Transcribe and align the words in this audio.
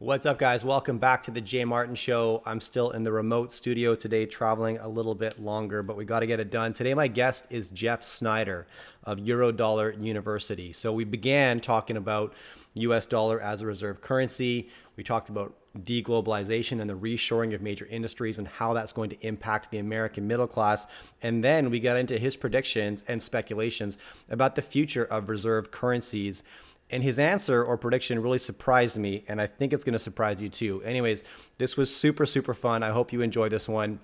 What's 0.00 0.26
up, 0.26 0.38
guys? 0.38 0.64
Welcome 0.64 0.98
back 0.98 1.24
to 1.24 1.32
the 1.32 1.40
Jay 1.40 1.64
Martin 1.64 1.96
Show. 1.96 2.40
I'm 2.46 2.60
still 2.60 2.92
in 2.92 3.02
the 3.02 3.10
remote 3.10 3.50
studio 3.50 3.96
today, 3.96 4.26
traveling 4.26 4.78
a 4.78 4.86
little 4.86 5.16
bit 5.16 5.40
longer, 5.40 5.82
but 5.82 5.96
we 5.96 6.04
got 6.04 6.20
to 6.20 6.26
get 6.28 6.38
it 6.38 6.52
done. 6.52 6.72
Today, 6.72 6.94
my 6.94 7.08
guest 7.08 7.48
is 7.50 7.66
Jeff 7.66 8.04
Snider 8.04 8.68
of 9.02 9.18
Eurodollar 9.18 10.00
University. 10.00 10.72
So, 10.72 10.92
we 10.92 11.02
began 11.02 11.58
talking 11.58 11.96
about 11.96 12.32
US 12.74 13.06
dollar 13.06 13.40
as 13.40 13.62
a 13.62 13.66
reserve 13.66 14.00
currency. 14.00 14.68
We 14.94 15.02
talked 15.02 15.30
about 15.30 15.56
deglobalization 15.76 16.80
and 16.80 16.88
the 16.88 16.96
reshoring 16.96 17.52
of 17.52 17.60
major 17.60 17.86
industries 17.86 18.38
and 18.38 18.46
how 18.46 18.74
that's 18.74 18.92
going 18.92 19.10
to 19.10 19.26
impact 19.26 19.72
the 19.72 19.78
American 19.78 20.28
middle 20.28 20.46
class. 20.46 20.86
And 21.22 21.42
then 21.42 21.70
we 21.70 21.80
got 21.80 21.96
into 21.96 22.18
his 22.18 22.36
predictions 22.36 23.02
and 23.08 23.20
speculations 23.20 23.98
about 24.30 24.54
the 24.54 24.62
future 24.62 25.04
of 25.04 25.28
reserve 25.28 25.72
currencies 25.72 26.44
and 26.90 27.02
his 27.02 27.18
answer 27.18 27.62
or 27.62 27.76
prediction 27.76 28.20
really 28.20 28.38
surprised 28.38 28.96
me, 28.96 29.24
and 29.28 29.40
I 29.40 29.46
think 29.46 29.72
it's 29.72 29.84
going 29.84 29.92
to 29.94 29.98
surprise 29.98 30.42
you 30.42 30.48
too. 30.48 30.82
Anyways, 30.82 31.24
this 31.58 31.76
was 31.76 31.94
super, 31.94 32.26
super 32.26 32.54
fun. 32.54 32.82
I 32.82 32.90
hope 32.90 33.12
you 33.12 33.20
enjoy 33.20 33.48
this 33.48 33.68
one. 33.68 34.00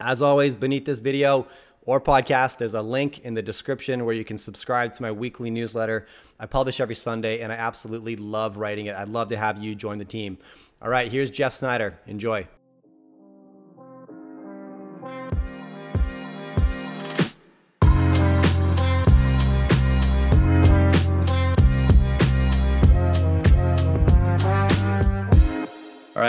As 0.00 0.22
always, 0.22 0.56
beneath 0.56 0.84
this 0.84 1.00
video 1.00 1.46
or 1.82 2.00
podcast, 2.00 2.58
there's 2.58 2.74
a 2.74 2.82
link 2.82 3.20
in 3.20 3.34
the 3.34 3.42
description 3.42 4.04
where 4.04 4.14
you 4.14 4.24
can 4.24 4.38
subscribe 4.38 4.92
to 4.94 5.02
my 5.02 5.12
weekly 5.12 5.50
newsletter. 5.50 6.06
I 6.38 6.46
publish 6.46 6.80
every 6.80 6.94
Sunday, 6.94 7.40
and 7.40 7.52
I 7.52 7.56
absolutely 7.56 8.16
love 8.16 8.56
writing 8.56 8.86
it. 8.86 8.96
I'd 8.96 9.08
love 9.08 9.28
to 9.28 9.36
have 9.36 9.62
you 9.62 9.74
join 9.74 9.98
the 9.98 10.04
team. 10.04 10.38
All 10.80 10.88
right, 10.88 11.10
here's 11.10 11.30
Jeff 11.30 11.52
Snider. 11.52 11.98
Enjoy. 12.06 12.46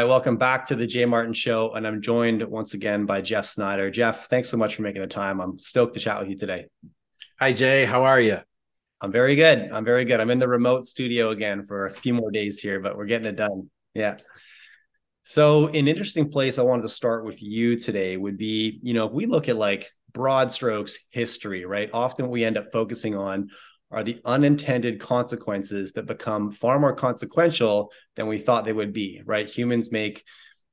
Right, 0.05 0.11
welcome 0.11 0.37
back 0.37 0.67
to 0.67 0.75
the 0.75 0.85
Jay 0.85 1.03
Martin 1.03 1.33
Show, 1.33 1.73
and 1.73 1.87
I'm 1.87 1.99
joined 1.99 2.43
once 2.43 2.75
again 2.75 3.07
by 3.07 3.21
Jeff 3.21 3.47
Snider. 3.47 3.89
Jeff, 3.89 4.29
thanks 4.29 4.49
so 4.49 4.55
much 4.55 4.75
for 4.75 4.83
making 4.83 5.01
the 5.01 5.07
time. 5.07 5.41
I'm 5.41 5.57
stoked 5.57 5.95
to 5.95 5.99
chat 5.99 6.19
with 6.19 6.29
you 6.29 6.37
today. 6.37 6.67
Hi, 7.39 7.53
Jay. 7.53 7.85
How 7.85 8.03
are 8.03 8.21
you? 8.21 8.37
I'm 9.01 9.11
very 9.11 9.35
good. 9.35 9.71
I'm 9.71 9.83
very 9.83 10.05
good. 10.05 10.19
I'm 10.19 10.29
in 10.29 10.37
the 10.37 10.47
remote 10.47 10.85
studio 10.85 11.31
again 11.31 11.63
for 11.63 11.87
a 11.87 11.91
few 11.91 12.13
more 12.13 12.29
days 12.29 12.59
here, 12.59 12.79
but 12.79 12.95
we're 12.95 13.07
getting 13.07 13.25
it 13.25 13.35
done. 13.35 13.71
Yeah. 13.95 14.17
So, 15.23 15.69
an 15.69 15.87
interesting 15.87 16.29
place 16.29 16.59
I 16.59 16.61
wanted 16.61 16.83
to 16.83 16.89
start 16.89 17.25
with 17.25 17.41
you 17.41 17.75
today 17.75 18.15
would 18.15 18.37
be, 18.37 18.79
you 18.83 18.93
know, 18.93 19.07
if 19.07 19.11
we 19.11 19.25
look 19.25 19.49
at 19.49 19.55
like 19.55 19.89
broad 20.13 20.53
strokes 20.53 20.99
history, 21.09 21.65
right? 21.65 21.89
Often 21.91 22.29
we 22.29 22.45
end 22.45 22.59
up 22.59 22.71
focusing 22.71 23.17
on 23.17 23.49
are 23.95 24.03
the 24.03 24.19
unintended 24.25 24.99
consequences 24.99 25.93
that 25.93 26.05
become 26.05 26.51
far 26.51 26.77
more 26.79 26.93
consequential 26.93 27.93
than 28.15 28.27
we 28.27 28.37
thought 28.37 28.65
they 28.65 28.73
would 28.73 28.91
be, 28.91 29.21
right? 29.25 29.49
Humans 29.49 29.89
make 29.89 30.25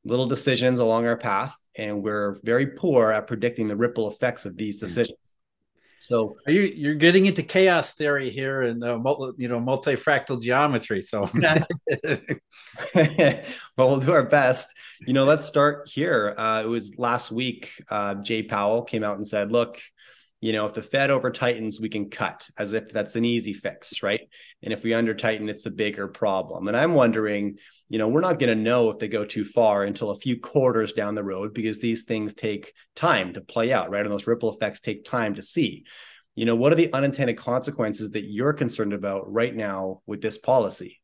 little 0.05 0.27
decisions 0.27 0.81
along 0.81 1.07
our 1.07 1.17
path, 1.17 1.57
and 1.77 2.03
we're 2.03 2.41
very 2.43 2.67
poor 2.67 3.13
at 3.13 3.29
predicting 3.29 3.69
the 3.69 3.77
ripple 3.77 4.11
effects 4.11 4.45
of 4.45 4.57
these 4.57 4.81
hmm. 4.81 4.87
decisions. 4.87 5.35
So 6.01 6.37
Are 6.49 6.53
you 6.53 6.63
you're 6.63 6.97
getting 6.97 7.27
into 7.27 7.45
chaos 7.45 7.95
theory 7.95 8.29
here 8.29 8.63
and 8.63 8.83
uh, 8.83 8.99
you 9.37 9.47
know 9.47 9.61
multifractal 9.61 10.43
geometry. 10.43 11.01
So 11.01 11.31
well, 12.97 13.89
we'll 13.89 14.01
do 14.01 14.11
our 14.11 14.25
best. 14.25 14.69
You 15.07 15.13
know, 15.15 15.25
let's 15.25 15.45
start 15.45 15.89
here. 15.89 16.35
Uh, 16.37 16.63
it 16.65 16.69
was 16.69 16.99
last 16.99 17.31
week. 17.31 17.71
Uh, 17.89 18.17
Jay 18.17 18.43
Powell 18.43 18.83
came 18.83 19.05
out 19.05 19.19
and 19.19 19.27
said, 19.27 19.53
"Look, 19.53 19.81
you 20.43 20.53
know, 20.53 20.67
if 20.67 20.75
the 20.75 20.83
Fed 20.83 21.11
over 21.11 21.31
tightens, 21.31 21.81
we 21.81 21.89
can 21.89 22.11
cut 22.11 22.51
as 22.59 22.73
if 22.73 22.91
that's 22.93 23.15
an 23.15 23.25
easy 23.25 23.55
fix, 23.55 24.03
right? 24.03 24.23
And 24.61 24.73
if 24.73 24.83
we 24.83 24.93
under 24.93 25.15
tighten, 25.15 25.49
it's 25.49 25.67
a 25.67 25.71
bigger 25.71 26.09
problem. 26.09 26.67
And 26.67 26.77
I'm 26.77 26.95
wondering, 26.95 27.59
you 27.89 27.99
know, 27.99 28.09
we're 28.09 28.23
not 28.23 28.41
going 28.41 28.55
to 28.55 28.61
know 28.61 28.91
if 28.91 28.99
they 28.99 29.07
go 29.07 29.25
too 29.25 29.45
far 29.45 29.85
until 29.85 30.11
a 30.11 30.19
few 30.19 30.41
quarters 30.41 30.95
down 30.95 31.15
the 31.15 31.23
road 31.23 31.55
because 31.55 31.79
these 31.79 32.03
things 32.03 32.35
take 32.35 32.75
time 32.97 33.33
to 33.35 33.41
play 33.41 33.73
out, 33.73 33.91
right? 33.91 34.03
And 34.03 34.11
those 34.11 34.27
ripple 34.27 34.53
effects 34.53 34.81
take 34.81 35.05
time 35.05 35.37
to 35.37 35.43
see. 35.43 35.85
You 36.35 36.45
know, 36.45 36.57
what 36.57 36.73
are 36.73 36.77
the 36.77 36.93
unintended 36.93 37.37
consequences 37.37 38.11
that 38.11 38.25
you're 38.25 38.53
concerned 38.53 38.95
about 38.95 39.33
right 39.33 39.55
now 39.55 40.03
with 40.07 40.23
this 40.23 40.39
policy? 40.39 41.01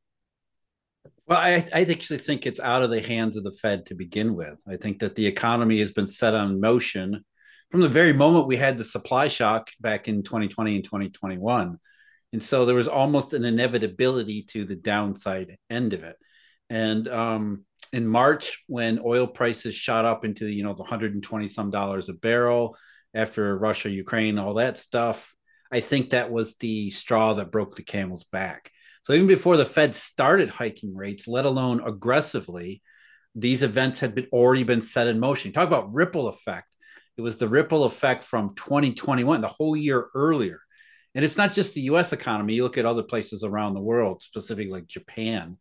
Well, 1.29 1.39
I, 1.39 1.65
I 1.73 1.83
actually 1.83 2.19
think 2.19 2.45
it's 2.45 2.59
out 2.59 2.83
of 2.83 2.91
the 2.91 3.03
hands 3.03 3.37
of 3.37 3.45
the 3.45 3.53
Fed 3.53 3.87
to 3.87 3.95
begin 3.95 4.35
with. 4.35 4.61
I 4.69 4.79
think 4.79 4.99
that 4.99 5.15
the 5.15 5.27
economy 5.27 5.79
has 5.79 5.93
been 5.93 6.09
set 6.09 6.35
on 6.35 6.61
motion 6.61 7.25
from 7.71 7.81
the 7.81 7.89
very 7.89 8.13
moment 8.13 8.47
we 8.47 8.57
had 8.57 8.79
the 8.79 8.85
supply 8.85 9.29
shock 9.29 9.71
back 9.81 10.09
in 10.09 10.23
2020 10.23 10.77
and 10.77 10.85
2021. 10.85 11.79
And 12.33 12.43
so 12.43 12.65
there 12.65 12.77
was 12.77 12.89
almost 12.89 13.33
an 13.33 13.45
inevitability 13.45 14.43
to 14.51 14.65
the 14.65 14.77
downside 14.77 15.57
end 15.71 15.93
of 15.93 16.05
it. 16.05 16.17
And 16.71 17.09
um, 17.09 17.65
in 17.93 18.07
March, 18.07 18.63
when 18.67 19.01
oil 19.05 19.27
prices 19.27 19.75
shot 19.75 20.05
up 20.05 20.25
into 20.25 20.47
you 20.47 20.63
know 20.63 20.75
the 20.75 20.83
120 20.83 21.49
some 21.49 21.71
dollars 21.71 22.09
a 22.09 22.13
barrel 22.13 22.77
after 23.15 23.57
Russia, 23.57 23.89
Ukraine, 23.89 24.39
all 24.39 24.55
that 24.55 24.79
stuff, 24.79 25.35
I 25.73 25.81
think 25.81 26.11
that 26.11 26.31
was 26.31 26.57
the 26.57 26.91
straw 26.91 27.35
that 27.35 27.51
broke 27.51 27.77
the 27.77 27.83
camel's 27.83 28.25
back. 28.25 28.71
So 29.03 29.15
even 29.15 29.27
before 29.27 29.57
the 29.57 29.65
Fed 29.65 29.95
started 29.95 30.51
hiking 30.51 30.95
rates, 30.95 31.27
let 31.27 31.47
alone 31.47 31.81
aggressively, 31.83 32.83
these 33.35 33.63
events 33.63 34.01
had 34.01 34.15
been 34.15 34.27
already 34.33 34.65
been 34.65 34.83
set 34.83 35.07
in 35.07 35.19
motion. 35.19 35.53
Talk 35.53 35.69
about 35.69 35.93
ripple 35.93 36.29
effect. 36.29 36.69
It 37.19 37.23
was 37.23 37.37
the 37.37 37.49
ripple 37.49 37.83
effect 37.83 38.23
from 38.23 38.55
2021, 38.55 39.41
the 39.41 39.49
whole 39.49 39.77
year 39.77 40.07
earlier. 40.15 40.61
And 41.17 41.25
it's 41.25 41.37
not 41.37 41.53
just 41.53 41.75
the 41.75 41.81
US 41.83 42.13
economy. 42.13 42.55
You 42.55 42.63
look 42.63 42.79
at 42.79 42.87
other 42.87 43.03
places 43.03 43.43
around 43.43 43.75
the 43.75 43.81
world, 43.81 44.23
specifically 44.23 44.71
like 44.71 44.87
Japan, 44.87 45.59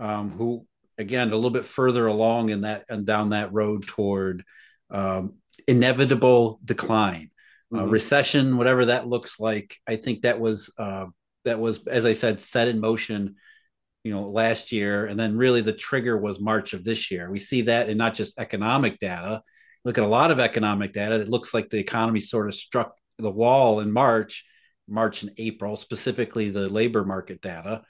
um, 0.00 0.32
who, 0.32 0.66
again, 0.98 1.30
a 1.30 1.36
little 1.36 1.50
bit 1.50 1.64
further 1.64 2.08
along 2.08 2.48
in 2.48 2.62
that 2.62 2.86
and 2.88 3.06
down 3.06 3.28
that 3.28 3.52
road 3.52 3.86
toward 3.86 4.42
um, 4.90 5.34
inevitable 5.68 6.58
decline, 6.64 7.30
uh, 7.72 7.76
mm-hmm. 7.76 7.84
uh, 7.84 7.88
recession, 7.88 8.56
whatever 8.56 8.86
that 8.86 9.06
looks 9.06 9.38
like. 9.38 9.76
I 9.86 9.94
think 9.94 10.22
that 10.22 10.40
was, 10.40 10.72
uh, 10.76 11.06
that 11.44 11.60
was, 11.60 11.86
as 11.86 12.04
I 12.04 12.14
said, 12.14 12.40
set 12.40 12.66
in 12.66 12.80
motion 12.80 13.36
you 14.02 14.12
know 14.12 14.28
last 14.28 14.70
year 14.70 15.06
and 15.06 15.18
then 15.18 15.36
really 15.36 15.62
the 15.62 15.72
trigger 15.72 16.16
was 16.16 16.38
march 16.38 16.74
of 16.74 16.84
this 16.84 17.10
year 17.10 17.28
we 17.28 17.40
see 17.40 17.62
that 17.62 17.88
in 17.88 17.98
not 17.98 18.14
just 18.14 18.38
economic 18.38 19.00
data 19.00 19.42
look 19.86 19.98
at 19.98 20.04
a 20.04 20.08
lot 20.08 20.32
of 20.32 20.40
economic 20.40 20.92
data, 20.92 21.14
it 21.14 21.28
looks 21.28 21.54
like 21.54 21.70
the 21.70 21.78
economy 21.78 22.18
sort 22.18 22.48
of 22.48 22.54
struck 22.56 22.96
the 23.18 23.30
wall 23.30 23.78
in 23.78 23.92
March, 23.92 24.44
March 24.88 25.22
and 25.22 25.30
April, 25.38 25.76
specifically 25.76 26.50
the 26.50 26.68
labor 26.68 27.04
market 27.04 27.40
data. 27.40 27.82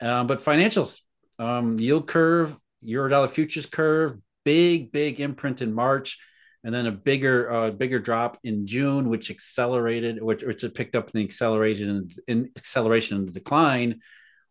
Um, 0.00 0.26
but 0.26 0.42
financials, 0.42 0.98
um, 1.38 1.78
yield 1.78 2.08
curve, 2.08 2.56
euro 2.82 3.08
dollar 3.08 3.28
futures 3.28 3.64
curve, 3.64 4.18
big, 4.44 4.90
big 4.90 5.20
imprint 5.20 5.62
in 5.62 5.72
March, 5.72 6.18
and 6.64 6.74
then 6.74 6.86
a 6.86 6.92
bigger, 6.92 7.48
uh, 7.52 7.70
bigger 7.70 8.00
drop 8.00 8.38
in 8.42 8.66
June, 8.66 9.08
which 9.08 9.30
accelerated, 9.30 10.20
which, 10.20 10.42
which 10.42 10.64
picked 10.74 10.96
up 10.96 11.10
in 11.14 11.20
the 11.20 11.24
acceleration 11.24 12.08
in 12.26 12.50
acceleration 12.56 13.18
in 13.18 13.24
the 13.24 13.30
decline. 13.30 14.00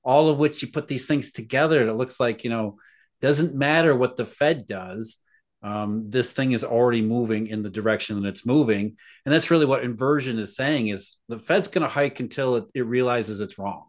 All 0.02 0.30
of 0.30 0.38
which 0.38 0.62
you 0.62 0.70
put 0.70 0.88
these 0.88 1.08
things 1.08 1.34
together, 1.34 1.86
it 1.86 1.94
looks 1.96 2.22
like 2.22 2.46
you 2.46 2.50
know 2.50 2.78
doesn't 3.20 3.54
matter 3.54 3.94
what 3.94 4.16
the 4.16 4.26
Fed 4.26 4.66
does 4.66 5.18
um, 5.66 6.12
this 6.12 6.32
thing 6.32 6.52
is 6.52 6.64
already 6.64 7.02
moving 7.02 7.48
in 7.48 7.64
the 7.64 7.72
direction 7.72 8.22
that 8.22 8.30
it's 8.30 8.46
moving. 8.46 8.98
And 9.26 9.34
that's 9.34 9.50
really 9.50 9.66
what 9.66 9.84
inversion 9.84 10.38
is 10.38 10.56
saying 10.56 10.90
is 10.90 11.18
the 11.28 11.40
fed's 11.40 11.70
going 11.70 11.82
to 11.82 11.90
hike 11.90 12.20
until 12.20 12.58
it, 12.58 12.66
it, 12.76 12.86
realizes 12.86 13.40
it's 13.40 13.58
wrong. 13.58 13.86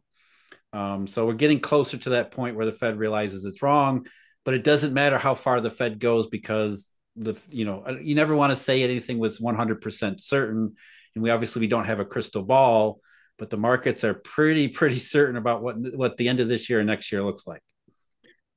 Um, 0.72 1.06
so 1.06 1.26
we're 1.26 1.34
getting 1.34 1.60
closer 1.60 1.98
to 1.98 2.10
that 2.10 2.30
point 2.30 2.56
where 2.56 2.64
the 2.64 2.72
fed 2.72 2.98
realizes 2.98 3.44
it's 3.44 3.62
wrong 3.62 4.06
but 4.46 4.54
it 4.54 4.64
doesn't 4.64 4.94
matter 4.94 5.18
how 5.18 5.34
far 5.34 5.60
the 5.60 5.70
fed 5.70 5.98
goes 5.98 6.28
because 6.28 6.96
the 7.16 7.34
you 7.50 7.64
know 7.64 7.82
uh, 7.86 7.96
you 8.00 8.14
never 8.14 8.34
want 8.34 8.52
to 8.52 8.56
say 8.56 8.82
anything 8.82 9.18
was 9.18 9.38
100% 9.38 10.20
certain. 10.20 10.76
And 11.14 11.22
we 11.22 11.30
obviously 11.30 11.60
we 11.60 11.66
don't 11.66 11.84
have 11.84 12.00
a 12.00 12.04
crystal 12.06 12.42
ball 12.42 13.00
but 13.38 13.50
the 13.50 13.58
markets 13.58 14.02
are 14.02 14.14
pretty 14.14 14.68
pretty 14.68 14.98
certain 14.98 15.36
about 15.36 15.62
what 15.62 15.76
what 15.94 16.16
the 16.16 16.28
end 16.28 16.40
of 16.40 16.48
this 16.48 16.70
year 16.70 16.78
and 16.78 16.86
next 16.86 17.12
year 17.12 17.22
looks 17.22 17.46
like 17.46 17.60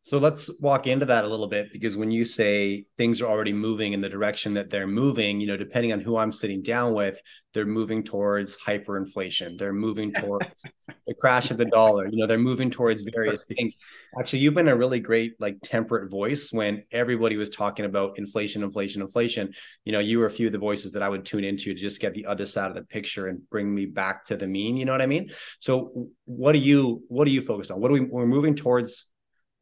so 0.02 0.18
let's 0.18 0.50
walk 0.62 0.88
into 0.88 1.06
that 1.08 1.26
a 1.26 1.28
little 1.28 1.48
bit 1.48 1.73
because 1.73 1.97
when 1.97 2.09
you 2.09 2.23
say 2.23 2.85
things 2.97 3.22
are 3.22 3.28
already 3.28 3.52
moving 3.52 3.91
in 3.91 4.00
the 4.00 4.08
direction 4.08 4.53
that 4.53 4.70
they're 4.70 4.88
moving, 4.88 5.41
you 5.41 5.47
know, 5.47 5.58
depending 5.58 5.91
on 5.91 6.00
who 6.00 6.16
I'm 6.16 6.32
sitting 6.32 6.62
down 6.62 6.94
with, 6.94 7.20
they're 7.53 7.66
moving 7.66 8.03
towards 8.03 8.58
hyperinflation. 8.58 9.58
They're 9.58 9.73
moving 9.73 10.14
towards 10.22 10.66
the 11.06 11.14
crash 11.16 11.52
of 11.52 11.58
the 11.58 11.66
dollar. 11.66 12.08
You 12.08 12.18
know, 12.18 12.28
they're 12.28 12.38
moving 12.38 12.72
towards 12.72 13.02
various 13.02 13.44
things. 13.44 13.78
Actually, 14.18 14.40
you've 14.40 14.53
been 14.53 14.70
a 14.70 14.76
really 14.76 15.02
great, 15.02 15.34
like, 15.38 15.58
temperate 15.64 16.09
voice 16.09 16.50
when 16.53 16.84
everybody 16.94 17.35
was 17.35 17.50
talking 17.50 17.84
about 17.84 18.18
inflation, 18.18 18.64
inflation, 18.64 19.02
inflation. 19.02 19.53
You 19.84 19.91
know, 19.91 20.00
you 20.00 20.20
were 20.20 20.28
a 20.28 20.32
few 20.32 20.47
of 20.47 20.53
the 20.53 20.59
voices 20.59 20.94
that 20.94 21.03
I 21.03 21.09
would 21.09 21.26
tune 21.26 21.44
into 21.44 21.73
to 21.73 21.79
just 21.79 22.00
get 22.00 22.14
the 22.14 22.26
other 22.26 22.46
side 22.46 22.70
of 22.70 22.76
the 22.76 22.84
picture 22.84 23.28
and 23.28 23.41
bring 23.50 23.73
me 23.73 23.85
back 23.85 24.23
to 24.26 24.38
the 24.38 24.47
mean. 24.47 24.78
You 24.78 24.85
know 24.85 24.94
what 24.94 25.02
I 25.02 25.08
mean? 25.08 25.32
So, 25.59 26.08
what 26.23 26.56
are 26.56 26.59
you, 26.59 27.03
what 27.09 27.28
are 27.28 27.32
you 27.32 27.41
focused 27.41 27.70
on? 27.70 27.82
What 27.82 27.91
are 27.91 27.96
we, 27.96 28.02
we're 28.02 28.26
moving 28.26 28.56
towards 28.56 29.09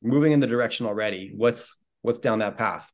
moving 0.02 0.32
in 0.32 0.40
the 0.40 0.48
direction 0.48 0.86
already. 0.86 1.32
What's 1.36 1.76
what's 2.02 2.20
down 2.20 2.40
that 2.40 2.58
path? 2.58 2.90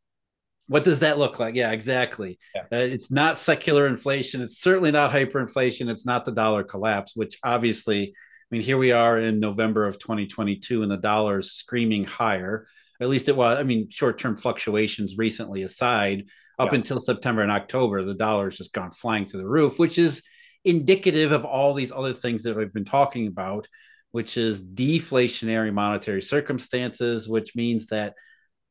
What 0.68 0.84
does 0.84 1.02
that 1.02 1.18
look 1.18 1.40
like? 1.40 1.56
Yeah, 1.56 1.72
exactly. 1.72 2.40
Yeah. 2.56 2.62
Uh, 2.72 2.78
it's 2.78 3.12
not 3.12 3.38
secular 3.38 3.88
inflation. 3.88 4.42
It's 4.42 4.60
certainly 4.60 4.92
not 4.92 5.12
hyperinflation. 5.12 5.90
It's 5.90 6.06
not 6.06 6.24
the 6.24 6.32
dollar 6.32 6.64
collapse, 6.64 7.14
which 7.16 7.38
obviously, 7.44 8.14
I 8.14 8.46
mean, 8.50 8.62
here 8.62 8.78
we 8.78 8.94
are 8.94 9.20
in 9.20 9.42
November 9.42 9.86
of 9.86 10.00
2022, 10.00 10.82
and 10.82 10.92
the 10.92 10.98
dollar 10.98 11.40
is 11.40 11.52
screaming 11.52 12.06
higher. 12.06 12.66
At 13.02 13.10
least 13.10 13.28
it 13.28 13.36
was. 13.36 13.60
I 13.60 13.64
mean, 13.64 13.90
short 13.90 14.18
term 14.20 14.38
fluctuations 14.38 15.18
recently 15.18 15.64
aside, 15.64 16.26
up 16.58 16.72
yeah. 16.72 16.76
until 16.76 17.00
September 17.00 17.42
and 17.42 17.52
October, 17.52 18.04
the 18.04 18.14
dollar 18.14 18.46
has 18.46 18.58
just 18.58 18.74
gone 18.74 18.92
flying 18.92 19.26
through 19.26 19.42
the 19.42 19.48
roof, 19.48 19.80
which 19.80 19.98
is 19.98 20.22
indicative 20.64 21.32
of 21.32 21.46
all 21.46 21.74
these 21.74 21.92
other 21.92 22.14
things 22.14 22.44
that 22.44 22.56
we've 22.56 22.74
been 22.74 22.86
talking 22.86 23.28
about, 23.28 23.68
which 24.14 24.38
is 24.38 24.64
deflationary 24.64 25.74
monetary 25.74 26.22
circumstances, 26.22 27.28
which 27.28 27.56
means 27.56 27.88
that 27.88 28.14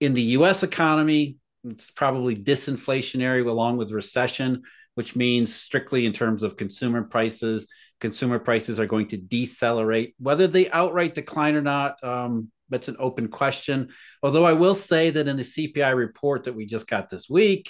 in 0.00 0.14
the 0.14 0.22
US 0.38 0.62
economy, 0.62 1.36
it's 1.64 1.90
probably 1.90 2.36
disinflationary 2.36 3.44
along 3.44 3.76
with 3.76 3.90
recession, 3.90 4.62
which 4.94 5.16
means 5.16 5.52
strictly 5.52 6.06
in 6.06 6.12
terms 6.12 6.44
of 6.44 6.56
consumer 6.56 7.02
prices, 7.02 7.66
consumer 8.00 8.38
prices 8.38 8.78
are 8.78 8.86
going 8.86 9.08
to 9.08 9.16
decelerate. 9.16 10.14
Whether 10.20 10.46
they 10.46 10.70
outright 10.70 11.14
decline 11.14 11.56
or 11.56 11.62
not, 11.62 12.02
um, 12.04 12.52
that's 12.68 12.88
an 12.88 12.96
open 13.00 13.26
question. 13.26 13.88
Although 14.22 14.44
I 14.44 14.52
will 14.52 14.76
say 14.76 15.10
that 15.10 15.26
in 15.26 15.36
the 15.36 15.42
CPI 15.42 15.94
report 15.96 16.44
that 16.44 16.54
we 16.54 16.66
just 16.66 16.86
got 16.86 17.08
this 17.08 17.28
week, 17.28 17.68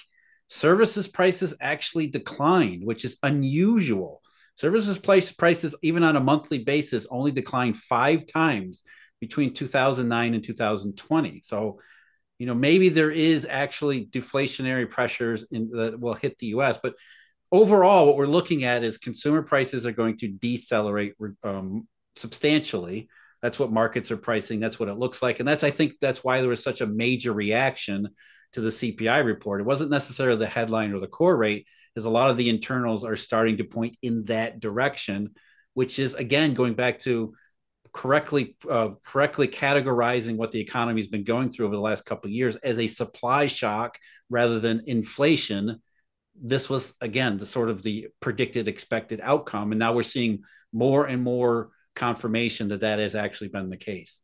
services 0.49 1.09
prices 1.09 1.55
actually 1.59 2.09
declined, 2.09 2.85
which 2.85 3.07
is 3.07 3.17
unusual. 3.23 4.22
Services 4.63 4.97
price 4.97 5.33
prices, 5.33 5.75
even 5.83 6.05
on 6.05 6.15
a 6.15 6.21
monthly 6.21 6.61
basis, 6.61 7.05
only 7.11 7.33
declined 7.33 7.77
five 7.77 8.27
times 8.27 8.85
between 9.21 9.53
2009 9.53 10.35
and 10.35 10.45
2020. 10.45 11.43
So, 11.45 11.81
you 12.39 12.47
know, 12.47 12.55
maybe 12.55 12.89
there 12.89 13.11
is 13.11 13.45
actually 13.45 14.07
deflationary 14.07 14.89
pressures 14.89 15.45
in, 15.51 15.71
that 15.71 15.99
will 15.99 16.15
hit 16.15 16.39
the 16.39 16.47
U.S., 16.47 16.79
but 16.81 16.95
overall, 17.51 18.07
what 18.07 18.15
we're 18.15 18.27
looking 18.27 18.63
at 18.63 18.85
is 18.85 18.99
consumer 18.99 19.43
prices 19.43 19.85
are 19.85 19.91
going 19.91 20.17
to 20.19 20.29
decelerate 20.29 21.15
um, 21.43 21.89
substantially. 22.15 23.09
That's 23.41 23.59
what 23.59 23.73
markets 23.73 24.13
are 24.13 24.17
pricing. 24.17 24.61
That's 24.61 24.79
what 24.79 24.89
it 24.89 24.95
looks 24.95 25.21
like. 25.23 25.41
And 25.41 25.49
that's, 25.49 25.65
I 25.65 25.73
think, 25.73 25.95
that's 26.01 26.23
why 26.23 26.41
there 26.41 26.51
was 26.51 26.63
such 26.63 26.81
a 26.81 26.87
major 26.87 27.33
reaction 27.33 28.11
to 28.53 28.61
the 28.61 28.71
CPI 28.71 29.25
report. 29.25 29.61
It 29.61 29.67
wasn't 29.67 29.91
necessarily 29.91 30.39
the 30.39 30.47
headline 30.47 30.93
or 30.93 31.01
the 31.01 31.09
core 31.09 31.37
rate, 31.37 31.67
as 31.97 32.05
a 32.05 32.11
lot 32.11 32.31
of 32.31 32.37
the 32.37 32.49
internals 32.49 33.05
are 33.05 33.17
starting 33.17 33.59
to 33.59 33.65
point 33.65 33.97
in 34.03 34.25
that 34.25 34.61
direction, 34.61 35.31
which 35.75 35.99
is, 35.99 36.15
again, 36.15 36.55
going 36.55 36.75
back 36.75 36.99
to 37.01 37.35
correctly 37.93 38.57
uh, 38.71 38.91
correctly 39.05 39.47
categorizing 39.47 40.37
what 40.37 40.51
the 40.51 40.61
economy 40.61 41.01
has 41.01 41.09
been 41.09 41.25
going 41.25 41.51
through 41.51 41.67
over 41.67 41.77
the 41.77 41.81
last 41.81 42.05
couple 42.05 42.29
of 42.29 42.33
years 42.33 42.57
as 42.57 42.79
a 42.79 42.87
supply 42.87 43.47
shock 43.47 43.99
rather 44.31 44.59
than 44.61 44.83
inflation. 44.87 45.81
This 46.35 46.71
was 46.71 46.95
again 47.01 47.37
the 47.37 47.47
sort 47.47 47.69
of 47.69 47.83
the 47.83 48.09
predicted 48.21 48.67
expected 48.67 49.21
outcome 49.23 49.73
and 49.73 49.79
now 49.79 49.93
we're 49.93 50.03
seeing 50.03 50.43
more 50.73 51.07
and 51.07 51.23
more 51.23 51.71
confirmation 51.95 52.69
that 52.69 52.81
that 52.81 52.99
has 52.99 53.15
actually 53.15 53.49
been 53.49 53.69
the 53.69 53.77
case. 53.77 54.19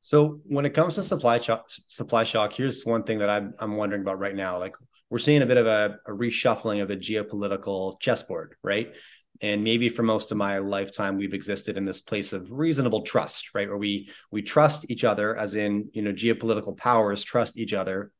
So 0.00 0.40
when 0.44 0.64
it 0.64 0.74
comes 0.74 0.94
to 0.94 1.02
supply 1.02 1.40
shock 1.40 1.66
supply 1.88 2.22
shock 2.22 2.52
here's 2.52 2.84
one 2.84 3.02
thing 3.02 3.18
that 3.18 3.30
i'm, 3.30 3.54
I'm 3.58 3.76
wondering 3.76 4.02
about 4.02 4.20
right 4.20 4.34
now. 4.34 4.58
Like 4.58 4.76
we're 5.12 5.18
seeing 5.18 5.42
a 5.42 5.46
bit 5.46 5.58
of 5.58 5.66
a, 5.66 5.98
a 6.06 6.10
reshuffling 6.10 6.80
of 6.80 6.88
the 6.88 6.96
geopolitical 6.96 8.00
chessboard 8.00 8.54
right 8.64 8.94
and 9.42 9.62
maybe 9.62 9.90
for 9.90 10.02
most 10.02 10.30
of 10.30 10.38
my 10.38 10.56
lifetime 10.58 11.18
we've 11.18 11.34
existed 11.34 11.76
in 11.76 11.84
this 11.84 12.00
place 12.00 12.32
of 12.32 12.50
reasonable 12.50 13.02
trust 13.02 13.54
right 13.54 13.68
where 13.68 13.76
we 13.76 14.08
we 14.30 14.40
trust 14.40 14.90
each 14.90 15.04
other 15.04 15.36
as 15.36 15.54
in 15.54 15.90
you 15.92 16.00
know 16.00 16.12
geopolitical 16.12 16.74
powers 16.74 17.22
trust 17.22 17.58
each 17.58 17.74
other 17.74 18.10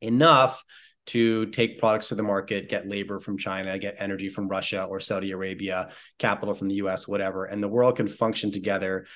enough 0.00 0.64
to 1.06 1.46
take 1.46 1.78
products 1.78 2.08
to 2.08 2.14
the 2.14 2.22
market, 2.22 2.68
get 2.68 2.88
labor 2.88 3.18
from 3.18 3.36
China, 3.36 3.76
get 3.78 3.96
energy 3.98 4.28
from 4.28 4.48
Russia 4.48 4.84
or 4.84 5.00
Saudi 5.00 5.32
Arabia, 5.32 5.90
capital 6.18 6.54
from 6.54 6.68
the 6.68 6.76
US, 6.76 7.08
whatever, 7.08 7.46
and 7.46 7.62
the 7.62 7.68
world 7.68 7.96
can 7.96 8.06
function 8.06 8.52
together. 8.52 9.06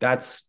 That's 0.00 0.44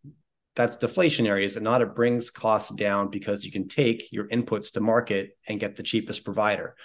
that's 0.55 0.77
deflationary, 0.77 1.43
is 1.43 1.57
it 1.57 1.63
not? 1.63 1.81
It 1.81 1.95
brings 1.95 2.29
costs 2.29 2.73
down 2.75 3.09
because 3.09 3.45
you 3.45 3.51
can 3.51 3.67
take 3.67 4.11
your 4.11 4.27
inputs 4.27 4.73
to 4.73 4.81
market 4.81 5.37
and 5.47 5.59
get 5.59 5.75
the 5.75 5.83
cheapest 5.83 6.25
provider. 6.25 6.75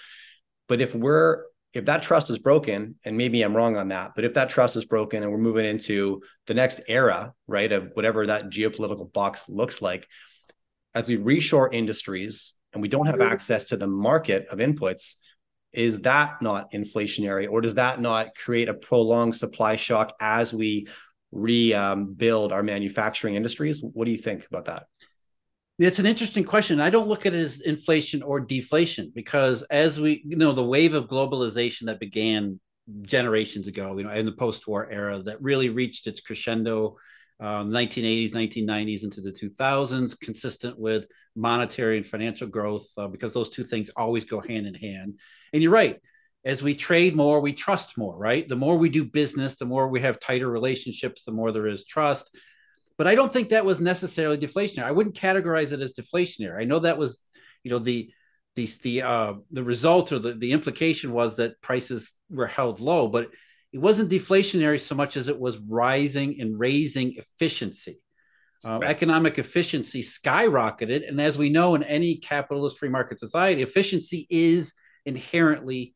But 0.69 0.81
if 0.81 0.95
we're 0.95 1.45
if 1.77 1.85
that 1.85 2.03
trust 2.03 2.31
is 2.31 2.39
broken, 2.39 2.95
and 3.05 3.19
maybe 3.19 3.43
I'm 3.43 3.55
wrong 3.55 3.77
on 3.77 3.89
that, 3.89 4.13
but 4.15 4.25
if 4.25 4.33
that 4.35 4.49
trust 4.49 4.77
is 4.77 4.87
broken 4.87 5.23
and 5.23 5.31
we're 5.31 5.37
moving 5.37 5.67
into 5.67 6.23
the 6.47 6.55
next 6.55 6.81
era, 6.89 7.35
right, 7.47 7.71
of 7.71 7.91
whatever 7.93 8.27
that 8.27 8.49
geopolitical 8.49 9.13
box 9.13 9.47
looks 9.47 9.83
like, 9.83 10.09
as 10.95 11.07
we 11.07 11.19
reshore 11.19 11.69
industries 11.75 12.55
and 12.73 12.81
we 12.81 12.89
don't 12.89 13.05
have 13.05 13.17
mm-hmm. 13.17 13.31
access 13.31 13.65
to 13.65 13.77
the 13.77 13.87
market 13.87 14.47
of 14.47 14.59
inputs, 14.59 15.17
is 15.75 16.01
that 16.01 16.41
not 16.41 16.73
inflationary 16.73 17.47
or 17.51 17.61
does 17.61 17.75
that 17.75 18.01
not 18.01 18.35
create 18.35 18.71
a 18.71 18.75
prolonged 18.75 19.37
supply 19.37 19.77
shock 19.77 20.15
as 20.19 20.55
we 20.55 20.89
rebuild 21.33 22.53
um, 22.53 22.57
our 22.57 22.63
manufacturing 22.63 23.35
industries? 23.35 23.81
What 23.83 24.05
do 24.05 24.11
you 24.11 24.19
think 24.19 24.47
about 24.47 24.67
that? 24.67 24.87
It's 25.79 25.99
an 25.99 26.07
interesting 26.07 26.45
question. 26.45 26.81
I 26.81 26.89
don't 26.89 27.09
look 27.09 27.27
at 27.27 27.35
it 27.35 27.41
as 27.41 27.61
inflation 27.61 28.23
or 28.23 28.41
deflation 28.41 29.13
because 29.15 29.63
as 29.65 30.01
we, 30.01 30.23
you 30.27 30.37
know, 30.37 30.53
the 30.53 30.65
wave 30.65 30.95
of 30.95 31.07
globalization 31.07 31.87
that 31.87 32.01
began 32.01 32.59
generations 33.03 33.67
ago, 33.67 33.97
you 33.99 34.05
know, 34.05 34.11
in 34.11 34.25
the 34.25 34.33
post-war 34.33 34.91
era 34.91 35.23
that 35.25 35.43
really 35.43 35.69
reached 35.69 36.07
its 36.07 36.21
crescendo 36.21 36.97
um, 37.41 37.71
1980s, 37.71 38.33
1990s 38.33 39.03
into 39.03 39.21
the 39.21 39.33
2000s, 39.33 40.19
consistent 40.19 40.79
with 40.79 41.07
monetary 41.35 41.99
and 41.99 42.07
financial 42.07 42.47
growth, 42.47 42.87
uh, 42.97 43.09
because 43.09 43.35
those 43.35 43.51
two 43.51 43.65
things 43.65 43.91
always 43.97 44.25
go 44.25 44.41
hand 44.41 44.67
in 44.67 44.75
hand. 44.75 45.19
And 45.53 45.63
you're 45.63 45.73
right. 45.73 46.01
As 46.47 46.63
we 46.63 46.75
trade 46.75 47.17
more, 47.17 47.41
we 47.41 47.53
trust 47.53 47.99
more, 47.99 48.17
right? 48.17 48.49
The 48.49 48.57
more 48.57 48.79
we 48.79 48.89
do 48.89 49.05
business, 49.05 49.57
the 49.57 49.67
more 49.67 49.89
we 49.89 50.01
have 50.01 50.21
tighter 50.21 50.49
relationships, 50.49 51.25
the 51.25 51.33
more 51.33 51.51
there 51.51 51.67
is 51.67 51.85
trust. 51.85 52.31
But 52.97 53.09
I 53.09 53.17
don't 53.17 53.33
think 53.33 53.49
that 53.49 53.65
was 53.65 53.81
necessarily 53.81 54.39
deflationary. 54.39 54.85
I 54.85 54.93
wouldn't 54.93 55.17
categorize 55.17 55.73
it 55.73 55.81
as 55.81 55.93
deflationary. 55.93 56.61
I 56.61 56.65
know 56.65 56.79
that 56.79 56.99
was, 56.99 57.23
you 57.65 57.73
know, 57.73 57.81
the 57.81 58.11
the 58.55 58.71
the 58.83 59.03
uh, 59.03 59.33
the 59.51 59.65
result 59.65 60.13
or 60.13 60.21
the, 60.21 60.35
the 60.35 60.53
implication 60.53 61.11
was 61.13 61.37
that 61.37 61.61
prices 61.61 62.13
were 62.31 62.47
held 62.47 62.79
low, 62.79 63.09
but 63.09 63.31
it 63.73 63.81
wasn't 63.81 64.11
deflationary 64.11 64.81
so 64.81 64.95
much 64.95 65.17
as 65.17 65.29
it 65.29 65.39
was 65.39 65.59
rising 65.59 66.41
and 66.41 66.59
raising 66.59 67.17
efficiency. 67.17 67.99
Uh, 68.65 68.79
right. 68.79 68.89
Economic 68.89 69.39
efficiency 69.39 70.01
skyrocketed. 70.01 71.07
And 71.07 71.21
as 71.21 71.37
we 71.37 71.51
know, 71.51 71.75
in 71.75 71.83
any 71.83 72.17
capitalist 72.17 72.79
free 72.79 72.89
market 72.89 73.19
society, 73.19 73.63
efficiency 73.63 74.27
is 74.31 74.73
inherently, 75.05 75.95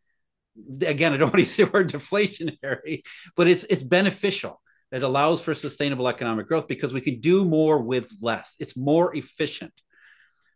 again, 0.83 1.13
I 1.13 1.17
don't 1.17 1.33
want 1.33 1.45
to 1.45 1.51
say 1.51 1.65
the 1.65 1.71
word 1.71 1.89
deflationary, 1.89 3.03
but 3.37 3.47
it's, 3.47 3.65
it's 3.65 3.83
beneficial. 3.83 4.61
It 4.93 5.03
allows 5.03 5.41
for 5.41 5.55
sustainable 5.55 6.09
economic 6.09 6.49
growth 6.49 6.67
because 6.67 6.93
we 6.93 7.01
can 7.01 7.21
do 7.21 7.45
more 7.45 7.81
with 7.81 8.11
less. 8.21 8.57
It's 8.59 8.77
more 8.77 9.15
efficient. 9.15 9.73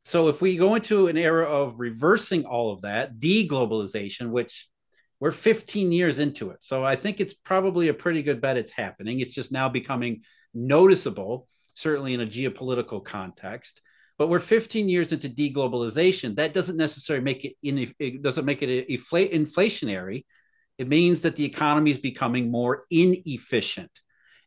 So 0.03 0.29
if 0.29 0.43
we 0.43 0.57
go 0.57 0.75
into 0.75 1.07
an 1.07 1.17
era 1.17 1.47
of 1.47 1.79
reversing 1.79 2.45
all 2.45 2.73
of 2.73 2.83
that, 2.83 3.19
deglobalization, 3.19 4.31
which 4.31 4.69
we're 5.21 5.33
15 5.33 5.93
years 5.93 6.19
into 6.19 6.51
it. 6.51 6.59
So 6.63 6.85
I 6.85 6.97
think 6.97 7.21
it's 7.21 7.33
probably 7.33 7.89
a 7.89 7.95
pretty 7.95 8.23
good 8.23 8.41
bet 8.41 8.59
it's 8.59 8.73
happening. 8.73 9.21
It's 9.21 9.35
just 9.35 9.53
now 9.53 9.69
becoming 9.69 10.23
noticeable, 10.53 11.49
certainly 11.75 12.13
in 12.13 12.21
a 12.21 12.27
geopolitical 12.27 13.03
context. 13.03 13.81
But 14.17 14.29
we're 14.29 14.41
15 14.41 14.89
years 14.89 15.13
into 15.13 15.29
deglobalization. 15.29 16.37
That 16.37 16.55
doesn't 16.55 16.77
necessarily 16.77 17.25
make 17.25 17.45
it 17.45 17.55
in, 17.63 17.91
it 17.99 18.23
doesn't 18.23 18.45
make 18.45 18.63
it 18.63 18.89
inflationary. 18.89 20.25
It 20.79 20.89
means 20.89 21.23
that 21.23 21.37
the 21.37 21.45
economy 21.45 21.91
is 21.91 21.99
becoming 21.99 22.51
more 22.51 22.85
inefficient. 22.91 23.91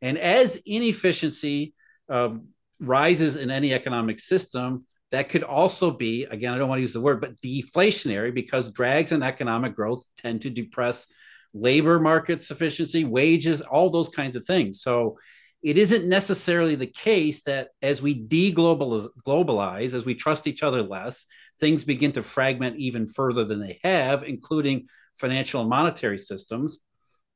And 0.01 0.17
as 0.17 0.61
inefficiency 0.65 1.73
um, 2.09 2.49
rises 2.79 3.35
in 3.35 3.49
any 3.49 3.73
economic 3.73 4.19
system, 4.19 4.85
that 5.11 5.29
could 5.29 5.43
also 5.43 5.91
be, 5.91 6.25
again, 6.25 6.53
I 6.53 6.57
don't 6.57 6.67
want 6.67 6.79
to 6.79 6.83
use 6.83 6.93
the 6.93 7.01
word, 7.01 7.21
but 7.21 7.39
deflationary 7.39 8.33
because 8.33 8.71
drags 8.71 9.11
on 9.11 9.23
economic 9.23 9.75
growth 9.75 10.03
tend 10.17 10.41
to 10.41 10.49
depress 10.49 11.07
labor 11.53 11.99
market 11.99 12.43
sufficiency, 12.43 13.05
wages, 13.05 13.61
all 13.61 13.89
those 13.89 14.09
kinds 14.09 14.35
of 14.35 14.45
things. 14.45 14.81
So 14.81 15.17
it 15.63 15.77
isn't 15.77 16.07
necessarily 16.07 16.75
the 16.75 16.87
case 16.87 17.43
that 17.43 17.69
as 17.81 18.01
we 18.01 18.27
deglobalize, 18.27 19.93
as 19.93 20.05
we 20.05 20.15
trust 20.15 20.47
each 20.47 20.63
other 20.63 20.83
less, 20.83 21.25
things 21.59 21.83
begin 21.83 22.11
to 22.13 22.23
fragment 22.23 22.77
even 22.77 23.07
further 23.07 23.43
than 23.43 23.59
they 23.59 23.79
have, 23.83 24.23
including 24.23 24.87
financial 25.15 25.61
and 25.61 25.69
monetary 25.69 26.19
systems. 26.19 26.79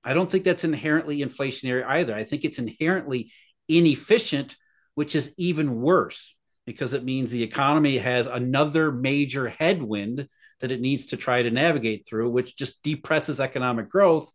I 0.04 0.13
don't 0.13 0.30
think 0.30 0.44
that's 0.44 0.63
inherently 0.63 1.20
inflationary 1.20 1.86
either. 1.86 2.13
I 2.16 2.24
think 2.24 2.44
it's 2.44 2.60
inherently 2.60 3.32
inefficient, 3.68 4.56
which 4.96 5.16
is 5.16 5.34
even 5.38 5.82
worse 5.82 6.36
because 6.66 6.94
it 6.94 7.04
means 7.04 7.32
the 7.32 7.44
economy 7.44 7.98
has 7.98 8.28
another 8.28 8.92
major 8.92 9.50
headwind 9.50 10.28
that 10.60 10.72
it 10.72 10.80
needs 10.80 11.08
to 11.08 11.18
try 11.18 11.42
to 11.42 11.50
navigate 11.50 12.08
through, 12.08 12.30
which 12.30 12.56
just 12.56 12.82
depresses 12.84 13.40
economic 13.40 13.90
growth, 13.90 14.32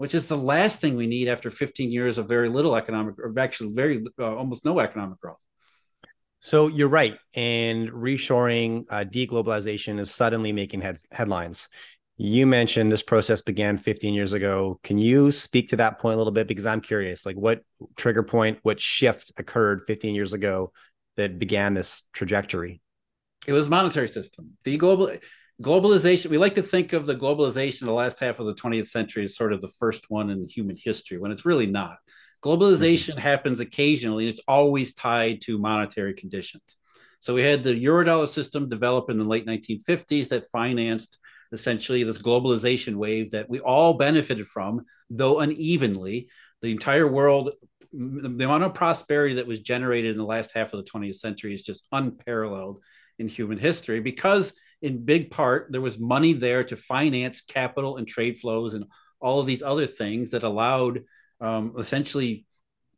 which 0.00 0.14
is 0.14 0.28
the 0.28 0.36
last 0.36 0.80
thing 0.80 0.96
we 0.96 1.06
need 1.06 1.28
after 1.28 1.50
15 1.50 1.92
years 1.92 2.16
of 2.16 2.26
very 2.26 2.48
little 2.48 2.74
economic, 2.74 3.18
or 3.18 3.38
actually 3.38 3.74
very 3.74 4.02
uh, 4.18 4.34
almost 4.34 4.64
no 4.64 4.80
economic 4.80 5.20
growth. 5.20 5.42
So 6.38 6.68
you're 6.68 6.88
right, 6.88 7.18
and 7.34 7.90
reshoring, 7.90 8.86
uh, 8.88 9.04
deglobalization 9.04 10.00
is 10.00 10.10
suddenly 10.10 10.52
making 10.52 10.80
heads, 10.80 11.04
headlines. 11.12 11.68
You 12.16 12.46
mentioned 12.46 12.90
this 12.90 13.02
process 13.02 13.42
began 13.42 13.76
15 13.76 14.14
years 14.14 14.32
ago. 14.32 14.80
Can 14.82 14.96
you 14.96 15.30
speak 15.30 15.68
to 15.68 15.76
that 15.76 15.98
point 15.98 16.14
a 16.14 16.16
little 16.16 16.32
bit? 16.32 16.48
Because 16.48 16.64
I'm 16.64 16.80
curious, 16.80 17.26
like 17.26 17.36
what 17.36 17.60
trigger 17.94 18.22
point, 18.22 18.58
what 18.62 18.80
shift 18.80 19.34
occurred 19.36 19.82
15 19.86 20.14
years 20.14 20.32
ago 20.32 20.72
that 21.18 21.38
began 21.38 21.74
this 21.74 22.04
trajectory? 22.14 22.80
It 23.46 23.52
was 23.52 23.68
monetary 23.68 24.08
system. 24.08 24.56
The 24.64 24.78
global 24.78 25.12
globalization. 25.60 26.30
We 26.30 26.38
like 26.38 26.54
to 26.54 26.62
think 26.62 26.92
of 26.92 27.06
the 27.06 27.16
globalization 27.16 27.82
of 27.82 27.88
the 27.88 27.92
last 27.92 28.18
half 28.18 28.38
of 28.38 28.46
the 28.46 28.54
20th 28.54 28.88
century 28.88 29.24
as 29.24 29.36
sort 29.36 29.52
of 29.52 29.60
the 29.60 29.68
first 29.68 30.10
one 30.10 30.30
in 30.30 30.46
human 30.46 30.76
history, 30.76 31.18
when 31.18 31.32
it's 31.32 31.44
really 31.44 31.66
not. 31.66 31.98
Globalization 32.42 33.10
mm-hmm. 33.10 33.20
happens 33.20 33.60
occasionally. 33.60 34.26
and 34.26 34.32
It's 34.32 34.44
always 34.48 34.94
tied 34.94 35.42
to 35.42 35.58
monetary 35.58 36.14
conditions. 36.14 36.62
So 37.20 37.34
we 37.34 37.42
had 37.42 37.62
the 37.62 37.74
eurodollar 37.74 38.28
system 38.28 38.68
develop 38.68 39.10
in 39.10 39.18
the 39.18 39.24
late 39.24 39.46
1950s 39.46 40.28
that 40.28 40.46
financed 40.50 41.18
essentially 41.52 42.02
this 42.02 42.18
globalization 42.18 42.94
wave 42.94 43.32
that 43.32 43.50
we 43.50 43.60
all 43.60 43.94
benefited 43.94 44.46
from, 44.46 44.86
though 45.10 45.40
unevenly. 45.40 46.28
The 46.62 46.70
entire 46.70 47.06
world, 47.06 47.50
the 47.92 48.44
amount 48.44 48.64
of 48.64 48.74
prosperity 48.74 49.34
that 49.34 49.46
was 49.46 49.60
generated 49.60 50.12
in 50.12 50.16
the 50.16 50.24
last 50.24 50.52
half 50.54 50.72
of 50.72 50.82
the 50.82 50.90
20th 50.90 51.16
century 51.16 51.52
is 51.52 51.62
just 51.62 51.86
unparalleled 51.92 52.82
in 53.18 53.28
human 53.28 53.58
history 53.58 54.00
because, 54.00 54.54
in 54.82 55.04
big 55.04 55.30
part, 55.30 55.70
there 55.70 55.80
was 55.80 55.98
money 55.98 56.32
there 56.32 56.64
to 56.64 56.76
finance 56.76 57.40
capital 57.42 57.96
and 57.96 58.06
trade 58.06 58.38
flows 58.38 58.74
and 58.74 58.84
all 59.20 59.40
of 59.40 59.46
these 59.46 59.62
other 59.62 59.86
things 59.86 60.30
that 60.30 60.42
allowed 60.42 61.04
um, 61.40 61.74
essentially 61.78 62.46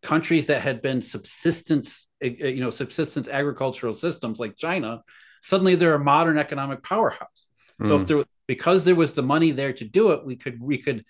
countries 0.03 0.47
that 0.47 0.63
had 0.63 0.83
been 0.83 1.01
subsistence, 1.01 2.09
eh, 2.21 2.35
eh, 2.41 2.49
you 2.49 2.61
know, 2.61 2.71
subsistence 2.71 3.29
agricultural 3.29 3.95
systems 3.95 4.39
like 4.39 4.57
China, 4.57 5.03
suddenly 5.41 5.75
they're 5.75 5.95
a 5.95 6.05
modern 6.05 6.39
economic 6.39 6.83
powerhouse. 6.83 7.47
Mm. 7.81 7.87
So 7.87 7.97
if 7.97 8.03
hmm. 8.03 8.07
there, 8.07 8.25
because 8.47 8.85
there 8.85 8.95
was 8.95 9.13
the 9.13 9.23
money 9.23 9.51
there 9.51 9.73
to 9.73 9.85
do 9.85 10.13
it, 10.13 10.25
we 10.27 10.37
could 10.37 10.61
we 10.61 10.79
could 10.79 11.05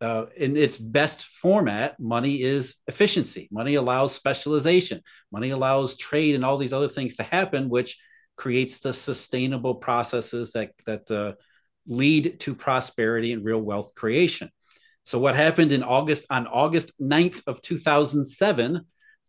uh, 0.00 0.26
in 0.36 0.56
its 0.56 0.78
best 0.78 1.26
format, 1.26 2.00
money 2.00 2.42
is 2.42 2.74
efficiency. 2.86 3.48
Money 3.52 3.74
allows 3.74 4.14
specialization. 4.14 5.02
Money 5.30 5.50
allows 5.50 5.96
trade 5.96 6.34
and 6.34 6.44
all 6.44 6.56
these 6.56 6.72
other 6.72 6.88
things 6.88 7.16
to 7.16 7.22
happen, 7.22 7.68
which 7.68 7.98
creates 8.40 8.78
the 8.78 8.94
sustainable 8.94 9.74
processes 9.74 10.52
that 10.52 10.70
that 10.86 11.10
uh, 11.10 11.34
lead 11.86 12.40
to 12.40 12.54
prosperity 12.54 13.34
and 13.34 13.44
real 13.44 13.60
wealth 13.60 13.94
creation. 13.94 14.48
So 15.04 15.18
what 15.18 15.36
happened 15.36 15.72
in 15.72 15.82
August 15.82 16.24
on 16.30 16.46
August 16.46 16.98
9th 16.98 17.42
of 17.46 17.60
2007, 17.60 18.80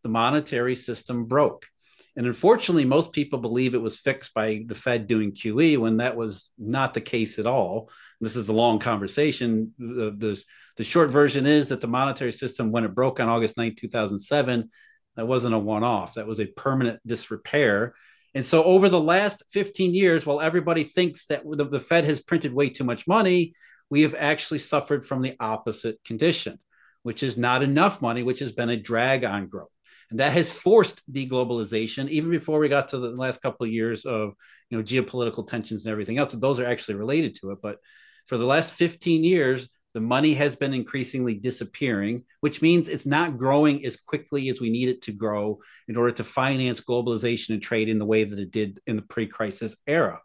the 0.04 0.10
monetary 0.10 0.76
system 0.76 1.26
broke. 1.26 1.68
And 2.16 2.26
unfortunately, 2.26 2.86
most 2.86 3.12
people 3.12 3.40
believe 3.40 3.74
it 3.74 3.82
was 3.82 4.00
fixed 4.00 4.34
by 4.34 4.64
the 4.66 4.76
Fed 4.76 5.08
doing 5.08 5.34
QE 5.34 5.78
when 5.78 5.98
that 5.98 6.16
was 6.16 6.50
not 6.58 6.94
the 6.94 7.02
case 7.02 7.38
at 7.38 7.46
all. 7.46 7.90
This 8.22 8.38
is 8.38 8.48
a 8.48 8.54
long 8.54 8.80
conversation. 8.80 9.74
The, 9.78 10.16
the, 10.18 10.44
the 10.78 10.84
short 10.86 11.10
version 11.10 11.46
is 11.46 11.68
that 11.70 11.82
the 11.82 11.88
monetary 11.88 12.32
system, 12.32 12.72
when 12.72 12.86
it 12.86 12.96
broke 12.96 13.20
on 13.20 13.28
August 13.28 13.58
9, 13.58 13.76
2007, 13.76 14.70
that 15.18 15.28
wasn't 15.28 15.56
a 15.56 15.60
one 15.60 15.84
off, 15.84 16.14
that 16.14 16.28
was 16.28 16.40
a 16.40 16.46
permanent 16.46 17.00
disrepair. 17.06 17.94
And 18.34 18.46
so, 18.46 18.64
over 18.64 18.88
the 18.88 19.00
last 19.00 19.44
15 19.52 19.94
years, 19.94 20.26
while 20.26 20.40
everybody 20.40 20.84
thinks 20.84 21.26
that 21.28 21.44
the, 21.46 21.66
the 21.66 21.80
Fed 21.80 22.06
has 22.06 22.22
printed 22.22 22.54
way 22.54 22.70
too 22.70 22.84
much 22.84 23.08
money, 23.08 23.54
we 23.90 24.04
have 24.04 24.16
actually 24.18 24.60
suffered 24.60 25.06
from 25.06 25.22
the 25.22 25.36
opposite 25.40 26.00
condition, 26.06 26.60
which 27.04 27.24
is 27.24 27.38
not 27.38 27.62
enough 27.62 28.02
money, 28.02 28.24
which 28.24 28.40
has 28.40 28.54
been 28.54 28.70
a 28.70 28.78
drag 28.78 29.26
on 29.26 29.48
growth. 29.48 29.76
And 30.10 30.20
that 30.20 30.34
has 30.34 30.52
forced 30.52 31.02
deglobalization, 31.12 32.10
even 32.10 32.30
before 32.30 32.60
we 32.60 32.70
got 32.70 32.90
to 32.90 32.98
the 33.00 33.10
last 33.10 33.42
couple 33.42 33.66
of 33.66 33.72
years 33.72 34.06
of 34.06 34.34
you 34.70 34.78
know 34.78 34.84
geopolitical 34.84 35.46
tensions 35.46 35.86
and 35.86 35.92
everything 35.92 36.18
else. 36.18 36.34
Those 36.34 36.60
are 36.60 36.66
actually 36.66 36.96
related 36.96 37.36
to 37.42 37.52
it. 37.52 37.60
But 37.62 37.80
for 38.28 38.38
the 38.38 38.46
last 38.46 38.74
15 38.74 39.24
years, 39.24 39.70
the 39.94 40.02
money 40.02 40.34
has 40.36 40.56
been 40.56 40.74
increasingly 40.74 41.36
disappearing, 41.36 42.24
which 42.40 42.62
means 42.62 42.88
it's 42.88 43.06
not 43.06 43.38
growing 43.38 43.86
as 43.86 43.98
quickly 43.98 44.50
as 44.50 44.62
we 44.62 44.70
need 44.70 44.90
it 44.90 45.02
to 45.04 45.12
grow 45.12 45.60
in 45.88 45.98
order 45.98 46.14
to 46.14 46.24
finance 46.24 46.80
globalization 46.80 47.50
and 47.50 47.62
trade 47.62 47.90
in 47.90 48.00
the 48.00 48.06
way 48.06 48.24
that 48.24 48.40
it 48.40 48.52
did 48.52 48.80
in 48.88 48.96
the 48.96 49.02
pre 49.02 49.28
crisis 49.28 49.76
era. 49.88 50.20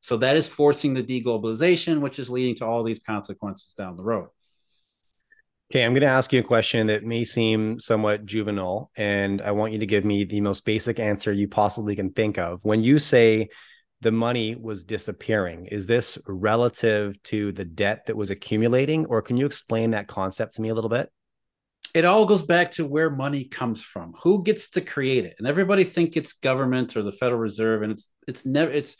So 0.00 0.16
that 0.18 0.36
is 0.36 0.46
forcing 0.46 0.94
the 0.94 1.02
deglobalization, 1.02 2.00
which 2.00 2.18
is 2.18 2.30
leading 2.30 2.54
to 2.56 2.66
all 2.66 2.84
these 2.84 3.00
consequences 3.00 3.74
down 3.74 3.96
the 3.96 4.04
road. 4.04 4.28
Okay, 5.70 5.84
I'm 5.84 5.92
going 5.92 6.00
to 6.00 6.06
ask 6.06 6.32
you 6.32 6.40
a 6.40 6.44
question 6.44 6.86
that 6.86 7.02
may 7.02 7.24
seem 7.24 7.78
somewhat 7.78 8.24
juvenile, 8.24 8.90
and 8.96 9.42
I 9.42 9.50
want 9.50 9.74
you 9.74 9.78
to 9.80 9.86
give 9.86 10.02
me 10.02 10.24
the 10.24 10.40
most 10.40 10.64
basic 10.64 10.98
answer 10.98 11.30
you 11.30 11.46
possibly 11.46 11.94
can 11.94 12.10
think 12.12 12.38
of. 12.38 12.64
When 12.64 12.82
you 12.82 12.98
say 12.98 13.50
the 14.00 14.12
money 14.12 14.54
was 14.54 14.84
disappearing, 14.84 15.66
is 15.66 15.86
this 15.86 16.18
relative 16.26 17.20
to 17.24 17.52
the 17.52 17.64
debt 17.64 18.06
that 18.06 18.16
was 18.16 18.30
accumulating, 18.30 19.06
or 19.06 19.22
can 19.22 19.36
you 19.36 19.46
explain 19.46 19.90
that 19.90 20.06
concept 20.06 20.54
to 20.54 20.62
me 20.62 20.68
a 20.68 20.74
little 20.74 20.90
bit? 20.90 21.10
It 21.94 22.04
all 22.04 22.26
goes 22.26 22.42
back 22.42 22.72
to 22.72 22.84
where 22.84 23.10
money 23.10 23.44
comes 23.44 23.82
from. 23.82 24.14
Who 24.22 24.42
gets 24.42 24.70
to 24.70 24.80
create 24.80 25.24
it? 25.24 25.36
And 25.38 25.48
everybody 25.48 25.84
think 25.84 26.16
it's 26.16 26.34
government 26.34 26.96
or 26.96 27.02
the 27.02 27.12
Federal 27.12 27.40
Reserve, 27.40 27.82
and 27.82 27.92
it's 27.92 28.10
it's 28.26 28.44
never 28.44 28.70
it's 28.70 28.96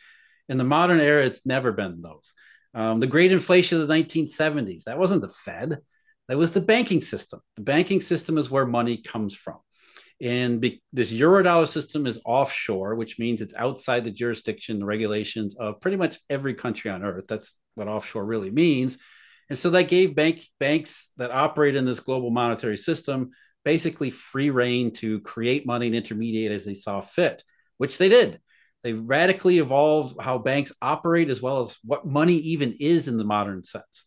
in 0.47 0.57
the 0.57 0.63
modern 0.63 0.99
era, 0.99 1.23
it's 1.23 1.45
never 1.45 1.71
been 1.71 2.01
those. 2.01 2.33
Um, 2.73 2.99
the 2.99 3.07
great 3.07 3.31
inflation 3.31 3.79
of 3.79 3.87
the 3.87 3.93
1970s, 3.93 4.83
that 4.83 4.97
wasn't 4.97 5.21
the 5.21 5.29
Fed, 5.29 5.79
that 6.27 6.37
was 6.37 6.51
the 6.51 6.61
banking 6.61 7.01
system. 7.01 7.39
The 7.55 7.61
banking 7.61 8.01
system 8.01 8.37
is 8.37 8.49
where 8.49 8.65
money 8.65 8.97
comes 8.97 9.33
from. 9.33 9.57
And 10.21 10.59
be, 10.59 10.81
this 10.91 11.13
Eurodollar 11.13 11.67
system 11.67 12.05
is 12.05 12.21
offshore, 12.25 12.95
which 12.95 13.19
means 13.19 13.41
it's 13.41 13.53
outside 13.55 14.03
the 14.03 14.11
jurisdiction, 14.11 14.79
the 14.79 14.85
regulations 14.85 15.55
of 15.57 15.79
pretty 15.79 15.97
much 15.97 16.19
every 16.29 16.53
country 16.53 16.91
on 16.91 17.03
earth. 17.03 17.25
That's 17.27 17.55
what 17.75 17.87
offshore 17.87 18.25
really 18.25 18.51
means. 18.51 18.97
And 19.49 19.57
so 19.57 19.69
that 19.71 19.87
gave 19.87 20.15
bank, 20.15 20.45
banks 20.59 21.11
that 21.17 21.31
operate 21.31 21.75
in 21.75 21.85
this 21.85 22.01
global 22.01 22.29
monetary 22.29 22.77
system 22.77 23.31
basically 23.65 24.11
free 24.11 24.49
reign 24.49 24.91
to 24.91 25.19
create 25.21 25.65
money 25.65 25.87
and 25.87 25.95
intermediate 25.95 26.51
as 26.51 26.65
they 26.65 26.73
saw 26.73 27.01
fit, 27.01 27.43
which 27.77 27.97
they 27.97 28.09
did. 28.09 28.39
They 28.83 28.93
radically 28.93 29.59
evolved 29.59 30.15
how 30.21 30.37
banks 30.37 30.71
operate 30.81 31.29
as 31.29 31.41
well 31.41 31.61
as 31.61 31.77
what 31.83 32.05
money 32.05 32.35
even 32.35 32.77
is 32.79 33.07
in 33.07 33.17
the 33.17 33.25
modern 33.25 33.63
sense. 33.63 34.05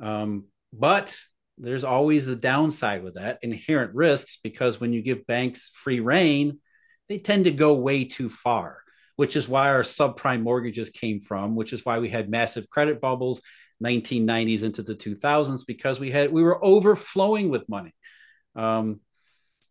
Um, 0.00 0.46
but 0.72 1.18
there's 1.60 1.84
always 1.84 2.28
a 2.28 2.36
downside 2.36 3.02
with 3.02 3.14
that 3.14 3.38
inherent 3.42 3.94
risks 3.94 4.38
because 4.42 4.80
when 4.80 4.92
you 4.92 5.02
give 5.02 5.26
banks 5.26 5.70
free 5.74 6.00
reign, 6.00 6.60
they 7.08 7.18
tend 7.18 7.44
to 7.44 7.50
go 7.50 7.74
way 7.74 8.04
too 8.04 8.28
far, 8.28 8.78
which 9.16 9.36
is 9.36 9.48
why 9.48 9.68
our 9.68 9.82
subprime 9.82 10.42
mortgages 10.42 10.90
came 10.90 11.20
from, 11.20 11.56
which 11.56 11.72
is 11.72 11.84
why 11.84 11.98
we 11.98 12.08
had 12.08 12.30
massive 12.30 12.68
credit 12.70 13.00
bubbles 13.00 13.42
1990s 13.82 14.62
into 14.62 14.82
the 14.82 14.94
2000s 14.94 15.60
because 15.66 16.00
we 16.00 16.10
had 16.10 16.32
we 16.32 16.42
were 16.42 16.62
overflowing 16.64 17.48
with 17.48 17.68
money. 17.68 17.94
Um, 18.56 19.00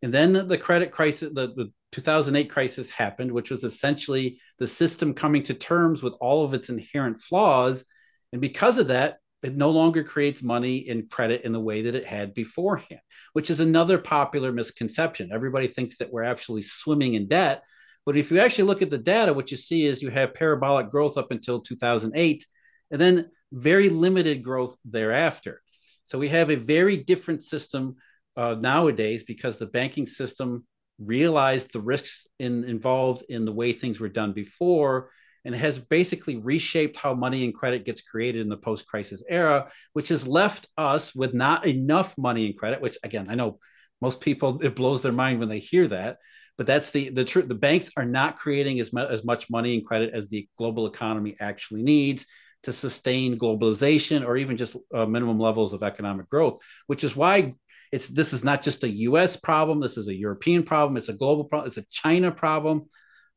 and 0.01 0.13
then 0.13 0.47
the 0.47 0.57
credit 0.57 0.91
crisis, 0.91 1.29
the, 1.33 1.47
the 1.47 1.71
2008 1.91 2.49
crisis 2.49 2.89
happened, 2.89 3.31
which 3.31 3.49
was 3.49 3.63
essentially 3.63 4.39
the 4.59 4.67
system 4.67 5.13
coming 5.13 5.43
to 5.43 5.53
terms 5.53 6.03
with 6.03 6.13
all 6.21 6.45
of 6.45 6.53
its 6.53 6.69
inherent 6.69 7.19
flaws. 7.19 7.83
And 8.31 8.41
because 8.41 8.77
of 8.77 8.89
that, 8.89 9.17
it 9.47 9.55
no 9.55 9.71
longer 9.71 10.03
creates 10.03 10.43
money 10.43 10.89
and 10.89 11.09
credit 11.09 11.43
in 11.43 11.53
the 11.53 11.59
way 11.59 11.81
that 11.83 11.95
it 11.95 12.03
had 12.03 12.33
beforehand, 12.33 12.99
which 13.31 13.49
is 13.49 13.61
another 13.61 13.97
popular 13.97 14.51
misconception. 14.51 15.31
Everybody 15.31 15.67
thinks 15.67 15.97
that 15.97 16.11
we're 16.11 16.23
actually 16.23 16.63
swimming 16.63 17.13
in 17.13 17.29
debt. 17.29 17.63
But 18.05 18.17
if 18.17 18.29
you 18.29 18.39
actually 18.39 18.65
look 18.65 18.81
at 18.81 18.89
the 18.89 18.97
data, 18.97 19.33
what 19.33 19.49
you 19.49 19.55
see 19.55 19.85
is 19.85 20.01
you 20.01 20.09
have 20.09 20.33
parabolic 20.33 20.91
growth 20.91 21.17
up 21.17 21.31
until 21.31 21.61
2008, 21.61 22.45
and 22.91 22.99
then 22.99 23.29
very 23.53 23.87
limited 23.87 24.43
growth 24.43 24.75
thereafter. 24.83 25.61
So 26.03 26.19
we 26.19 26.27
have 26.27 26.49
a 26.49 26.55
very 26.55 26.97
different 26.97 27.41
system 27.41 27.95
uh, 28.35 28.55
nowadays 28.59 29.23
because 29.23 29.57
the 29.57 29.65
banking 29.65 30.07
system 30.07 30.65
realized 30.99 31.71
the 31.71 31.79
risks 31.79 32.27
in, 32.37 32.65
involved 32.65 33.23
in 33.29 33.45
the 33.45 33.53
way 33.53 33.71
things 33.71 33.97
were 33.97 34.09
done 34.09 34.33
before 34.33 35.09
and 35.47 35.55
has 35.55 35.79
basically 35.79 36.37
reshaped 36.37 36.97
how 36.97 37.13
money 37.13 37.45
and 37.45 37.55
credit 37.55 37.85
gets 37.85 38.01
created 38.01 38.41
in 38.41 38.49
the 38.49 38.57
post-crisis 38.57 39.23
era 39.27 39.71
which 39.93 40.09
has 40.09 40.27
left 40.27 40.67
us 40.77 41.15
with 41.15 41.33
not 41.33 41.65
enough 41.65 42.15
money 42.17 42.45
and 42.45 42.57
credit 42.57 42.81
which 42.81 42.97
again 43.03 43.27
i 43.29 43.35
know 43.35 43.57
most 44.01 44.21
people 44.21 44.59
it 44.61 44.75
blows 44.75 45.01
their 45.01 45.11
mind 45.11 45.39
when 45.39 45.49
they 45.49 45.59
hear 45.59 45.87
that 45.87 46.17
but 46.57 46.67
that's 46.67 46.91
the 46.91 47.09
the 47.09 47.25
truth 47.25 47.47
the 47.47 47.55
banks 47.55 47.89
are 47.97 48.05
not 48.05 48.35
creating 48.35 48.79
as, 48.79 48.93
mu- 48.93 49.01
as 49.07 49.23
much 49.23 49.49
money 49.49 49.75
and 49.75 49.85
credit 49.85 50.13
as 50.13 50.29
the 50.29 50.47
global 50.57 50.85
economy 50.85 51.35
actually 51.39 51.81
needs 51.81 52.25
to 52.63 52.73
sustain 52.73 53.37
globalization 53.37 54.25
or 54.27 54.35
even 54.35 54.57
just 54.57 54.75
uh, 54.93 55.05
minimum 55.05 55.39
levels 55.39 55.73
of 55.73 55.81
economic 55.81 56.29
growth 56.29 56.61
which 56.87 57.03
is 57.03 57.15
why 57.15 57.53
it's 57.91 58.07
this 58.07 58.33
is 58.33 58.43
not 58.43 58.61
just 58.61 58.83
a 58.83 58.89
US 58.89 59.37
problem, 59.37 59.79
this 59.79 59.97
is 59.97 60.07
a 60.07 60.15
European 60.15 60.63
problem, 60.63 60.97
it's 60.97 61.09
a 61.09 61.13
global 61.13 61.45
problem, 61.45 61.67
it's 61.67 61.77
a 61.77 61.85
China 61.89 62.31
problem. 62.31 62.87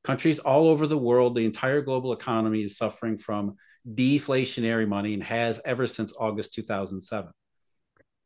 Countries 0.02 0.38
all 0.38 0.68
over 0.68 0.86
the 0.86 0.98
world, 0.98 1.34
the 1.34 1.44
entire 1.44 1.82
global 1.82 2.12
economy 2.12 2.62
is 2.62 2.76
suffering 2.76 3.18
from 3.18 3.56
deflationary 3.88 4.88
money 4.88 5.14
and 5.14 5.22
has 5.22 5.60
ever 5.64 5.86
since 5.86 6.12
August 6.18 6.54
2007. 6.54 7.30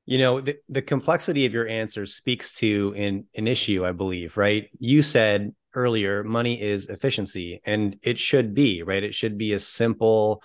You 0.06 0.18
know, 0.18 0.40
the, 0.40 0.56
the 0.68 0.82
complexity 0.82 1.46
of 1.46 1.54
your 1.54 1.66
answer 1.66 2.04
speaks 2.06 2.52
to 2.56 2.94
an, 2.96 3.26
an 3.34 3.48
issue, 3.48 3.84
I 3.84 3.92
believe, 3.92 4.36
right? 4.36 4.68
You 4.78 5.02
said 5.02 5.54
earlier, 5.74 6.22
money 6.22 6.60
is 6.60 6.88
efficiency, 6.88 7.60
and 7.64 7.96
it 8.02 8.18
should 8.18 8.54
be, 8.54 8.82
right? 8.82 9.02
It 9.02 9.14
should 9.14 9.38
be 9.38 9.54
a 9.54 9.60
simple, 9.60 10.42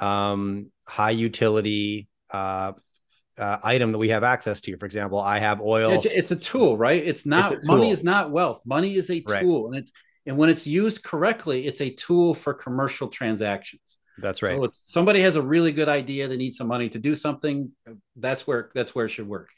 um, 0.00 0.72
high 0.86 1.10
utility, 1.10 2.08
uh, 2.30 2.72
uh, 3.38 3.58
item 3.62 3.92
that 3.92 3.98
we 3.98 4.08
have 4.08 4.24
access 4.24 4.60
to. 4.62 4.76
For 4.76 4.86
example, 4.86 5.20
I 5.20 5.38
have 5.38 5.60
oil. 5.60 6.00
It's 6.04 6.30
a 6.32 6.36
tool, 6.36 6.76
right? 6.76 7.02
It's 7.02 7.24
not 7.24 7.52
it's 7.52 7.68
money 7.68 7.90
is 7.90 8.02
not 8.02 8.30
wealth. 8.30 8.62
Money 8.66 8.96
is 8.96 9.10
a 9.10 9.20
tool, 9.20 9.64
right. 9.64 9.66
and 9.66 9.76
it's 9.76 9.92
And 10.28 10.36
when 10.36 10.50
it's 10.50 10.66
used 10.66 11.02
correctly, 11.02 11.66
it's 11.66 11.80
a 11.80 11.88
tool 11.88 12.34
for 12.34 12.52
commercial 12.52 13.08
transactions. 13.08 13.96
That's 14.18 14.42
right. 14.42 14.60
So 14.60 14.68
somebody 14.72 15.22
has 15.22 15.36
a 15.36 15.42
really 15.42 15.72
good 15.72 15.88
idea, 15.88 16.28
they 16.28 16.36
need 16.36 16.54
some 16.54 16.66
money 16.66 16.90
to 16.90 16.98
do 16.98 17.14
something. 17.14 17.72
That's 18.14 18.46
where 18.46 18.70
that's 18.74 18.94
where 18.94 19.06
it 19.06 19.08
should 19.08 19.26
work. 19.26 19.48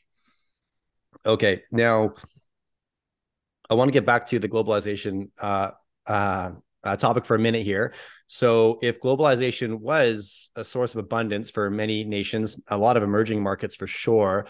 Okay. 1.27 1.65
Now, 1.73 2.15
I 3.69 3.75
want 3.75 3.89
to 3.89 3.93
get 3.93 4.07
back 4.07 4.29
to 4.29 4.39
the 4.39 4.49
globalization 4.49 5.31
uh, 5.41 5.73
uh, 6.07 6.53
uh, 6.85 6.97
topic 6.97 7.27
for 7.27 7.35
a 7.35 7.39
minute 7.39 7.65
here. 7.65 7.93
So, 8.29 8.79
if 8.81 9.01
globalization 9.01 9.81
was 9.81 10.51
a 10.55 10.63
source 10.63 10.95
of 10.95 11.01
abundance 11.01 11.51
for 11.51 11.69
many 11.69 12.05
nations, 12.05 12.61
a 12.69 12.79
lot 12.79 12.97
of 12.97 13.03
emerging 13.03 13.43
markets 13.43 13.75
for 13.75 13.89
sure, 13.89 14.47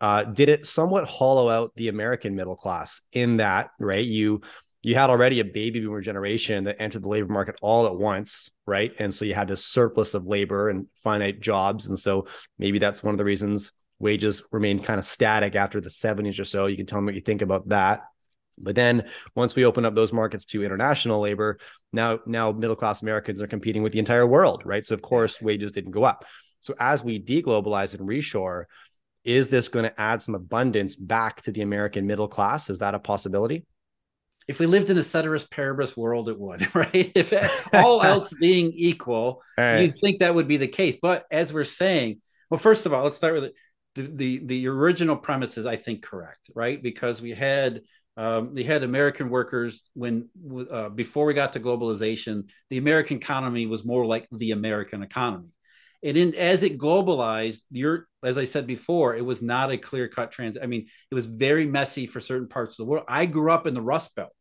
uh, 0.00 0.24
did 0.24 0.48
it 0.48 0.64
somewhat 0.64 1.06
hollow 1.06 1.50
out 1.50 1.72
the 1.76 1.88
American 1.88 2.34
middle 2.34 2.56
class 2.56 3.02
in 3.12 3.36
that, 3.38 3.70
right? 3.78 4.06
You 4.06 4.40
you 4.82 4.94
had 4.94 5.10
already 5.10 5.40
a 5.40 5.44
baby 5.44 5.80
boomer 5.80 6.00
generation 6.00 6.64
that 6.64 6.80
entered 6.80 7.02
the 7.02 7.08
labor 7.08 7.32
market 7.32 7.56
all 7.60 7.86
at 7.86 7.96
once, 7.96 8.50
right? 8.66 8.92
And 8.98 9.14
so 9.14 9.24
you 9.24 9.34
had 9.34 9.48
this 9.48 9.64
surplus 9.64 10.14
of 10.14 10.26
labor 10.26 10.70
and 10.70 10.86
finite 10.94 11.40
jobs. 11.40 11.86
And 11.86 11.98
so 11.98 12.26
maybe 12.58 12.78
that's 12.78 13.02
one 13.02 13.14
of 13.14 13.18
the 13.18 13.24
reasons 13.24 13.72
wages 13.98 14.42
remained 14.50 14.84
kind 14.84 14.98
of 14.98 15.04
static 15.04 15.54
after 15.54 15.80
the 15.80 15.90
70s 15.90 16.40
or 16.40 16.44
so. 16.44 16.66
You 16.66 16.76
can 16.76 16.86
tell 16.86 17.00
me 17.00 17.06
what 17.06 17.14
you 17.14 17.20
think 17.20 17.42
about 17.42 17.68
that. 17.68 18.00
But 18.58 18.74
then 18.74 19.08
once 19.34 19.54
we 19.54 19.64
open 19.64 19.84
up 19.84 19.94
those 19.94 20.12
markets 20.12 20.44
to 20.46 20.62
international 20.62 21.20
labor, 21.20 21.58
now 21.92 22.20
now 22.26 22.52
middle 22.52 22.76
class 22.76 23.02
Americans 23.02 23.40
are 23.42 23.46
competing 23.46 23.82
with 23.82 23.92
the 23.92 23.98
entire 23.98 24.26
world, 24.26 24.62
right? 24.64 24.84
So 24.84 24.94
of 24.94 25.02
course 25.02 25.40
wages 25.40 25.72
didn't 25.72 25.92
go 25.92 26.04
up. 26.04 26.24
So 26.60 26.74
as 26.78 27.04
we 27.04 27.22
deglobalize 27.22 27.94
and 27.94 28.08
reshore, 28.08 28.64
is 29.24 29.48
this 29.48 29.68
going 29.68 29.84
to 29.84 30.00
add 30.00 30.22
some 30.22 30.34
abundance 30.34 30.94
back 30.94 31.42
to 31.42 31.52
the 31.52 31.62
American 31.62 32.06
middle 32.06 32.28
class? 32.28 32.70
Is 32.70 32.78
that 32.78 32.94
a 32.94 32.98
possibility? 32.98 33.64
If 34.50 34.58
we 34.58 34.66
lived 34.66 34.90
in 34.90 34.98
a 34.98 35.04
ceteris 35.04 35.46
paribus 35.46 35.96
world, 35.96 36.28
it 36.28 36.36
would, 36.36 36.74
right? 36.74 37.12
If 37.14 37.32
all 37.72 38.02
else 38.02 38.34
being 38.34 38.72
equal, 38.74 39.42
right. 39.56 39.82
you 39.82 39.92
think 39.92 40.18
that 40.18 40.34
would 40.34 40.48
be 40.48 40.56
the 40.56 40.66
case. 40.66 40.96
But 41.00 41.24
as 41.30 41.52
we're 41.52 41.64
saying, 41.64 42.20
well, 42.50 42.58
first 42.58 42.84
of 42.84 42.92
all, 42.92 43.04
let's 43.04 43.16
start 43.16 43.34
with 43.34 43.44
it. 43.44 43.54
The, 43.94 44.02
the, 44.02 44.38
the 44.44 44.68
original 44.68 45.16
premise 45.16 45.56
is, 45.56 45.66
I 45.66 45.76
think, 45.76 46.02
correct, 46.02 46.50
right? 46.52 46.82
Because 46.82 47.22
we 47.22 47.30
had 47.30 47.82
um, 48.16 48.54
we 48.54 48.64
had 48.64 48.82
American 48.82 49.30
workers 49.30 49.84
when 49.94 50.28
uh, 50.68 50.88
before 50.88 51.26
we 51.26 51.32
got 51.32 51.52
to 51.52 51.60
globalization, 51.60 52.50
the 52.70 52.78
American 52.78 53.18
economy 53.18 53.66
was 53.66 53.84
more 53.84 54.04
like 54.04 54.26
the 54.32 54.50
American 54.50 55.04
economy. 55.04 55.50
And 56.02 56.16
in, 56.16 56.34
as 56.34 56.64
it 56.64 56.76
globalized, 56.76 57.60
you're 57.70 58.08
as 58.22 58.36
I 58.36 58.44
said 58.44 58.66
before, 58.66 59.16
it 59.16 59.24
was 59.24 59.42
not 59.42 59.70
a 59.70 59.78
clear 59.78 60.08
cut 60.08 60.32
trans. 60.32 60.58
I 60.60 60.66
mean, 60.66 60.88
it 61.10 61.14
was 61.14 61.26
very 61.26 61.66
messy 61.66 62.06
for 62.06 62.20
certain 62.20 62.48
parts 62.48 62.72
of 62.74 62.78
the 62.78 62.84
world. 62.90 63.04
I 63.06 63.26
grew 63.26 63.52
up 63.52 63.66
in 63.66 63.74
the 63.74 63.80
Rust 63.80 64.14
Belt, 64.14 64.34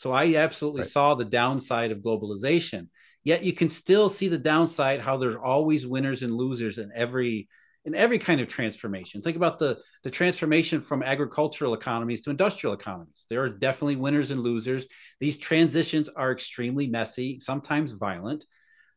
so 0.00 0.12
I 0.12 0.36
absolutely 0.36 0.80
right. 0.80 0.90
saw 0.90 1.14
the 1.14 1.26
downside 1.26 1.90
of 1.92 1.98
globalization. 1.98 2.88
Yet 3.22 3.44
you 3.44 3.52
can 3.52 3.68
still 3.68 4.08
see 4.08 4.28
the 4.28 4.38
downside 4.38 5.02
how 5.02 5.18
there's 5.18 5.36
always 5.36 5.86
winners 5.86 6.22
and 6.22 6.34
losers 6.34 6.78
in 6.78 6.90
every 6.94 7.48
in 7.84 7.94
every 7.94 8.18
kind 8.18 8.40
of 8.40 8.48
transformation. 8.48 9.20
Think 9.20 9.36
about 9.36 9.58
the 9.58 9.78
the 10.02 10.10
transformation 10.10 10.80
from 10.80 11.02
agricultural 11.02 11.74
economies 11.74 12.22
to 12.22 12.30
industrial 12.30 12.72
economies. 12.72 13.26
There 13.28 13.42
are 13.42 13.50
definitely 13.50 13.96
winners 13.96 14.30
and 14.30 14.40
losers. 14.40 14.86
These 15.20 15.36
transitions 15.36 16.08
are 16.08 16.32
extremely 16.32 16.86
messy, 16.86 17.38
sometimes 17.38 17.92
violent. 17.92 18.46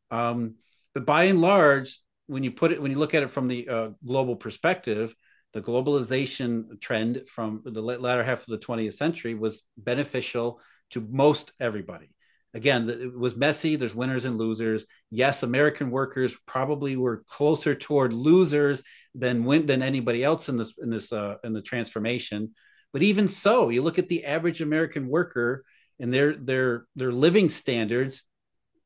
Um, 0.10 0.56
but 0.94 1.06
by 1.06 1.26
and 1.26 1.42
large, 1.42 2.00
when 2.28 2.44
you 2.44 2.52
put 2.52 2.72
it, 2.72 2.82
when 2.82 2.92
you 2.92 2.98
look 2.98 3.14
at 3.14 3.24
it 3.24 3.30
from 3.30 3.50
the 3.50 3.68
uh, 3.68 3.90
global 4.06 4.38
perspective, 4.38 5.14
the 5.52 5.62
globalization 5.62 6.80
trend 6.80 7.24
from 7.28 7.62
the 7.66 7.82
latter 7.82 8.24
half 8.24 8.40
of 8.40 8.48
the 8.48 8.66
20th 8.66 8.94
century 8.94 9.36
was 9.36 9.64
beneficial 9.78 10.62
to 10.94 11.08
most 11.10 11.52
everybody 11.60 12.14
again, 12.54 12.90
it 12.90 13.18
was 13.18 13.36
messy. 13.36 13.76
There's 13.76 13.96
winners 13.96 14.26
and 14.26 14.38
losers. 14.38 14.86
Yes, 15.10 15.44
American 15.44 15.90
workers 15.90 16.36
probably 16.46 16.96
were 16.96 17.24
closer 17.30 17.74
toward 17.76 18.14
losers 18.14 18.84
than 19.16 19.44
win, 19.44 19.66
than 19.66 19.82
anybody 19.82 20.24
else 20.24 20.50
in 20.50 20.58
this 20.58 20.74
in 20.82 20.90
this 20.90 21.12
uh, 21.12 21.38
in 21.44 21.54
the 21.54 21.62
transformation. 21.62 22.54
But 22.92 23.04
even 23.04 23.28
so, 23.28 23.70
you 23.70 23.82
look 23.82 24.00
at 24.00 24.08
the 24.08 24.26
average 24.26 24.62
American 24.62 25.08
worker 25.08 25.64
and 26.00 26.14
their 26.14 26.34
their 26.34 26.86
their 26.96 27.12
living 27.12 27.50
standards. 27.50 28.24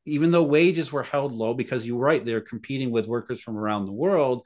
Even 0.04 0.30
though 0.30 0.42
wages 0.42 0.90
were 0.90 1.02
held 1.02 1.34
low, 1.34 1.52
because 1.52 1.86
you're 1.86 1.98
right, 1.98 2.24
they're 2.24 2.40
competing 2.40 2.90
with 2.90 3.06
workers 3.06 3.42
from 3.42 3.58
around 3.58 3.84
the 3.84 3.92
world, 3.92 4.42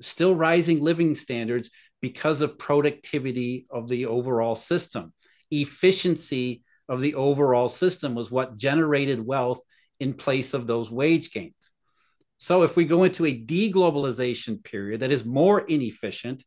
still 0.00 0.36
rising 0.36 0.80
living 0.80 1.16
standards 1.16 1.68
because 2.00 2.40
of 2.42 2.58
productivity 2.58 3.66
of 3.70 3.88
the 3.88 4.06
overall 4.06 4.54
system. 4.54 5.12
Efficiency 5.50 6.62
of 6.90 7.00
the 7.00 7.14
overall 7.14 7.68
system 7.68 8.14
was 8.14 8.30
what 8.30 8.58
generated 8.58 9.24
wealth 9.24 9.60
in 10.00 10.12
place 10.12 10.52
of 10.52 10.66
those 10.66 10.90
wage 10.90 11.30
gains. 11.30 11.54
So 12.38 12.64
if 12.64 12.74
we 12.74 12.84
go 12.84 13.04
into 13.04 13.24
a 13.24 13.40
deglobalization 13.40 14.62
period 14.64 15.00
that 15.00 15.12
is 15.12 15.24
more 15.24 15.60
inefficient, 15.60 16.44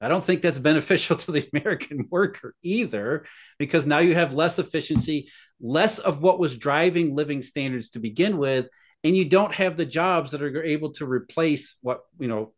I 0.00 0.08
don't 0.08 0.24
think 0.24 0.40
that's 0.40 0.58
beneficial 0.70 1.16
to 1.16 1.30
the 1.30 1.48
American 1.52 2.08
worker 2.10 2.54
either, 2.62 3.26
because 3.58 3.86
now 3.86 3.98
you 3.98 4.14
have 4.14 4.32
less 4.32 4.58
efficiency, 4.58 5.28
less 5.60 5.98
of 5.98 6.22
what 6.22 6.38
was 6.38 6.56
driving 6.56 7.14
living 7.14 7.42
standards 7.42 7.90
to 7.90 7.98
begin 7.98 8.38
with, 8.38 8.70
and 9.04 9.14
you 9.14 9.26
don't 9.26 9.54
have 9.54 9.76
the 9.76 9.86
jobs 9.86 10.30
that 10.30 10.42
are 10.42 10.64
able 10.64 10.92
to 10.92 11.06
replace 11.06 11.76
what 11.82 12.00
you 12.18 12.28
know 12.28 12.54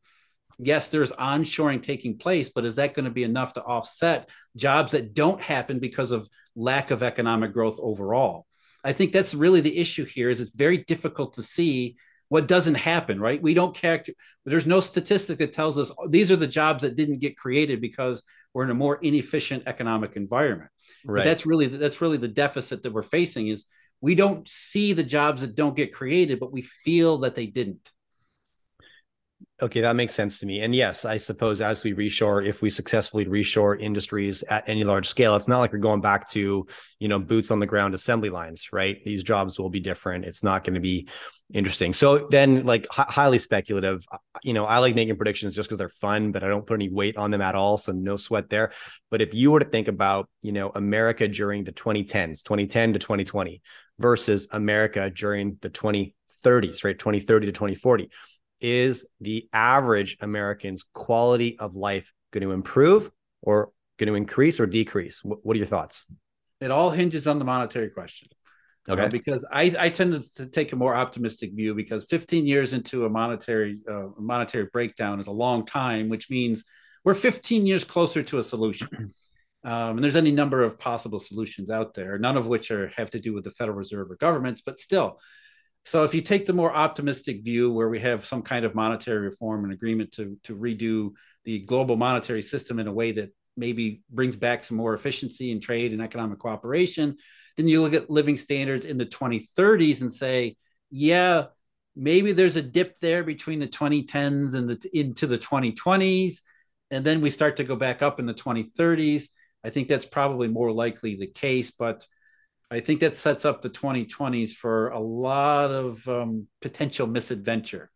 yes, 0.58 0.88
there's 0.88 1.12
onshoring 1.12 1.82
taking 1.82 2.18
place, 2.18 2.50
but 2.52 2.64
is 2.64 2.76
that 2.76 2.94
going 2.94 3.04
to 3.04 3.10
be 3.10 3.22
enough 3.22 3.52
to 3.54 3.62
offset 3.62 4.28
jobs 4.56 4.92
that 4.92 5.14
don't 5.14 5.40
happen 5.40 5.78
because 5.78 6.10
of 6.10 6.28
lack 6.58 6.90
of 6.90 7.02
economic 7.02 7.52
growth 7.52 7.78
overall? 7.80 8.46
I 8.84 8.92
think 8.92 9.12
that's 9.12 9.34
really 9.34 9.60
the 9.60 9.78
issue 9.78 10.04
here 10.04 10.28
is 10.28 10.40
it's 10.40 10.54
very 10.54 10.78
difficult 10.78 11.34
to 11.34 11.42
see 11.42 11.96
what 12.28 12.46
doesn't 12.46 12.74
happen, 12.74 13.20
right? 13.20 13.40
We 13.42 13.54
don't 13.54 13.74
character 13.74 14.12
there's 14.44 14.66
no 14.66 14.80
statistic 14.80 15.38
that 15.38 15.52
tells 15.52 15.78
us 15.78 15.90
oh, 15.98 16.08
these 16.08 16.30
are 16.30 16.36
the 16.36 16.46
jobs 16.46 16.82
that 16.82 16.96
didn't 16.96 17.20
get 17.20 17.36
created 17.36 17.80
because 17.80 18.22
we're 18.52 18.64
in 18.64 18.70
a 18.70 18.74
more 18.74 18.96
inefficient 18.96 19.64
economic 19.66 20.16
environment. 20.16 20.70
Right. 21.04 21.20
But 21.20 21.24
that's 21.24 21.46
really 21.46 21.66
that's 21.66 22.00
really 22.00 22.18
the 22.18 22.28
deficit 22.28 22.82
that 22.82 22.92
we're 22.92 23.02
facing 23.02 23.48
is 23.48 23.64
we 24.00 24.14
don't 24.14 24.46
see 24.46 24.92
the 24.92 25.02
jobs 25.02 25.40
that 25.40 25.56
don't 25.56 25.76
get 25.76 25.94
created, 25.94 26.38
but 26.38 26.52
we 26.52 26.62
feel 26.62 27.18
that 27.18 27.34
they 27.34 27.46
didn't. 27.46 27.90
Okay, 29.60 29.80
that 29.80 29.96
makes 29.96 30.14
sense 30.14 30.38
to 30.38 30.46
me. 30.46 30.60
And 30.60 30.72
yes, 30.72 31.04
I 31.04 31.16
suppose 31.16 31.60
as 31.60 31.82
we 31.82 31.92
reshore, 31.92 32.46
if 32.46 32.62
we 32.62 32.70
successfully 32.70 33.24
reshore 33.24 33.80
industries 33.80 34.44
at 34.44 34.68
any 34.68 34.84
large 34.84 35.08
scale, 35.08 35.34
it's 35.34 35.48
not 35.48 35.58
like 35.58 35.72
we're 35.72 35.80
going 35.80 36.00
back 36.00 36.30
to, 36.30 36.64
you 37.00 37.08
know, 37.08 37.18
boots 37.18 37.50
on 37.50 37.58
the 37.58 37.66
ground 37.66 37.92
assembly 37.92 38.30
lines, 38.30 38.68
right? 38.72 39.02
These 39.02 39.24
jobs 39.24 39.58
will 39.58 39.68
be 39.68 39.80
different. 39.80 40.26
It's 40.26 40.44
not 40.44 40.62
going 40.62 40.74
to 40.74 40.80
be 40.80 41.08
interesting. 41.52 41.92
So 41.92 42.28
then, 42.30 42.66
like 42.66 42.84
h- 42.96 43.06
highly 43.08 43.40
speculative, 43.40 44.04
uh, 44.12 44.18
you 44.44 44.54
know, 44.54 44.64
I 44.64 44.78
like 44.78 44.94
making 44.94 45.16
predictions 45.16 45.56
just 45.56 45.68
because 45.68 45.78
they're 45.78 45.88
fun, 45.88 46.30
but 46.30 46.44
I 46.44 46.48
don't 46.48 46.64
put 46.64 46.74
any 46.74 46.88
weight 46.88 47.16
on 47.16 47.32
them 47.32 47.40
at 47.40 47.56
all. 47.56 47.76
So 47.78 47.90
no 47.90 48.14
sweat 48.14 48.50
there. 48.50 48.70
But 49.10 49.22
if 49.22 49.34
you 49.34 49.50
were 49.50 49.58
to 49.58 49.68
think 49.68 49.88
about, 49.88 50.28
you 50.40 50.52
know, 50.52 50.70
America 50.72 51.26
during 51.26 51.64
the 51.64 51.72
2010s, 51.72 52.44
2010 52.44 52.92
to 52.92 53.00
2020 53.00 53.60
versus 53.98 54.46
America 54.52 55.10
during 55.10 55.58
the 55.62 55.70
2030s, 55.70 56.84
right? 56.84 56.96
2030 56.96 57.46
to 57.46 57.52
2040 57.52 58.08
is 58.60 59.06
the 59.20 59.48
average 59.52 60.16
American's 60.20 60.84
quality 60.92 61.58
of 61.58 61.74
life 61.74 62.12
going 62.32 62.42
to 62.42 62.52
improve 62.52 63.10
or 63.42 63.70
going 63.98 64.08
to 64.08 64.14
increase 64.14 64.60
or 64.60 64.66
decrease? 64.66 65.20
What 65.22 65.54
are 65.54 65.58
your 65.58 65.66
thoughts? 65.66 66.06
It 66.60 66.70
all 66.70 66.90
hinges 66.90 67.26
on 67.26 67.38
the 67.38 67.44
monetary 67.44 67.90
question. 67.90 68.28
Okay. 68.88 69.02
Uh, 69.02 69.08
because 69.08 69.44
I, 69.52 69.74
I 69.78 69.90
tend 69.90 70.24
to 70.36 70.46
take 70.46 70.72
a 70.72 70.76
more 70.76 70.94
optimistic 70.94 71.52
view 71.54 71.74
because 71.74 72.06
15 72.06 72.46
years 72.46 72.72
into 72.72 73.04
a 73.04 73.10
monetary 73.10 73.82
uh, 73.88 74.06
monetary 74.18 74.66
breakdown 74.72 75.20
is 75.20 75.26
a 75.26 75.32
long 75.32 75.66
time, 75.66 76.08
which 76.08 76.30
means 76.30 76.64
we're 77.04 77.14
15 77.14 77.66
years 77.66 77.84
closer 77.84 78.22
to 78.22 78.38
a 78.38 78.42
solution. 78.42 79.14
Um, 79.64 79.96
and 79.96 80.04
there's 80.04 80.16
any 80.16 80.30
number 80.30 80.62
of 80.62 80.78
possible 80.78 81.18
solutions 81.18 81.68
out 81.68 81.92
there, 81.92 82.16
none 82.16 82.36
of 82.36 82.46
which 82.46 82.70
are 82.70 82.88
have 82.96 83.10
to 83.10 83.20
do 83.20 83.34
with 83.34 83.42
the 83.42 83.50
Federal 83.50 83.76
Reserve 83.76 84.08
or 84.08 84.14
governments, 84.14 84.62
but 84.64 84.78
still, 84.78 85.18
so 85.84 86.04
if 86.04 86.14
you 86.14 86.20
take 86.20 86.46
the 86.46 86.52
more 86.52 86.72
optimistic 86.72 87.42
view 87.42 87.72
where 87.72 87.88
we 87.88 87.98
have 88.00 88.24
some 88.24 88.42
kind 88.42 88.64
of 88.64 88.74
monetary 88.74 89.20
reform 89.20 89.64
and 89.64 89.72
agreement 89.72 90.12
to, 90.12 90.36
to 90.44 90.54
redo 90.54 91.12
the 91.44 91.60
global 91.60 91.96
monetary 91.96 92.42
system 92.42 92.78
in 92.78 92.86
a 92.86 92.92
way 92.92 93.12
that 93.12 93.30
maybe 93.56 94.02
brings 94.10 94.36
back 94.36 94.64
some 94.64 94.76
more 94.76 94.94
efficiency 94.94 95.50
in 95.50 95.60
trade 95.60 95.92
and 95.92 96.02
economic 96.02 96.38
cooperation, 96.38 97.16
then 97.56 97.66
you 97.66 97.80
look 97.80 97.94
at 97.94 98.10
living 98.10 98.36
standards 98.36 98.86
in 98.86 98.98
the 98.98 99.06
2030s 99.06 100.02
and 100.02 100.12
say, 100.12 100.56
yeah, 100.90 101.46
maybe 101.96 102.32
there's 102.32 102.56
a 102.56 102.62
dip 102.62 102.98
there 103.00 103.24
between 103.24 103.58
the 103.58 103.66
2010s 103.66 104.54
and 104.54 104.68
the 104.68 104.90
into 104.92 105.26
the 105.26 105.38
2020s 105.38 106.40
and 106.90 107.04
then 107.04 107.20
we 107.20 107.30
start 107.30 107.56
to 107.56 107.64
go 107.64 107.76
back 107.76 108.02
up 108.02 108.18
in 108.18 108.26
the 108.26 108.34
2030s. 108.34 109.24
I 109.64 109.70
think 109.70 109.88
that's 109.88 110.06
probably 110.06 110.48
more 110.48 110.72
likely 110.72 111.16
the 111.16 111.26
case, 111.26 111.70
but 111.70 112.06
I 112.70 112.80
think 112.80 113.00
that 113.00 113.16
sets 113.16 113.44
up 113.44 113.62
the 113.62 113.70
2020s 113.70 114.52
for 114.52 114.88
a 114.88 115.00
lot 115.00 115.70
of 115.70 116.06
um, 116.06 116.46
potential 116.60 117.06
misadventure 117.06 117.90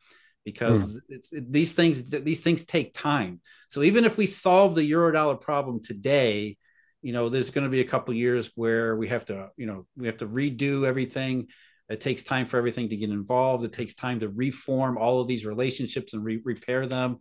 because 0.45 0.95
mm. 0.95 1.01
it, 1.09 1.53
these 1.53 1.75
things 1.75 2.11
these 2.11 2.41
things 2.41 2.65
take 2.65 2.95
time. 2.95 3.41
So 3.69 3.83
even 3.83 4.05
if 4.05 4.17
we 4.17 4.27
solve 4.27 4.75
the 4.75 4.85
euro 4.85 5.13
dollar 5.13 5.37
problem 5.37 5.83
today, 5.83 6.57
you 7.03 7.13
know, 7.13 7.29
there's 7.29 7.51
going 7.51 7.65
to 7.65 7.71
be 7.71 7.81
a 7.81 7.87
couple 7.87 8.15
years 8.15 8.51
where 8.55 8.97
we 8.97 9.09
have 9.09 9.25
to, 9.27 9.51
you 9.57 9.67
know, 9.67 9.87
we 9.97 10.07
have 10.07 10.19
to 10.19 10.27
redo 10.27 10.87
everything. 10.87 11.49
It 11.89 12.01
takes 12.01 12.23
time 12.23 12.47
for 12.47 12.57
everything 12.57 12.89
to 12.89 12.97
get 12.97 13.11
involved. 13.11 13.65
It 13.65 13.73
takes 13.73 13.95
time 13.95 14.21
to 14.21 14.29
reform 14.29 14.97
all 14.97 15.21
of 15.21 15.29
these 15.29 15.45
relationships 15.45 16.15
and 16.15 16.25
re- 16.25 16.41
repair 16.43 16.87
them. 16.87 17.19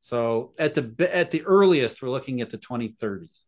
So 0.00 0.52
at 0.58 0.74
the 0.74 0.94
at 1.12 1.30
the 1.30 1.42
earliest, 1.42 2.02
we're 2.02 2.10
looking 2.10 2.40
at 2.40 2.50
the 2.50 2.58
2030s. 2.58 3.44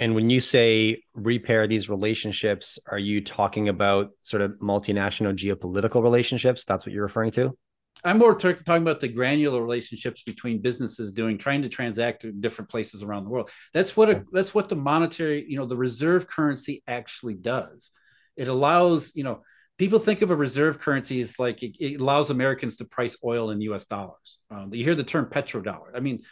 And 0.00 0.14
when 0.14 0.30
you 0.30 0.40
say 0.40 1.02
repair 1.14 1.66
these 1.66 1.88
relationships, 1.88 2.78
are 2.90 2.98
you 2.98 3.20
talking 3.20 3.68
about 3.68 4.10
sort 4.22 4.42
of 4.42 4.52
multinational 4.60 5.36
geopolitical 5.36 6.02
relationships? 6.02 6.64
That's 6.64 6.84
what 6.84 6.92
you're 6.92 7.04
referring 7.04 7.30
to? 7.32 7.56
I'm 8.04 8.18
more 8.18 8.34
t- 8.34 8.52
talking 8.52 8.82
about 8.82 9.00
the 9.00 9.08
granular 9.08 9.62
relationships 9.62 10.22
between 10.24 10.60
businesses 10.60 11.12
doing 11.12 11.38
trying 11.38 11.62
to 11.62 11.68
transact 11.68 12.24
in 12.24 12.40
different 12.40 12.70
places 12.70 13.02
around 13.02 13.24
the 13.24 13.30
world. 13.30 13.50
That's 13.72 13.96
what 13.96 14.10
a, 14.10 14.24
that's 14.32 14.54
what 14.54 14.68
the 14.68 14.76
monetary, 14.76 15.44
you 15.48 15.56
know, 15.56 15.66
the 15.66 15.76
reserve 15.76 16.26
currency 16.26 16.82
actually 16.88 17.34
does. 17.34 17.90
It 18.36 18.48
allows, 18.48 19.12
you 19.14 19.22
know, 19.22 19.42
people 19.78 19.98
think 19.98 20.22
of 20.22 20.30
a 20.30 20.36
reserve 20.36 20.78
currency 20.78 21.20
as 21.20 21.38
like 21.38 21.62
it, 21.62 21.76
it 21.78 22.00
allows 22.00 22.30
Americans 22.30 22.76
to 22.76 22.84
price 22.84 23.16
oil 23.22 23.50
in 23.50 23.60
U.S. 23.62 23.86
dollars. 23.86 24.38
Um, 24.50 24.72
you 24.74 24.84
hear 24.84 24.94
the 24.94 25.04
term 25.04 25.26
petrodollar. 25.26 25.94
I 25.94 26.00
mean, 26.00 26.22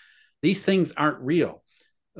these 0.42 0.62
things 0.62 0.92
aren't 0.96 1.20
real. 1.20 1.62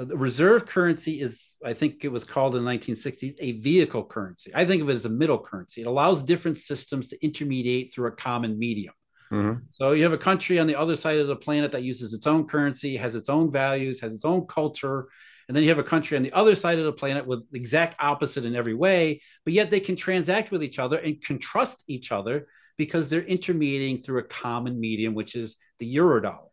Uh, 0.01 0.05
the 0.05 0.17
reserve 0.17 0.65
currency 0.65 1.21
is, 1.21 1.57
I 1.65 1.75
think 1.75 2.05
it 2.05 2.09
was 2.09 2.25
called 2.25 2.57
in 2.57 2.65
the 2.65 2.71
1960s, 2.71 3.35
a 3.39 3.53
vehicle 3.53 4.05
currency. 4.05 4.51
I 4.55 4.65
think 4.65 4.81
of 4.81 4.89
it 4.89 4.95
as 4.95 5.05
a 5.05 5.11
middle 5.11 5.39
currency. 5.39 5.83
It 5.83 5.87
allows 5.87 6.23
different 6.23 6.57
systems 6.57 7.09
to 7.09 7.23
intermediate 7.23 7.93
through 7.93 8.09
a 8.09 8.13
common 8.13 8.59
medium. 8.59 8.95
Mm-hmm. 9.31 9.61
So 9.69 9.93
you 9.93 10.03
have 10.05 10.13
a 10.13 10.19
country 10.19 10.59
on 10.59 10.67
the 10.67 10.75
other 10.75 10.97
side 10.97 11.19
of 11.19 11.27
the 11.27 11.37
planet 11.37 11.73
that 11.73 11.83
uses 11.83 12.15
its 12.15 12.27
own 12.27 12.47
currency, 12.49 12.97
has 12.97 13.15
its 13.15 13.29
own 13.29 13.53
values, 13.53 14.01
has 14.01 14.15
its 14.15 14.25
own 14.25 14.47
culture, 14.47 15.09
and 15.49 15.57
then 15.57 15.65
you 15.65 15.69
have 15.69 15.79
a 15.79 15.85
country 15.85 16.17
on 16.17 16.23
the 16.23 16.33
other 16.33 16.55
side 16.55 16.79
of 16.79 16.85
the 16.85 16.93
planet 16.93 17.27
with 17.27 17.49
the 17.51 17.59
exact 17.59 18.03
opposite 18.03 18.45
in 18.45 18.57
every 18.57 18.75
way, 18.75 19.21
but 19.45 19.53
yet 19.53 19.71
they 19.71 19.81
can 19.81 19.97
transact 19.97 20.51
with 20.51 20.65
each 20.65 20.79
other 20.79 20.99
and 20.99 21.23
can 21.23 21.39
trust 21.39 21.85
each 21.89 22.11
other 22.11 22.47
because 22.79 23.09
they're 23.09 23.23
intermediating 23.23 23.99
through 23.99 24.21
a 24.21 24.25
common 24.25 24.81
medium, 24.81 25.13
which 25.15 25.35
is 25.35 25.57
the 25.79 25.87
euro 25.87 26.21
dollar. 26.21 26.50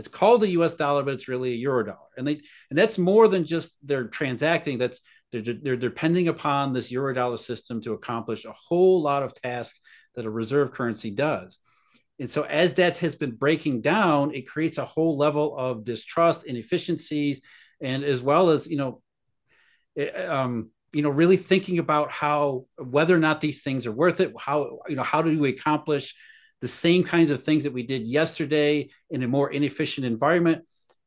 It's 0.00 0.08
called 0.08 0.40
the 0.40 0.48
US 0.48 0.74
dollar, 0.74 1.02
but 1.02 1.14
it's 1.14 1.28
really 1.28 1.52
a 1.52 1.56
euro 1.56 1.84
dollar. 1.84 2.08
And 2.16 2.26
they 2.26 2.40
and 2.70 2.78
that's 2.78 2.96
more 2.96 3.28
than 3.28 3.44
just 3.44 3.76
they're 3.82 4.08
transacting, 4.08 4.78
that's 4.78 4.98
they're, 5.30 5.42
they're 5.42 5.76
depending 5.76 6.28
upon 6.28 6.72
this 6.72 6.90
euro 6.90 7.14
dollar 7.14 7.36
system 7.36 7.82
to 7.82 7.92
accomplish 7.92 8.46
a 8.46 8.52
whole 8.52 9.02
lot 9.02 9.22
of 9.22 9.34
tasks 9.34 9.78
that 10.14 10.24
a 10.24 10.30
reserve 10.30 10.72
currency 10.72 11.10
does. 11.10 11.58
And 12.18 12.30
so, 12.30 12.42
as 12.44 12.74
that 12.74 12.96
has 12.98 13.14
been 13.14 13.32
breaking 13.32 13.82
down, 13.82 14.34
it 14.34 14.48
creates 14.48 14.78
a 14.78 14.84
whole 14.86 15.18
level 15.18 15.54
of 15.54 15.84
distrust, 15.84 16.44
inefficiencies, 16.44 17.42
and 17.80 18.02
as 18.02 18.22
well 18.22 18.48
as 18.48 18.66
you 18.66 18.78
know, 18.78 19.02
eh, 19.98 20.26
um, 20.26 20.70
you 20.94 21.02
know, 21.02 21.10
really 21.10 21.36
thinking 21.36 21.78
about 21.78 22.10
how 22.10 22.64
whether 22.76 23.14
or 23.14 23.18
not 23.18 23.42
these 23.42 23.62
things 23.62 23.86
are 23.86 23.92
worth 23.92 24.20
it. 24.20 24.32
How 24.38 24.80
you 24.88 24.96
know 24.96 25.02
how 25.02 25.20
do 25.20 25.38
we 25.38 25.50
accomplish 25.50 26.14
the 26.60 26.68
same 26.68 27.04
kinds 27.04 27.30
of 27.30 27.42
things 27.42 27.64
that 27.64 27.72
we 27.72 27.82
did 27.82 28.02
yesterday 28.02 28.88
in 29.10 29.22
a 29.22 29.28
more 29.28 29.50
inefficient 29.50 30.06
environment? 30.06 30.64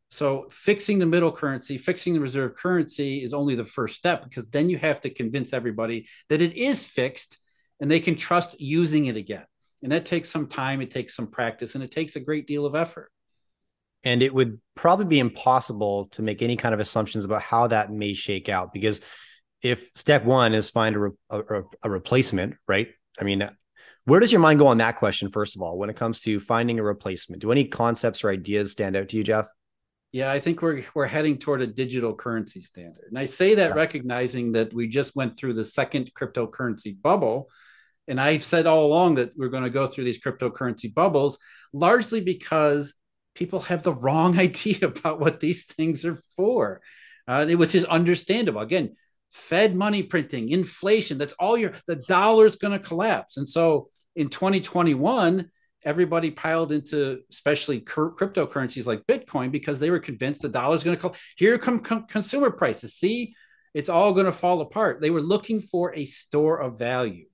So 0.09 0.47
fixing 0.51 0.99
the 0.99 1.07
middle 1.07 1.31
currency, 1.31 1.77
fixing 1.77 2.13
the 2.13 2.19
reserve 2.19 2.55
currency 2.55 3.23
is 3.23 3.33
only 3.33 3.55
the 3.55 3.65
first 3.65 3.95
step 3.95 4.23
because 4.23 4.47
then 4.47 4.69
you 4.69 4.77
have 4.77 5.01
to 5.01 5.09
convince 5.09 5.53
everybody 5.53 6.07
that 6.29 6.41
it 6.41 6.55
is 6.55 6.85
fixed 6.85 7.39
and 7.79 7.89
they 7.89 7.99
can 7.99 8.15
trust 8.15 8.59
using 8.61 9.07
it 9.07 9.17
again. 9.17 9.45
And 9.81 9.91
that 9.91 10.05
takes 10.05 10.29
some 10.29 10.47
time, 10.47 10.81
it 10.81 10.91
takes 10.91 11.15
some 11.15 11.27
practice, 11.27 11.75
and 11.75 11.83
it 11.83 11.91
takes 11.91 12.15
a 12.15 12.19
great 12.19 12.47
deal 12.47 12.65
of 12.65 12.75
effort. 12.75 13.11
And 14.03 14.21
it 14.21 14.33
would 14.33 14.61
probably 14.75 15.05
be 15.05 15.19
impossible 15.19 16.05
to 16.11 16.21
make 16.21 16.41
any 16.41 16.57
kind 16.57 16.73
of 16.73 16.79
assumptions 16.79 17.25
about 17.25 17.41
how 17.41 17.67
that 17.67 17.91
may 17.91 18.13
shake 18.13 18.49
out 18.49 18.71
because 18.71 19.01
if 19.63 19.89
step 19.95 20.25
one 20.25 20.53
is 20.53 20.69
find 20.69 20.95
a, 20.95 20.99
re- 20.99 21.11
a, 21.29 21.61
a 21.83 21.89
replacement, 21.89 22.55
right? 22.67 22.89
I 23.19 23.23
mean, 23.23 23.49
where 24.05 24.19
does 24.19 24.31
your 24.31 24.41
mind 24.41 24.59
go 24.59 24.67
on 24.67 24.77
that 24.77 24.97
question, 24.97 25.29
first 25.29 25.55
of 25.55 25.61
all, 25.61 25.77
when 25.77 25.89
it 25.89 25.95
comes 25.95 26.19
to 26.21 26.39
finding 26.39 26.79
a 26.79 26.83
replacement? 26.83 27.41
Do 27.41 27.51
any 27.51 27.65
concepts 27.65 28.23
or 28.23 28.29
ideas 28.29 28.71
stand 28.71 28.95
out 28.95 29.09
to 29.09 29.17
you, 29.17 29.23
Jeff? 29.23 29.47
Yeah, 30.11 30.31
I 30.31 30.39
think 30.39 30.61
we're 30.61 30.83
we're 30.93 31.07
heading 31.07 31.39
toward 31.39 31.61
a 31.61 31.67
digital 31.67 32.13
currency 32.13 32.61
standard. 32.61 33.05
And 33.09 33.17
I 33.17 33.25
say 33.25 33.55
that 33.55 33.71
yeah. 33.71 33.75
recognizing 33.75 34.51
that 34.51 34.71
we 34.71 34.87
just 34.87 35.15
went 35.15 35.37
through 35.37 35.53
the 35.53 35.65
second 35.65 36.13
cryptocurrency 36.13 37.01
bubble, 37.01 37.49
and 38.07 38.21
I've 38.21 38.43
said 38.43 38.67
all 38.67 38.85
along 38.85 39.15
that 39.15 39.31
we're 39.35 39.49
going 39.49 39.63
to 39.63 39.69
go 39.71 39.87
through 39.87 40.03
these 40.03 40.21
cryptocurrency 40.21 40.93
bubbles, 40.93 41.39
largely 41.73 42.21
because 42.21 42.93
people 43.33 43.61
have 43.61 43.81
the 43.83 43.93
wrong 43.93 44.37
idea 44.47 44.85
about 44.85 45.19
what 45.19 45.39
these 45.39 45.65
things 45.65 46.05
are 46.05 46.19
for, 46.35 46.81
uh, 47.27 47.47
which 47.47 47.73
is 47.73 47.85
understandable. 47.85 48.61
Again, 48.61 48.95
Fed 49.33 49.75
money 49.75 50.03
printing, 50.03 50.49
inflation, 50.49 51.17
that's 51.17 51.33
all 51.33 51.57
your, 51.57 51.73
the 51.87 51.95
dollar's 51.95 52.55
going 52.55 52.77
to 52.77 52.85
collapse. 52.85 53.37
And 53.37 53.47
so 53.47 53.89
in 54.15 54.29
2021, 54.29 55.49
everybody 55.83 56.29
piled 56.29 56.71
into 56.71 57.19
especially 57.31 57.81
cryptocurrencies 57.81 58.85
like 58.85 59.07
Bitcoin 59.07 59.51
because 59.51 59.79
they 59.79 59.89
were 59.89 59.99
convinced 59.99 60.43
the 60.43 60.49
dollar's 60.49 60.83
going 60.83 60.95
to 60.95 61.01
come. 61.01 61.13
Here 61.35 61.57
come, 61.57 61.79
come 61.79 62.05
consumer 62.05 62.51
prices. 62.51 62.93
See, 62.93 63.33
it's 63.73 63.89
all 63.89 64.13
going 64.13 64.27
to 64.27 64.31
fall 64.31 64.61
apart. 64.61 65.01
They 65.01 65.09
were 65.09 65.19
looking 65.19 65.61
for 65.61 65.93
a 65.95 66.05
store 66.05 66.59
of 66.59 66.77
value. 66.77 67.25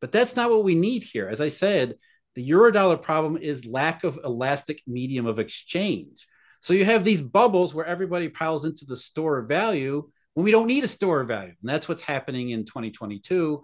But 0.00 0.10
that's 0.10 0.34
not 0.34 0.50
what 0.50 0.64
we 0.64 0.74
need 0.74 1.04
here. 1.04 1.28
As 1.28 1.40
I 1.40 1.48
said, 1.48 1.94
the 2.34 2.50
eurodollar 2.50 3.00
problem 3.00 3.36
is 3.36 3.64
lack 3.64 4.02
of 4.02 4.18
elastic 4.24 4.82
medium 4.88 5.26
of 5.26 5.38
exchange. 5.38 6.26
So 6.60 6.74
you 6.74 6.84
have 6.84 7.04
these 7.04 7.20
bubbles 7.20 7.74
where 7.74 7.86
everybody 7.86 8.28
piles 8.28 8.64
into 8.64 8.86
the 8.86 8.96
store 8.96 9.38
of 9.38 9.48
value 9.48 10.10
when 10.34 10.44
we 10.44 10.50
don't 10.50 10.66
need 10.66 10.84
a 10.84 10.88
store 10.88 11.20
of 11.20 11.28
value. 11.28 11.54
And 11.60 11.70
that's 11.70 11.88
what's 11.88 12.02
happening 12.02 12.50
in 12.50 12.64
2022. 12.64 13.62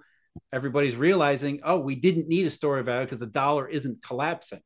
Everybody's 0.53 0.97
realizing, 0.97 1.61
oh, 1.65 1.81
we 1.81 1.97
didn't 1.97 2.29
need 2.29 2.47
a 2.47 2.51
store 2.51 2.79
of 2.79 2.87
value 2.87 3.07
because 3.07 3.19
the 3.19 3.27
dollar 3.27 3.69
isn't 3.69 4.03
collapsing. 4.03 4.61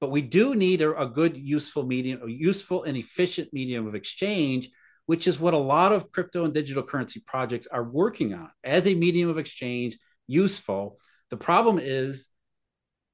But 0.00 0.10
we 0.10 0.22
do 0.22 0.54
need 0.54 0.82
a, 0.82 1.00
a 1.00 1.06
good, 1.06 1.36
useful 1.36 1.84
medium, 1.84 2.20
a 2.22 2.30
useful 2.30 2.84
and 2.84 2.96
efficient 2.96 3.52
medium 3.52 3.86
of 3.86 3.94
exchange, 3.94 4.70
which 5.06 5.26
is 5.26 5.38
what 5.38 5.54
a 5.54 5.58
lot 5.58 5.92
of 5.92 6.10
crypto 6.10 6.44
and 6.44 6.54
digital 6.54 6.82
currency 6.82 7.22
projects 7.26 7.68
are 7.70 7.84
working 7.84 8.34
on 8.34 8.50
as 8.64 8.86
a 8.86 8.94
medium 8.94 9.28
of 9.28 9.38
exchange 9.38 9.96
useful. 10.26 10.98
The 11.30 11.36
problem 11.36 11.78
is 11.78 12.26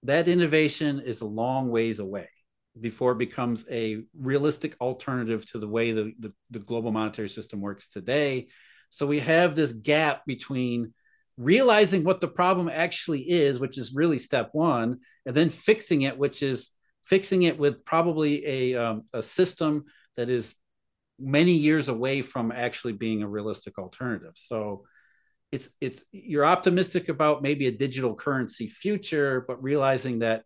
that 0.04 0.28
innovation 0.28 1.00
is 1.00 1.20
a 1.20 1.26
long 1.26 1.68
ways 1.68 1.98
away 1.98 2.28
before 2.80 3.12
it 3.12 3.18
becomes 3.18 3.64
a 3.70 4.02
realistic 4.18 4.76
alternative 4.80 5.48
to 5.50 5.58
the 5.58 5.68
way 5.68 5.92
the, 5.92 6.12
the, 6.18 6.32
the, 6.50 6.58
global 6.58 6.92
monetary 6.92 7.28
system 7.28 7.60
works 7.60 7.88
today. 7.88 8.48
So 8.90 9.06
we 9.06 9.20
have 9.20 9.54
this 9.54 9.72
gap 9.72 10.26
between 10.26 10.92
realizing 11.36 12.04
what 12.04 12.20
the 12.20 12.28
problem 12.28 12.68
actually 12.68 13.20
is, 13.20 13.58
which 13.58 13.78
is 13.78 13.94
really 13.94 14.18
step 14.18 14.50
one, 14.52 14.98
and 15.24 15.34
then 15.34 15.50
fixing 15.50 16.02
it, 16.02 16.18
which 16.18 16.42
is 16.42 16.70
fixing 17.04 17.42
it 17.42 17.58
with 17.58 17.84
probably 17.84 18.46
a, 18.46 18.74
um, 18.74 19.02
a 19.12 19.22
system 19.22 19.84
that 20.16 20.28
is 20.28 20.54
many 21.18 21.52
years 21.52 21.88
away 21.88 22.22
from 22.22 22.52
actually 22.52 22.92
being 22.92 23.22
a 23.22 23.28
realistic 23.28 23.78
alternative. 23.78 24.32
So 24.34 24.84
it's 25.52 25.70
it's 25.80 26.02
you're 26.10 26.44
optimistic 26.44 27.08
about 27.08 27.42
maybe 27.42 27.66
a 27.66 27.72
digital 27.72 28.14
currency 28.14 28.66
future, 28.66 29.44
but 29.46 29.62
realizing 29.62 30.20
that 30.20 30.42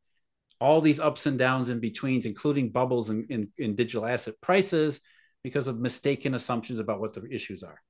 all 0.61 0.81
these 0.81 1.01
ups 1.01 1.27
and 1.27 1.39
downs 1.39 1.71
in 1.71 1.81
betweens, 1.81 2.27
including 2.27 2.71
bubbles 2.71 3.09
in, 3.09 3.27
in, 3.31 3.49
in 3.59 3.75
digital 3.75 4.07
asset 4.07 4.35
prices, 4.41 5.01
because 5.43 5.67
of 5.67 5.79
mistaken 5.79 6.35
assumptions 6.35 6.79
about 6.79 7.01
what 7.01 7.15
the 7.15 7.27
issues 7.31 7.63
are. 7.63 7.81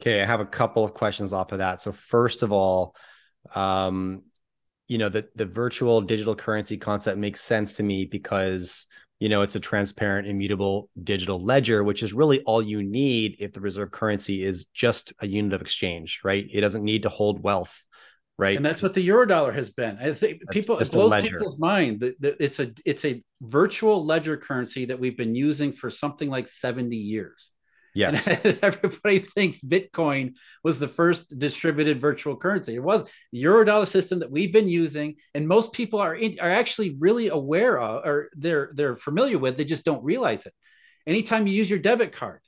Okay, 0.00 0.22
I 0.22 0.26
have 0.26 0.40
a 0.40 0.46
couple 0.46 0.84
of 0.84 0.94
questions 0.94 1.32
off 1.32 1.52
of 1.52 1.58
that. 1.58 1.80
So 1.80 1.92
first 1.92 2.42
of 2.42 2.52
all, 2.52 2.94
um, 3.54 4.22
you 4.88 4.98
know, 4.98 5.08
the 5.08 5.28
the 5.34 5.46
virtual 5.46 6.00
digital 6.00 6.34
currency 6.36 6.76
concept 6.76 7.18
makes 7.18 7.40
sense 7.40 7.74
to 7.74 7.82
me 7.82 8.04
because 8.04 8.86
you 9.18 9.30
know, 9.30 9.42
it's 9.42 9.56
a 9.56 9.60
transparent, 9.60 10.28
immutable 10.28 10.90
digital 11.02 11.40
ledger, 11.40 11.82
which 11.82 12.02
is 12.02 12.12
really 12.12 12.42
all 12.42 12.62
you 12.62 12.82
need 12.82 13.36
if 13.38 13.52
the 13.52 13.60
reserve 13.60 13.90
currency 13.90 14.44
is 14.44 14.66
just 14.74 15.12
a 15.20 15.26
unit 15.26 15.54
of 15.54 15.62
exchange, 15.62 16.20
right? 16.22 16.46
It 16.52 16.60
doesn't 16.60 16.84
need 16.84 17.02
to 17.04 17.08
hold 17.08 17.42
wealth, 17.42 17.82
right? 18.38 18.56
And 18.56 18.64
that's 18.64 18.82
what 18.82 18.94
the 18.94 19.06
eurodollar 19.06 19.54
has 19.54 19.70
been. 19.70 19.98
I 19.98 20.12
think 20.12 20.40
that's 20.40 20.52
people 20.52 20.78
it 20.78 20.90
blows 20.90 21.20
people's 21.22 21.58
mind 21.58 22.00
that, 22.00 22.20
that 22.20 22.36
it's 22.40 22.58
a 22.58 22.72
it's 22.84 23.04
a 23.04 23.22
virtual 23.40 24.04
ledger 24.04 24.36
currency 24.36 24.86
that 24.86 24.98
we've 24.98 25.16
been 25.16 25.34
using 25.34 25.72
for 25.72 25.90
something 25.90 26.28
like 26.30 26.48
70 26.48 26.96
years. 26.96 27.50
Yes. 27.94 28.26
And 28.26 28.58
everybody 28.62 29.20
thinks 29.20 29.62
Bitcoin 29.62 30.34
was 30.62 30.78
the 30.78 30.88
first 30.88 31.38
distributed 31.38 31.98
virtual 31.98 32.36
currency. 32.36 32.74
It 32.74 32.82
was 32.82 33.04
the 33.32 33.42
Eurodollar 33.42 33.88
system 33.88 34.18
that 34.18 34.30
we've 34.30 34.52
been 34.52 34.68
using, 34.68 35.16
and 35.34 35.48
most 35.48 35.72
people 35.72 35.98
are 35.98 36.14
in, 36.14 36.38
are 36.38 36.50
actually 36.50 36.94
really 36.98 37.28
aware 37.28 37.80
of, 37.80 38.04
or 38.04 38.28
they're 38.36 38.70
they're 38.74 38.96
familiar 38.96 39.38
with. 39.38 39.56
They 39.56 39.64
just 39.64 39.84
don't 39.84 40.04
realize 40.04 40.44
it. 40.44 40.52
Anytime 41.06 41.46
you 41.46 41.54
use 41.54 41.70
your 41.70 41.78
debit 41.78 42.12
card, 42.12 42.40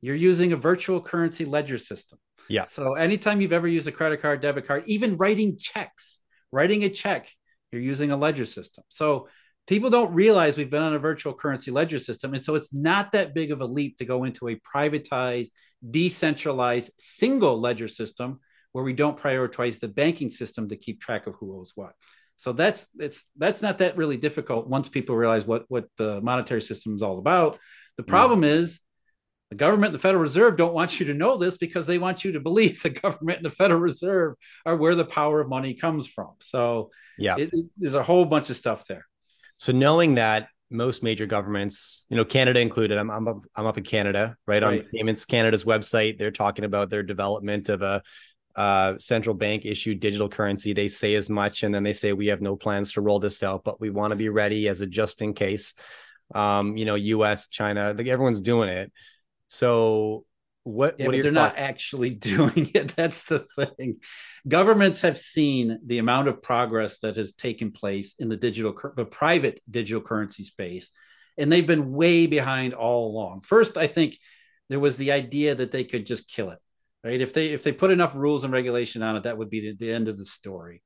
you're 0.00 0.16
using 0.16 0.52
a 0.52 0.56
virtual 0.56 1.00
currency 1.00 1.44
ledger 1.44 1.78
system. 1.78 2.18
Yeah. 2.48 2.66
So 2.66 2.94
anytime 2.94 3.40
you've 3.40 3.52
ever 3.52 3.68
used 3.68 3.88
a 3.88 3.92
credit 3.92 4.22
card, 4.22 4.40
debit 4.40 4.66
card, 4.66 4.84
even 4.86 5.16
writing 5.16 5.58
checks, 5.58 6.18
writing 6.52 6.84
a 6.84 6.88
check, 6.88 7.30
you're 7.72 7.82
using 7.82 8.10
a 8.10 8.16
ledger 8.16 8.46
system. 8.46 8.84
So 8.88 9.28
people 9.66 9.90
don't 9.90 10.14
realize 10.14 10.56
we've 10.56 10.70
been 10.70 10.82
on 10.82 10.94
a 10.94 10.98
virtual 10.98 11.34
currency 11.34 11.70
ledger 11.70 11.98
system. 11.98 12.32
And 12.32 12.42
so 12.42 12.54
it's 12.54 12.72
not 12.72 13.12
that 13.12 13.34
big 13.34 13.52
of 13.52 13.60
a 13.60 13.66
leap 13.66 13.98
to 13.98 14.04
go 14.04 14.24
into 14.24 14.48
a 14.48 14.56
privatized 14.56 15.50
decentralized 15.88 16.90
single 16.98 17.60
ledger 17.60 17.88
system 17.88 18.40
where 18.72 18.84
we 18.84 18.92
don't 18.92 19.18
prioritize 19.18 19.80
the 19.80 19.88
banking 19.88 20.30
system 20.30 20.68
to 20.68 20.76
keep 20.76 21.00
track 21.00 21.26
of 21.26 21.34
who 21.34 21.58
owes 21.58 21.72
what. 21.74 21.92
So 22.36 22.52
that's 22.52 22.86
it's 22.98 23.24
that's 23.36 23.62
not 23.62 23.78
that 23.78 23.96
really 23.96 24.16
difficult 24.16 24.68
once 24.68 24.88
people 24.88 25.16
realize 25.16 25.44
what 25.44 25.64
what 25.68 25.86
the 25.96 26.20
monetary 26.20 26.62
system 26.62 26.94
is 26.94 27.02
all 27.02 27.18
about. 27.18 27.58
The 27.96 28.04
mm. 28.04 28.08
problem 28.08 28.42
mm. 28.42 28.46
is 28.46 28.80
the 29.50 29.56
government 29.56 29.86
and 29.86 29.94
the 29.94 30.02
Federal 30.02 30.22
Reserve 30.22 30.56
don't 30.56 30.74
want 30.74 31.00
you 31.00 31.06
to 31.06 31.14
know 31.14 31.36
this 31.38 31.56
because 31.56 31.86
they 31.86 31.98
want 31.98 32.24
you 32.24 32.32
to 32.32 32.40
believe 32.40 32.82
the 32.82 32.90
government 32.90 33.38
and 33.38 33.46
the 33.46 33.50
Federal 33.50 33.80
Reserve 33.80 34.34
are 34.66 34.76
where 34.76 34.94
the 34.94 35.04
power 35.04 35.40
of 35.40 35.48
money 35.48 35.74
comes 35.74 36.06
from. 36.06 36.32
So 36.40 36.90
yeah, 37.18 37.36
it, 37.38 37.50
it, 37.52 37.66
there's 37.76 37.94
a 37.94 38.02
whole 38.02 38.24
bunch 38.24 38.50
of 38.50 38.56
stuff 38.56 38.84
there. 38.86 39.06
So 39.56 39.72
knowing 39.72 40.16
that 40.16 40.48
most 40.70 41.02
major 41.02 41.26
governments, 41.26 42.04
you 42.10 42.16
know, 42.16 42.24
Canada 42.24 42.60
included, 42.60 42.98
I'm 42.98 43.10
I'm 43.10 43.26
up, 43.26 43.38
I'm 43.56 43.66
up 43.66 43.78
in 43.78 43.84
Canada, 43.84 44.36
right, 44.46 44.62
right. 44.62 44.82
on 44.82 44.88
Payments 44.92 45.24
Canada's 45.24 45.64
website. 45.64 46.18
They're 46.18 46.30
talking 46.30 46.64
about 46.64 46.90
their 46.90 47.02
development 47.02 47.68
of 47.70 47.82
a 47.82 48.02
uh, 48.54 48.98
central 48.98 49.34
bank 49.34 49.64
issued 49.64 50.00
digital 50.00 50.28
currency. 50.28 50.72
They 50.72 50.88
say 50.88 51.14
as 51.14 51.30
much, 51.30 51.62
and 51.62 51.74
then 51.74 51.84
they 51.84 51.92
say 51.92 52.12
we 52.12 52.26
have 52.26 52.42
no 52.42 52.56
plans 52.56 52.92
to 52.92 53.00
roll 53.00 53.20
this 53.20 53.42
out, 53.42 53.64
but 53.64 53.80
we 53.80 53.88
want 53.88 54.10
to 54.10 54.16
be 54.16 54.28
ready 54.28 54.68
as 54.68 54.80
a 54.80 54.86
just 54.86 55.22
in 55.22 55.32
case. 55.32 55.74
Um, 56.34 56.76
you 56.76 56.84
know, 56.84 56.96
U.S., 56.96 57.48
China, 57.48 57.94
like 57.96 58.06
everyone's 58.06 58.42
doing 58.42 58.68
it. 58.68 58.92
So 59.48 60.24
what, 60.64 60.96
yeah, 60.98 61.06
what 61.06 61.12
they're 61.12 61.22
thoughts? 61.24 61.34
not 61.34 61.58
actually 61.58 62.10
doing 62.10 62.70
it. 62.74 62.94
That's 62.94 63.24
the 63.24 63.40
thing. 63.40 63.96
Governments 64.46 65.00
have 65.00 65.18
seen 65.18 65.78
the 65.84 65.98
amount 65.98 66.28
of 66.28 66.42
progress 66.42 66.98
that 67.00 67.16
has 67.16 67.32
taken 67.32 67.72
place 67.72 68.14
in 68.18 68.28
the 68.28 68.36
digital, 68.36 68.78
the 68.96 69.04
private 69.04 69.60
digital 69.70 70.02
currency 70.02 70.44
space, 70.44 70.90
and 71.36 71.50
they've 71.50 71.66
been 71.66 71.92
way 71.92 72.26
behind 72.26 72.74
all 72.74 73.10
along. 73.10 73.40
First, 73.40 73.76
I 73.76 73.86
think 73.86 74.18
there 74.68 74.80
was 74.80 74.96
the 74.96 75.12
idea 75.12 75.54
that 75.54 75.70
they 75.70 75.84
could 75.84 76.04
just 76.04 76.30
kill 76.30 76.50
it, 76.50 76.58
right? 77.02 77.20
If 77.20 77.32
they 77.32 77.48
if 77.48 77.62
they 77.62 77.72
put 77.72 77.90
enough 77.90 78.14
rules 78.14 78.44
and 78.44 78.52
regulation 78.52 79.02
on 79.02 79.16
it, 79.16 79.22
that 79.22 79.38
would 79.38 79.50
be 79.50 79.60
the, 79.60 79.76
the 79.76 79.92
end 79.92 80.08
of 80.08 80.18
the 80.18 80.26
story. 80.26 80.82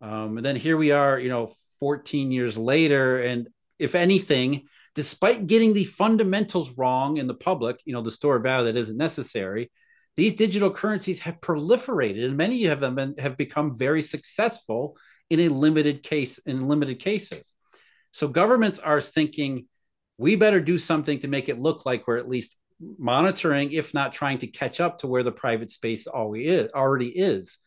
Um, 0.00 0.38
and 0.38 0.46
then 0.46 0.56
here 0.56 0.76
we 0.76 0.92
are, 0.92 1.18
you 1.18 1.28
know, 1.28 1.52
14 1.80 2.32
years 2.32 2.56
later, 2.56 3.20
and 3.20 3.48
if 3.78 3.94
anything, 3.94 4.62
despite 4.96 5.46
getting 5.46 5.74
the 5.74 5.84
fundamentals 5.84 6.72
wrong 6.76 7.18
in 7.18 7.26
the 7.26 7.34
public, 7.34 7.78
you 7.84 7.92
know, 7.92 8.00
the 8.00 8.10
store 8.10 8.36
of 8.36 8.42
value 8.42 8.64
that 8.64 8.78
isn't 8.78 8.96
necessary, 8.96 9.70
these 10.16 10.34
digital 10.34 10.70
currencies 10.70 11.20
have 11.20 11.40
proliferated 11.40 12.24
and 12.24 12.36
many 12.36 12.64
of 12.64 12.80
them 12.80 13.14
have 13.18 13.36
become 13.36 13.76
very 13.76 14.00
successful 14.00 14.96
in 15.28 15.40
a 15.40 15.48
limited 15.48 16.02
case 16.02 16.38
in 16.38 16.66
limited 16.66 16.98
cases. 16.98 17.52
So 18.10 18.26
governments 18.26 18.78
are 18.78 19.02
thinking 19.02 19.66
we 20.16 20.34
better 20.34 20.60
do 20.60 20.78
something 20.78 21.18
to 21.20 21.28
make 21.28 21.50
it 21.50 21.60
look 21.60 21.84
like 21.84 22.06
we're 22.06 22.16
at 22.16 22.28
least 22.28 22.56
monitoring, 22.80 23.72
if 23.72 23.92
not 23.92 24.14
trying 24.14 24.38
to 24.38 24.46
catch 24.46 24.80
up 24.80 24.98
to 24.98 25.06
where 25.06 25.22
the 25.22 25.32
private 25.32 25.70
space 25.70 26.06
already 26.06 27.08
is. 27.08 27.58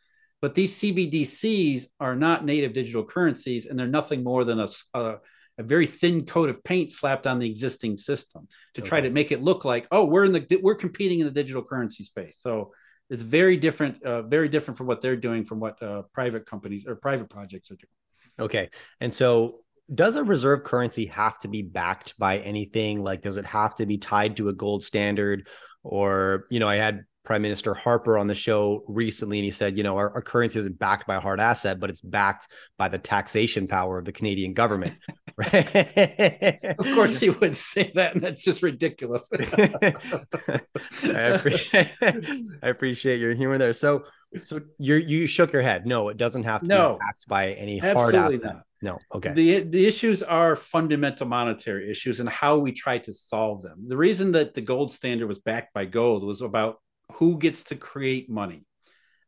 But 0.41 0.55
these 0.55 0.79
CBDCs 0.79 1.85
are 1.99 2.15
not 2.15 2.45
native 2.45 2.73
digital 2.73 3.03
currencies, 3.03 3.67
and 3.67 3.77
they're 3.77 3.87
nothing 3.87 4.23
more 4.23 4.45
than 4.45 4.59
a, 4.59 4.69
a 4.95 5.17
a 5.59 5.63
very 5.63 5.85
thin 5.85 6.25
coat 6.25 6.49
of 6.49 6.63
paint 6.63 6.89
slapped 6.89 7.27
on 7.27 7.37
the 7.37 7.47
existing 7.47 7.97
system 7.97 8.47
to 8.73 8.81
try 8.81 9.01
to 9.01 9.09
make 9.09 9.31
it 9.31 9.43
look 9.43 9.65
like 9.65 9.85
oh 9.91 10.05
we're 10.05 10.25
in 10.25 10.31
the 10.31 10.59
we're 10.63 10.73
competing 10.73 11.19
in 11.19 11.25
the 11.25 11.31
digital 11.31 11.61
currency 11.63 12.03
space. 12.03 12.39
So 12.39 12.71
it's 13.09 13.21
very 13.21 13.57
different 13.57 14.01
uh, 14.01 14.23
very 14.23 14.49
different 14.49 14.77
from 14.77 14.87
what 14.87 15.01
they're 15.01 15.17
doing 15.17 15.43
from 15.43 15.59
what 15.59 15.81
uh, 15.83 16.03
private 16.13 16.45
companies 16.45 16.85
or 16.87 16.95
private 16.95 17.29
projects 17.29 17.69
are 17.69 17.75
doing. 17.75 18.47
Okay. 18.47 18.69
And 19.01 19.13
so 19.13 19.59
does 19.93 20.15
a 20.15 20.23
reserve 20.23 20.63
currency 20.63 21.07
have 21.07 21.37
to 21.39 21.47
be 21.47 21.61
backed 21.61 22.17
by 22.17 22.37
anything? 22.37 23.03
Like 23.03 23.21
does 23.21 23.37
it 23.37 23.45
have 23.45 23.75
to 23.75 23.85
be 23.85 23.97
tied 23.97 24.37
to 24.37 24.49
a 24.49 24.53
gold 24.53 24.83
standard? 24.83 25.47
Or 25.83 26.45
you 26.49 26.59
know 26.59 26.67
i 26.67 26.75
had 26.75 27.05
Prime 27.23 27.41
Minister 27.41 27.73
Harper 27.73 28.17
on 28.17 28.27
the 28.27 28.35
show 28.35 28.83
recently, 28.87 29.39
and 29.39 29.45
he 29.45 29.51
said, 29.51 29.77
you 29.77 29.83
know, 29.83 29.97
our, 29.97 30.11
our, 30.13 30.21
currency 30.21 30.57
isn't 30.59 30.79
backed 30.79 31.05
by 31.05 31.15
a 31.15 31.19
hard 31.19 31.39
asset, 31.39 31.79
but 31.79 31.89
it's 31.89 32.01
backed 32.01 32.47
by 32.77 32.87
the 32.87 32.97
taxation 32.97 33.67
power 33.67 33.97
of 33.99 34.05
the 34.05 34.11
Canadian 34.11 34.53
government. 34.53 34.95
Right? 35.35 36.59
of 36.79 36.85
course, 36.95 37.19
he 37.19 37.29
would 37.29 37.55
say 37.55 37.91
that, 37.95 38.15
and 38.15 38.23
that's 38.23 38.41
just 38.41 38.63
ridiculous. 38.63 39.29
I, 39.33 40.61
appreciate, 41.03 41.87
I 42.01 42.67
appreciate 42.69 43.19
your 43.19 43.35
humor 43.35 43.57
there. 43.57 43.73
So, 43.73 44.05
so 44.43 44.61
you 44.77 44.95
you 44.95 45.27
shook 45.27 45.51
your 45.51 45.61
head. 45.61 45.85
No, 45.85 46.09
it 46.09 46.17
doesn't 46.17 46.43
have 46.43 46.61
to 46.61 46.67
no, 46.67 46.93
be 46.93 46.99
backed 46.99 47.27
by 47.27 47.51
any 47.53 47.79
hard 47.79 48.15
asset. 48.15 48.43
Not. 48.43 48.63
No. 48.81 48.97
Okay. 49.13 49.33
The 49.33 49.59
the 49.61 49.85
issues 49.87 50.23
are 50.23 50.55
fundamental 50.55 51.27
monetary 51.27 51.91
issues 51.91 52.19
and 52.19 52.29
how 52.29 52.57
we 52.57 52.71
try 52.71 52.97
to 52.99 53.11
solve 53.11 53.61
them. 53.61 53.85
The 53.87 53.97
reason 53.97 54.31
that 54.33 54.53
the 54.53 54.61
gold 54.61 54.91
standard 54.91 55.27
was 55.27 55.39
backed 55.39 55.73
by 55.73 55.85
gold 55.85 56.23
was 56.23 56.41
about 56.41 56.77
who 57.13 57.37
gets 57.37 57.65
to 57.65 57.75
create 57.75 58.29
money. 58.29 58.65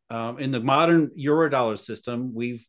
Um, 0.10 0.39
in 0.39 0.52
the 0.52 0.60
modern 0.60 1.12
eurodollar 1.17 1.80
system, 1.80 2.34
we've, 2.34 2.65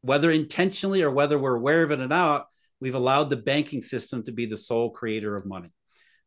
whether 0.00 0.30
intentionally 0.30 1.02
or 1.02 1.10
whether 1.10 1.38
we're 1.38 1.56
aware 1.56 1.82
of 1.82 1.90
it 1.90 2.00
or 2.00 2.08
not, 2.08 2.46
we've 2.80 2.94
allowed 2.94 3.28
the 3.28 3.36
banking 3.36 3.82
system 3.82 4.22
to 4.24 4.32
be 4.32 4.46
the 4.46 4.56
sole 4.56 4.90
creator 4.90 5.36
of 5.36 5.44
money. 5.44 5.70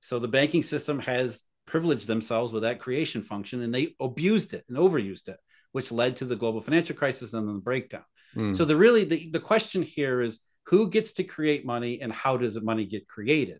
So 0.02 0.20
the 0.20 0.28
banking 0.28 0.64
system 0.64 1.00
has 1.00 1.44
privileged 1.66 2.08
themselves 2.08 2.54
with 2.54 2.64
that 2.64 2.80
creation 2.80 3.24
function 3.24 3.62
and 3.62 3.74
they 3.74 3.96
abused 4.00 4.54
it 4.54 4.64
and 4.68 4.78
overused 4.78 5.28
it, 5.28 5.38
which 5.72 5.92
led 5.92 6.18
to 6.18 6.26
the 6.26 6.36
global 6.36 6.62
financial 6.62 6.96
crisis 6.96 7.34
and 7.34 7.48
then 7.48 7.56
the 7.56 7.62
breakdown. 7.62 8.04
Mm. 8.36 8.56
So 8.56 8.66
the 8.66 8.76
really 8.76 9.06
the, 9.06 9.30
the 9.32 9.40
question 9.40 9.82
here 9.82 10.22
is 10.22 10.40
who 10.66 10.90
gets 10.90 11.14
to 11.14 11.24
create 11.24 11.66
money 11.66 12.02
and 12.02 12.12
how 12.12 12.38
does 12.38 12.54
the 12.54 12.62
money 12.62 12.86
get 12.86 13.08
created? 13.08 13.60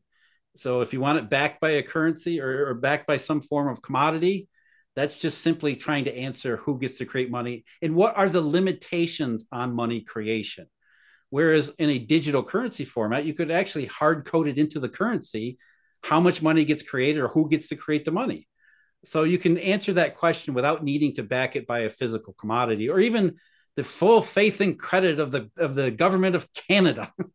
So 0.56 0.82
if 0.82 0.94
you 0.94 1.00
want 1.00 1.18
it 1.18 1.30
backed 1.30 1.60
by 1.60 1.72
a 1.72 1.84
currency 1.84 2.40
or, 2.40 2.68
or 2.68 2.74
backed 2.76 3.08
by 3.08 3.18
some 3.18 3.42
form 3.42 3.68
of 3.68 3.82
commodity, 3.82 4.48
that's 4.96 5.20
just 5.20 5.42
simply 5.42 5.76
trying 5.76 6.06
to 6.06 6.16
answer 6.16 6.58
who 6.58 6.78
gets 6.78 6.96
to 6.96 7.06
create 7.06 7.32
money 7.32 7.66
and 7.82 7.96
what 7.96 8.16
are 8.18 8.30
the 8.30 8.42
limitations 8.42 9.48
on 9.52 9.76
money 9.76 10.02
creation. 10.02 10.68
Whereas 11.30 11.70
in 11.80 11.90
a 11.90 11.98
digital 11.98 12.44
currency 12.44 12.86
format, 12.86 13.26
you 13.26 13.34
could 13.34 13.50
actually 13.50 13.86
hard 13.86 14.26
code 14.26 14.48
it 14.48 14.60
into 14.60 14.80
the 14.80 14.90
currency 14.90 15.58
how 16.04 16.20
much 16.20 16.42
money 16.42 16.66
gets 16.66 16.84
created 16.84 17.22
or 17.22 17.30
who 17.30 17.50
gets 17.50 17.70
to 17.70 17.76
create 17.76 18.06
the 18.06 18.12
money. 18.12 18.48
So 19.06 19.24
you 19.24 19.38
can 19.38 19.58
answer 19.58 19.94
that 19.94 20.16
question 20.16 20.54
without 20.54 20.84
needing 20.84 21.16
to 21.16 21.24
back 21.24 21.56
it 21.56 21.66
by 21.66 21.80
a 21.80 21.90
physical 21.90 22.34
commodity 22.34 22.90
or 22.90 23.00
even 23.00 23.38
the 23.76 23.84
full 23.84 24.22
faith 24.22 24.62
and 24.62 24.78
credit 24.78 25.20
of 25.20 25.32
the 25.32 25.50
of 25.58 25.76
the 25.76 25.90
government 25.92 26.36
of 26.36 26.48
Canada. 26.54 27.12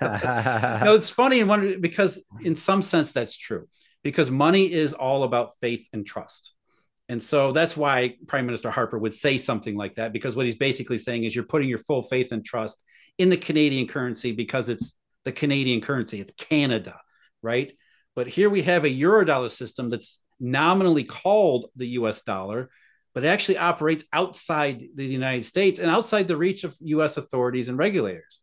no, 0.00 0.94
it's 0.94 1.10
funny 1.10 1.40
and 1.40 1.48
one 1.48 1.80
because 1.80 2.22
in 2.42 2.54
some 2.54 2.82
sense 2.82 3.12
that's 3.12 3.36
true 3.36 3.66
because 4.02 4.30
money 4.30 4.70
is 4.72 4.92
all 4.92 5.24
about 5.24 5.58
faith 5.60 5.88
and 5.92 6.06
trust. 6.06 6.54
And 7.08 7.22
so 7.22 7.52
that's 7.52 7.76
why 7.76 8.16
Prime 8.26 8.46
Minister 8.46 8.70
Harper 8.70 8.98
would 8.98 9.14
say 9.14 9.36
something 9.38 9.76
like 9.76 9.96
that, 9.96 10.12
because 10.12 10.36
what 10.36 10.46
he's 10.46 10.54
basically 10.54 10.98
saying 10.98 11.24
is 11.24 11.34
you're 11.34 11.44
putting 11.44 11.68
your 11.68 11.78
full 11.78 12.02
faith 12.02 12.32
and 12.32 12.44
trust 12.44 12.82
in 13.18 13.28
the 13.28 13.36
Canadian 13.36 13.86
currency 13.86 14.32
because 14.32 14.68
it's 14.68 14.94
the 15.24 15.32
Canadian 15.32 15.80
currency, 15.80 16.20
it's 16.20 16.32
Canada, 16.32 16.98
right? 17.42 17.72
But 18.14 18.28
here 18.28 18.50
we 18.50 18.62
have 18.62 18.84
a 18.84 18.88
Eurodollar 18.88 19.50
system 19.50 19.90
that's 19.90 20.20
nominally 20.40 21.04
called 21.04 21.66
the 21.76 21.86
US 21.86 22.22
dollar, 22.22 22.70
but 23.14 23.24
it 23.24 23.28
actually 23.28 23.58
operates 23.58 24.04
outside 24.12 24.82
the 24.94 25.04
United 25.04 25.44
States 25.44 25.78
and 25.78 25.90
outside 25.90 26.28
the 26.28 26.36
reach 26.36 26.64
of 26.64 26.76
US 26.80 27.16
authorities 27.16 27.68
and 27.68 27.78
regulators. 27.78 28.40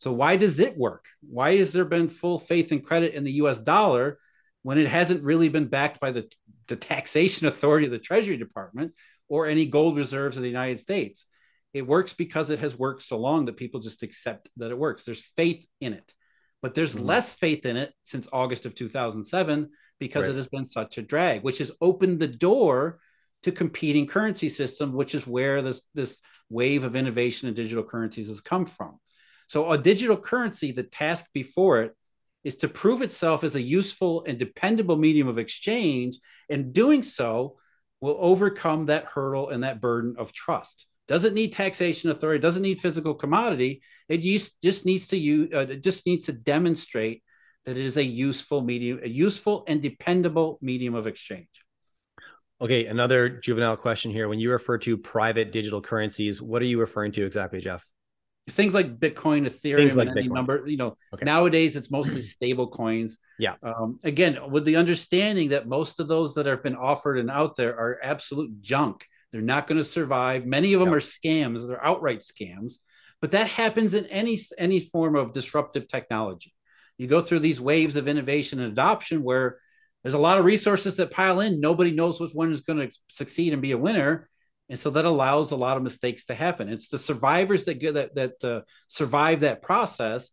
So, 0.00 0.12
why 0.12 0.36
does 0.36 0.58
it 0.58 0.76
work? 0.76 1.06
Why 1.20 1.56
has 1.58 1.72
there 1.72 1.84
been 1.84 2.08
full 2.08 2.38
faith 2.38 2.72
and 2.72 2.84
credit 2.84 3.14
in 3.14 3.24
the 3.24 3.32
US 3.32 3.60
dollar 3.60 4.18
when 4.62 4.78
it 4.78 4.88
hasn't 4.88 5.24
really 5.24 5.48
been 5.48 5.66
backed 5.66 6.00
by 6.00 6.10
the 6.12 6.28
the 6.72 6.76
taxation 6.76 7.46
authority 7.46 7.84
of 7.84 7.92
the 7.92 7.98
Treasury 7.98 8.38
Department 8.38 8.94
or 9.28 9.46
any 9.46 9.66
gold 9.66 9.94
reserves 9.94 10.38
of 10.38 10.42
the 10.42 10.48
United 10.48 10.78
States. 10.78 11.26
It 11.74 11.86
works 11.86 12.14
because 12.14 12.48
it 12.48 12.60
has 12.60 12.78
worked 12.78 13.02
so 13.02 13.18
long 13.18 13.44
that 13.44 13.58
people 13.58 13.80
just 13.80 14.02
accept 14.02 14.48
that 14.56 14.70
it 14.70 14.78
works. 14.78 15.04
There's 15.04 15.22
faith 15.36 15.66
in 15.82 15.92
it, 15.92 16.14
but 16.62 16.74
there's 16.74 16.94
mm-hmm. 16.94 17.04
less 17.04 17.34
faith 17.34 17.66
in 17.66 17.76
it 17.76 17.92
since 18.04 18.26
August 18.32 18.64
of 18.64 18.74
2007 18.74 19.68
because 20.00 20.22
right. 20.22 20.30
it 20.30 20.36
has 20.36 20.48
been 20.48 20.64
such 20.64 20.96
a 20.96 21.02
drag, 21.02 21.42
which 21.42 21.58
has 21.58 21.70
opened 21.82 22.20
the 22.20 22.26
door 22.26 23.00
to 23.42 23.52
competing 23.52 24.06
currency 24.06 24.48
system, 24.48 24.94
which 24.94 25.14
is 25.14 25.26
where 25.26 25.60
this 25.60 25.82
this 25.92 26.20
wave 26.48 26.84
of 26.84 26.96
innovation 26.96 27.48
in 27.48 27.54
digital 27.54 27.84
currencies 27.84 28.28
has 28.28 28.40
come 28.40 28.64
from. 28.64 28.98
So 29.46 29.70
a 29.70 29.76
digital 29.76 30.16
currency, 30.16 30.72
the 30.72 30.84
task 30.84 31.26
before 31.34 31.82
it 31.82 31.96
is 32.44 32.56
to 32.56 32.68
prove 32.68 33.02
itself 33.02 33.44
as 33.44 33.54
a 33.54 33.62
useful 33.62 34.24
and 34.26 34.38
dependable 34.38 34.96
medium 34.96 35.28
of 35.28 35.38
exchange, 35.38 36.18
and 36.48 36.72
doing 36.72 37.02
so 37.02 37.58
will 38.00 38.16
overcome 38.18 38.86
that 38.86 39.04
hurdle 39.04 39.50
and 39.50 39.62
that 39.62 39.80
burden 39.80 40.16
of 40.18 40.32
trust. 40.32 40.86
Doesn't 41.08 41.34
need 41.34 41.52
taxation 41.52 42.10
authority, 42.10 42.40
doesn't 42.40 42.62
need 42.62 42.80
physical 42.80 43.14
commodity. 43.14 43.82
It 44.08 44.18
just 44.62 44.86
needs 44.86 45.08
to 45.08 45.16
use, 45.16 45.52
uh, 45.54 45.66
it 45.68 45.82
just 45.82 46.06
needs 46.06 46.26
to 46.26 46.32
demonstrate 46.32 47.22
that 47.64 47.76
it 47.76 47.84
is 47.84 47.96
a 47.96 48.04
useful 48.04 48.60
medium, 48.60 49.00
a 49.02 49.08
useful 49.08 49.64
and 49.68 49.80
dependable 49.80 50.58
medium 50.60 50.94
of 50.94 51.06
exchange. 51.06 51.48
Okay, 52.60 52.86
another 52.86 53.28
juvenile 53.28 53.76
question 53.76 54.10
here. 54.10 54.28
When 54.28 54.38
you 54.38 54.50
refer 54.50 54.78
to 54.78 54.96
private 54.96 55.50
digital 55.52 55.80
currencies, 55.80 56.40
what 56.40 56.62
are 56.62 56.66
you 56.66 56.78
referring 56.78 57.12
to 57.12 57.26
exactly, 57.26 57.60
Jeff? 57.60 57.86
Things 58.50 58.74
like 58.74 58.98
Bitcoin, 58.98 59.46
Ethereum, 59.46 59.76
things 59.76 59.96
like 59.96 60.08
any 60.08 60.28
Bitcoin. 60.28 60.34
number. 60.34 60.66
You 60.66 60.76
know, 60.76 60.96
okay. 61.14 61.24
nowadays 61.24 61.76
it's 61.76 61.90
mostly 61.90 62.22
stable 62.22 62.68
coins. 62.68 63.18
Yeah. 63.38 63.54
Um, 63.62 63.98
again, 64.02 64.38
with 64.50 64.64
the 64.64 64.76
understanding 64.76 65.50
that 65.50 65.68
most 65.68 66.00
of 66.00 66.08
those 66.08 66.34
that 66.34 66.46
have 66.46 66.62
been 66.62 66.76
offered 66.76 67.18
and 67.18 67.30
out 67.30 67.56
there 67.56 67.76
are 67.76 67.98
absolute 68.02 68.60
junk. 68.60 69.06
They're 69.30 69.40
not 69.40 69.66
going 69.66 69.78
to 69.78 69.84
survive. 69.84 70.44
Many 70.44 70.74
of 70.74 70.80
them 70.80 70.90
yep. 70.90 70.98
are 70.98 71.00
scams. 71.00 71.66
They're 71.66 71.84
outright 71.84 72.20
scams. 72.20 72.74
But 73.20 73.30
that 73.30 73.46
happens 73.46 73.94
in 73.94 74.06
any 74.06 74.38
any 74.58 74.80
form 74.80 75.14
of 75.16 75.32
disruptive 75.32 75.88
technology. 75.88 76.52
You 76.98 77.06
go 77.06 77.20
through 77.20 77.38
these 77.38 77.60
waves 77.60 77.96
of 77.96 78.08
innovation 78.08 78.60
and 78.60 78.72
adoption 78.72 79.22
where 79.22 79.58
there's 80.02 80.14
a 80.14 80.18
lot 80.18 80.38
of 80.38 80.44
resources 80.44 80.96
that 80.96 81.12
pile 81.12 81.40
in. 81.40 81.60
Nobody 81.60 81.92
knows 81.92 82.20
which 82.20 82.32
one 82.32 82.52
is 82.52 82.60
going 82.60 82.80
to 82.80 82.96
succeed 83.08 83.52
and 83.52 83.62
be 83.62 83.72
a 83.72 83.78
winner 83.78 84.28
and 84.72 84.78
so 84.78 84.88
that 84.88 85.04
allows 85.04 85.50
a 85.50 85.56
lot 85.56 85.76
of 85.76 85.82
mistakes 85.82 86.24
to 86.24 86.34
happen. 86.34 86.70
It's 86.70 86.88
the 86.88 86.96
survivors 86.96 87.66
that 87.66 87.74
get 87.74 87.92
that 87.92 88.14
that 88.14 88.42
uh, 88.42 88.60
survive 88.86 89.40
that 89.40 89.60
process 89.60 90.30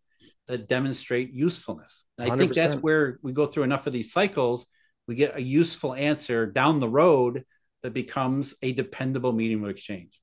that 0.48 0.70
demonstrate 0.70 1.34
usefulness. 1.34 2.06
And 2.18 2.32
i 2.32 2.36
100%. 2.36 2.38
think 2.38 2.54
that's 2.54 2.76
where 2.78 3.20
we 3.22 3.34
go 3.34 3.48
through 3.48 3.64
enough 3.64 3.86
of 3.86 3.92
these 3.92 4.14
cycles 4.14 4.66
we 5.08 5.16
get 5.16 5.36
a 5.36 5.42
useful 5.42 5.94
answer 5.94 6.46
down 6.46 6.80
the 6.80 6.88
road 6.88 7.44
that 7.84 7.94
becomes 7.94 8.54
a 8.62 8.72
dependable 8.72 9.34
medium 9.34 9.64
of 9.66 9.72
exchange. 9.72 10.22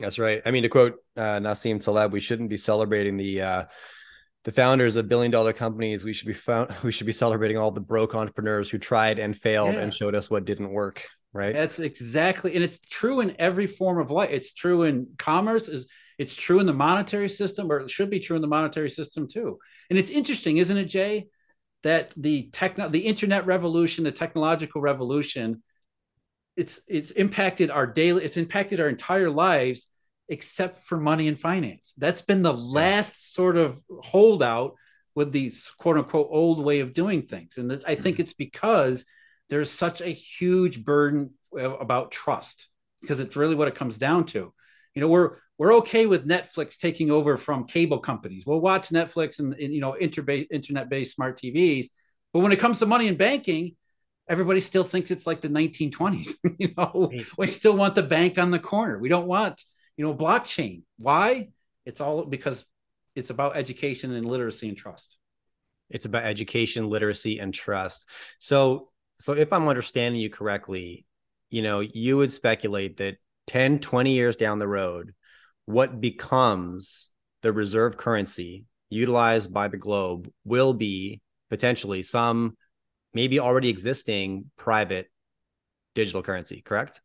That's 0.00 0.18
right. 0.18 0.42
I 0.44 0.50
mean 0.50 0.64
to 0.64 0.68
quote 0.68 0.94
uh, 1.16 1.38
nassim 1.38 1.80
taleb 1.80 2.10
we 2.12 2.18
shouldn't 2.18 2.50
be 2.50 2.56
celebrating 2.56 3.16
the 3.16 3.42
uh, 3.42 3.64
the 4.42 4.50
founders 4.50 4.96
of 4.96 5.08
billion 5.08 5.30
dollar 5.30 5.52
companies. 5.52 6.02
We 6.02 6.14
should 6.14 6.26
be 6.26 6.32
found 6.32 6.74
we 6.82 6.90
should 6.90 7.06
be 7.06 7.12
celebrating 7.12 7.58
all 7.58 7.70
the 7.70 7.80
broke 7.80 8.16
entrepreneurs 8.16 8.68
who 8.70 8.78
tried 8.78 9.20
and 9.20 9.36
failed 9.36 9.74
yeah. 9.74 9.82
and 9.82 9.94
showed 9.94 10.16
us 10.16 10.28
what 10.28 10.46
didn't 10.46 10.72
work 10.72 11.06
right? 11.32 11.52
That's 11.52 11.78
exactly 11.78 12.54
and 12.54 12.62
it's 12.62 12.78
true 12.78 13.20
in 13.20 13.34
every 13.38 13.66
form 13.66 13.98
of 13.98 14.10
life. 14.10 14.30
It's 14.30 14.52
true 14.52 14.82
in 14.82 15.08
commerce 15.18 15.68
is 15.68 15.86
it's 16.18 16.34
true 16.34 16.60
in 16.60 16.66
the 16.66 16.72
monetary 16.72 17.28
system 17.28 17.70
or 17.70 17.80
it 17.80 17.90
should 17.90 18.10
be 18.10 18.20
true 18.20 18.36
in 18.36 18.42
the 18.42 18.48
monetary 18.48 18.90
system 18.90 19.28
too. 19.28 19.58
And 19.90 19.98
it's 19.98 20.10
interesting 20.10 20.58
isn't 20.58 20.76
it 20.76 20.86
jay 20.86 21.28
that 21.82 22.12
the 22.16 22.50
techno 22.52 22.88
the 22.88 23.00
internet 23.00 23.46
revolution 23.46 24.04
the 24.04 24.12
technological 24.12 24.80
revolution 24.80 25.62
it's 26.56 26.80
it's 26.86 27.10
impacted 27.12 27.70
our 27.70 27.86
daily 27.86 28.24
it's 28.24 28.36
impacted 28.36 28.78
our 28.78 28.88
entire 28.88 29.30
lives 29.30 29.88
except 30.28 30.78
for 30.78 30.98
money 30.98 31.28
and 31.28 31.38
finance. 31.38 31.92
That's 31.98 32.22
been 32.22 32.42
the 32.42 32.54
last 32.54 33.34
sort 33.34 33.56
of 33.56 33.82
holdout 34.02 34.76
with 35.14 35.32
these 35.32 35.70
quote 35.78 35.98
unquote 35.98 36.28
old 36.30 36.64
way 36.64 36.80
of 36.80 36.94
doing 36.94 37.22
things. 37.22 37.58
And 37.58 37.72
i 37.86 37.94
think 37.94 38.16
mm-hmm. 38.16 38.22
it's 38.22 38.34
because 38.34 39.04
there's 39.48 39.70
such 39.70 40.00
a 40.00 40.08
huge 40.08 40.84
burden 40.84 41.30
about 41.54 42.10
trust 42.10 42.68
because 43.00 43.20
it's 43.20 43.36
really 43.36 43.54
what 43.54 43.68
it 43.68 43.74
comes 43.74 43.98
down 43.98 44.24
to. 44.26 44.52
You 44.94 45.00
know, 45.00 45.08
we're 45.08 45.36
we're 45.58 45.74
okay 45.76 46.06
with 46.06 46.26
Netflix 46.26 46.78
taking 46.78 47.10
over 47.10 47.36
from 47.36 47.66
cable 47.66 47.98
companies. 47.98 48.44
We'll 48.46 48.60
watch 48.60 48.88
Netflix 48.88 49.38
and, 49.38 49.54
and 49.54 49.72
you 49.72 49.80
know 49.80 49.96
internet-based 49.96 51.14
smart 51.14 51.40
TVs, 51.40 51.86
but 52.32 52.40
when 52.40 52.52
it 52.52 52.58
comes 52.58 52.78
to 52.78 52.86
money 52.86 53.08
and 53.08 53.18
banking, 53.18 53.76
everybody 54.28 54.60
still 54.60 54.84
thinks 54.84 55.10
it's 55.10 55.26
like 55.26 55.40
the 55.40 55.48
1920s. 55.48 56.30
you 56.58 56.72
know, 56.76 57.10
we 57.36 57.46
still 57.46 57.76
want 57.76 57.94
the 57.94 58.02
bank 58.02 58.38
on 58.38 58.50
the 58.50 58.58
corner. 58.58 58.98
We 58.98 59.08
don't 59.08 59.26
want 59.26 59.62
you 59.96 60.04
know 60.04 60.14
blockchain. 60.14 60.82
Why? 60.98 61.50
It's 61.84 62.00
all 62.00 62.24
because 62.24 62.64
it's 63.14 63.30
about 63.30 63.56
education 63.56 64.12
and 64.12 64.26
literacy 64.26 64.68
and 64.68 64.76
trust. 64.76 65.16
It's 65.90 66.06
about 66.06 66.24
education, 66.24 66.88
literacy, 66.88 67.38
and 67.38 67.52
trust. 67.52 68.08
So 68.38 68.91
so 69.22 69.34
if 69.34 69.52
I'm 69.52 69.68
understanding 69.68 70.20
you 70.20 70.30
correctly, 70.30 71.06
you 71.50 71.62
know, 71.62 71.80
you 71.80 72.16
would 72.16 72.32
speculate 72.32 72.96
that 72.96 73.16
10, 73.46 73.78
20 73.78 74.12
years 74.12 74.36
down 74.36 74.58
the 74.58 74.68
road, 74.68 75.14
what 75.66 76.00
becomes 76.00 77.10
the 77.42 77.52
reserve 77.52 77.96
currency 77.96 78.64
utilized 78.90 79.52
by 79.52 79.68
the 79.68 79.76
globe 79.76 80.28
will 80.44 80.74
be 80.74 81.20
potentially 81.50 82.02
some 82.02 82.56
maybe 83.14 83.38
already 83.38 83.68
existing 83.68 84.50
private 84.56 85.10
digital 85.94 86.22
currency, 86.22 86.60
correct? 86.62 87.00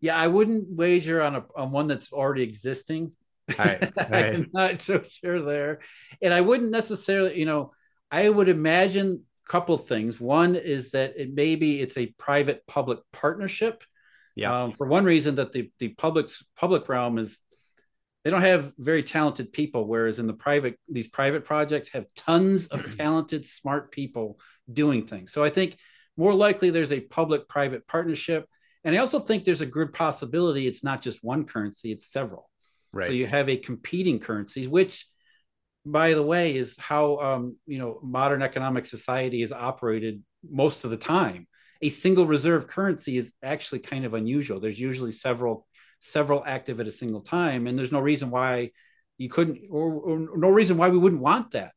Yeah, 0.00 0.16
I 0.16 0.28
wouldn't 0.28 0.68
wager 0.70 1.20
on 1.20 1.36
a 1.36 1.44
on 1.56 1.70
one 1.70 1.86
that's 1.86 2.12
already 2.12 2.44
existing. 2.44 3.12
All 3.58 3.64
right. 3.64 3.82
All 3.82 4.06
right. 4.10 4.34
I'm 4.34 4.50
not 4.52 4.80
so 4.80 5.02
sure 5.22 5.42
there. 5.42 5.80
And 6.22 6.32
I 6.32 6.40
wouldn't 6.40 6.70
necessarily, 6.70 7.38
you 7.38 7.46
know, 7.46 7.72
I 8.10 8.28
would 8.28 8.48
imagine 8.48 9.24
couple 9.48 9.76
things. 9.78 10.20
One 10.20 10.54
is 10.54 10.92
that 10.92 11.14
it 11.16 11.34
maybe 11.34 11.80
it's 11.80 11.96
a 11.96 12.06
private 12.18 12.66
public 12.66 13.00
partnership. 13.12 13.82
Yeah. 14.36 14.54
Um, 14.54 14.72
for 14.72 14.86
one 14.86 15.04
reason 15.04 15.36
that 15.36 15.52
the 15.52 15.70
the 15.78 15.88
public's 15.88 16.44
public 16.56 16.88
realm 16.88 17.18
is 17.18 17.40
they 18.24 18.30
don't 18.30 18.42
have 18.42 18.72
very 18.78 19.02
talented 19.02 19.52
people, 19.52 19.86
whereas 19.86 20.18
in 20.18 20.26
the 20.26 20.34
private 20.34 20.78
these 20.88 21.08
private 21.08 21.44
projects 21.44 21.88
have 21.88 22.06
tons 22.14 22.66
of 22.68 22.96
talented, 22.96 23.46
smart 23.46 23.90
people 23.90 24.38
doing 24.70 25.06
things. 25.06 25.32
So 25.32 25.42
I 25.42 25.50
think 25.50 25.76
more 26.16 26.34
likely 26.34 26.70
there's 26.70 26.92
a 26.92 27.00
public 27.00 27.48
private 27.48 27.86
partnership. 27.86 28.46
And 28.84 28.94
I 28.94 28.98
also 28.98 29.18
think 29.18 29.44
there's 29.44 29.60
a 29.60 29.66
good 29.66 29.92
possibility 29.92 30.66
it's 30.66 30.84
not 30.84 31.02
just 31.02 31.22
one 31.22 31.44
currency, 31.44 31.90
it's 31.90 32.06
several. 32.06 32.50
Right. 32.92 33.06
So 33.06 33.12
you 33.12 33.26
have 33.26 33.48
a 33.48 33.56
competing 33.56 34.18
currency, 34.18 34.66
which 34.66 35.06
by 35.84 36.14
the 36.14 36.22
way, 36.22 36.56
is 36.56 36.76
how 36.78 37.18
um, 37.18 37.56
you 37.66 37.78
know 37.78 38.00
modern 38.02 38.42
economic 38.42 38.86
society 38.86 39.42
is 39.42 39.52
operated 39.52 40.22
most 40.48 40.84
of 40.84 40.90
the 40.90 40.96
time. 40.96 41.46
A 41.80 41.88
single 41.88 42.26
reserve 42.26 42.66
currency 42.66 43.16
is 43.16 43.32
actually 43.42 43.80
kind 43.80 44.04
of 44.04 44.14
unusual. 44.14 44.60
There's 44.60 44.80
usually 44.80 45.12
several 45.12 45.66
several 46.00 46.44
active 46.46 46.80
at 46.80 46.88
a 46.88 46.92
single 46.92 47.20
time, 47.20 47.66
and 47.66 47.78
there's 47.78 47.92
no 47.92 48.00
reason 48.00 48.30
why 48.30 48.70
you 49.16 49.28
couldn't, 49.28 49.66
or, 49.70 49.94
or 49.94 50.38
no 50.38 50.48
reason 50.48 50.76
why 50.76 50.88
we 50.88 50.98
wouldn't 50.98 51.22
want 51.22 51.52
that. 51.52 51.72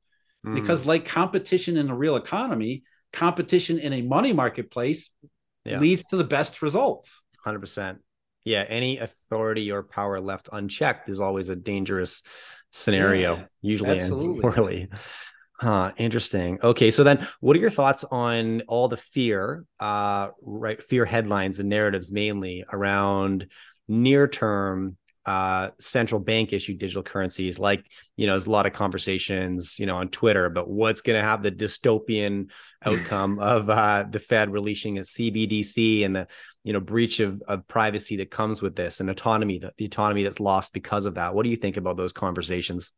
Mm. 0.45 0.55
Because 0.55 0.85
like 0.85 1.05
competition 1.05 1.77
in 1.77 1.89
a 1.89 1.95
real 1.95 2.15
economy, 2.15 2.83
competition 3.13 3.79
in 3.79 3.93
a 3.93 4.01
money 4.01 4.33
marketplace 4.33 5.09
yeah. 5.65 5.79
leads 5.79 6.05
to 6.05 6.17
the 6.17 6.23
best 6.23 6.61
results. 6.61 7.21
Hundred 7.43 7.59
percent. 7.59 7.99
Yeah, 8.43 8.65
any 8.67 8.97
authority 8.97 9.71
or 9.71 9.83
power 9.83 10.19
left 10.19 10.49
unchecked 10.51 11.09
is 11.09 11.19
always 11.19 11.49
a 11.49 11.55
dangerous 11.55 12.23
scenario 12.71 13.35
yeah, 13.37 13.43
usually 13.61 13.99
absolutely. 13.99 14.43
ends 14.43 14.55
poorly. 14.55 14.87
Huh, 15.59 15.91
interesting. 15.97 16.57
Okay, 16.63 16.89
so 16.89 17.03
then 17.03 17.27
what 17.39 17.55
are 17.55 17.59
your 17.59 17.69
thoughts 17.69 18.03
on 18.05 18.61
all 18.61 18.87
the 18.87 18.97
fear, 18.97 19.63
uh, 19.79 20.29
right? 20.41 20.81
Fear 20.81 21.05
headlines 21.05 21.59
and 21.59 21.69
narratives 21.69 22.11
mainly 22.11 22.65
around 22.73 23.47
near 23.87 24.27
term 24.27 24.97
uh, 25.25 25.69
central 25.79 26.19
bank 26.19 26.51
issued 26.51 26.79
digital 26.79 27.03
currencies 27.03 27.59
like 27.59 27.85
you 28.17 28.25
know 28.25 28.33
there's 28.33 28.47
a 28.47 28.51
lot 28.51 28.65
of 28.65 28.73
conversations 28.73 29.77
you 29.77 29.85
know 29.85 29.95
on 29.95 30.09
twitter 30.09 30.45
about 30.45 30.67
what's 30.67 31.01
going 31.01 31.19
to 31.19 31.25
have 31.25 31.43
the 31.43 31.51
dystopian 31.51 32.49
outcome 32.83 33.37
of 33.39 33.69
uh, 33.69 34.03
the 34.09 34.19
fed 34.19 34.51
releasing 34.51 34.97
a 34.97 35.01
cbdc 35.01 36.03
and 36.03 36.15
the 36.15 36.27
you 36.63 36.73
know 36.73 36.79
breach 36.79 37.19
of, 37.19 37.41
of 37.47 37.67
privacy 37.67 38.17
that 38.17 38.31
comes 38.31 38.61
with 38.61 38.75
this 38.75 38.99
and 38.99 39.09
autonomy 39.09 39.59
the, 39.59 39.71
the 39.77 39.85
autonomy 39.85 40.23
that's 40.23 40.39
lost 40.39 40.73
because 40.73 41.05
of 41.05 41.15
that. 41.15 41.33
What 41.33 41.43
do 41.43 41.49
you 41.49 41.55
think 41.55 41.77
about 41.77 41.97
those 41.97 42.13
conversations? 42.13 42.91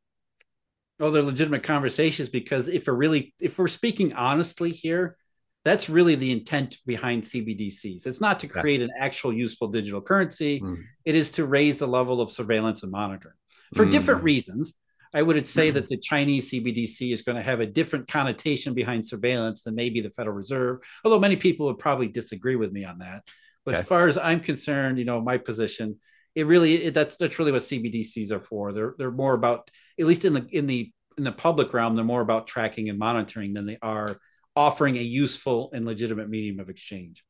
Oh 0.99 1.11
they're 1.11 1.23
legitimate 1.23 1.63
conversations 1.63 2.29
because 2.29 2.67
if 2.67 2.87
we're 2.87 2.93
really 2.93 3.33
if 3.41 3.57
we're 3.57 3.67
speaking 3.67 4.13
honestly 4.13 4.71
here 4.71 5.17
that's 5.63 5.89
really 5.89 6.15
the 6.15 6.31
intent 6.31 6.77
behind 6.85 7.23
CBDCs. 7.23 8.05
It's 8.05 8.19
not 8.19 8.39
to 8.39 8.47
create 8.47 8.81
an 8.81 8.89
actual 8.99 9.31
useful 9.31 9.69
digital 9.69 10.01
currency. 10.01 10.59
Mm. 10.59 10.83
It 11.05 11.15
is 11.15 11.31
to 11.31 11.45
raise 11.45 11.79
the 11.79 11.87
level 11.87 12.21
of 12.21 12.31
surveillance 12.31 12.83
and 12.83 12.91
monitoring 12.91 13.35
for 13.73 13.85
mm. 13.85 13.91
different 13.91 14.23
reasons. 14.23 14.73
I 15.13 15.21
would 15.21 15.47
say 15.47 15.71
mm. 15.71 15.75
that 15.75 15.87
the 15.87 15.97
Chinese 15.97 16.51
CBDC 16.51 17.13
is 17.13 17.21
going 17.21 17.37
to 17.37 17.43
have 17.43 17.61
a 17.61 17.65
different 17.65 18.07
connotation 18.07 18.73
behind 18.73 19.05
surveillance 19.05 19.63
than 19.63 19.75
maybe 19.75 20.01
the 20.01 20.09
Federal 20.09 20.35
Reserve, 20.35 20.79
although 21.05 21.19
many 21.19 21.37
people 21.37 21.67
would 21.67 21.79
probably 21.79 22.07
disagree 22.07 22.55
with 22.55 22.71
me 22.71 22.83
on 22.83 22.99
that. 22.99 23.23
But 23.65 23.75
okay. 23.75 23.81
as 23.81 23.87
far 23.87 24.07
as 24.07 24.17
I'm 24.17 24.41
concerned, 24.41 24.97
you 24.99 25.05
know, 25.05 25.21
my 25.21 25.37
position, 25.37 25.99
it 26.35 26.47
really 26.47 26.85
it, 26.85 26.93
that's 26.93 27.15
that's 27.15 27.39
really 27.39 27.51
what 27.51 27.61
CBDCs 27.61 28.31
are 28.31 28.41
for. 28.41 28.73
They're 28.73 28.95
they're 28.97 29.11
more 29.11 29.33
about 29.33 29.71
at 29.99 30.05
least 30.05 30.25
in 30.25 30.33
the 30.33 30.45
in 30.51 30.67
the 30.67 30.91
in 31.17 31.23
the 31.23 31.31
public 31.31 31.73
realm, 31.73 31.95
they're 31.95 32.03
more 32.03 32.21
about 32.21 32.47
tracking 32.47 32.89
and 32.89 32.97
monitoring 32.97 33.53
than 33.53 33.65
they 33.65 33.77
are 33.81 34.17
offering 34.55 34.97
a 34.97 35.01
useful 35.01 35.71
and 35.73 35.85
legitimate 35.85 36.29
medium 36.29 36.59
of 36.59 36.69
exchange. 36.69 37.23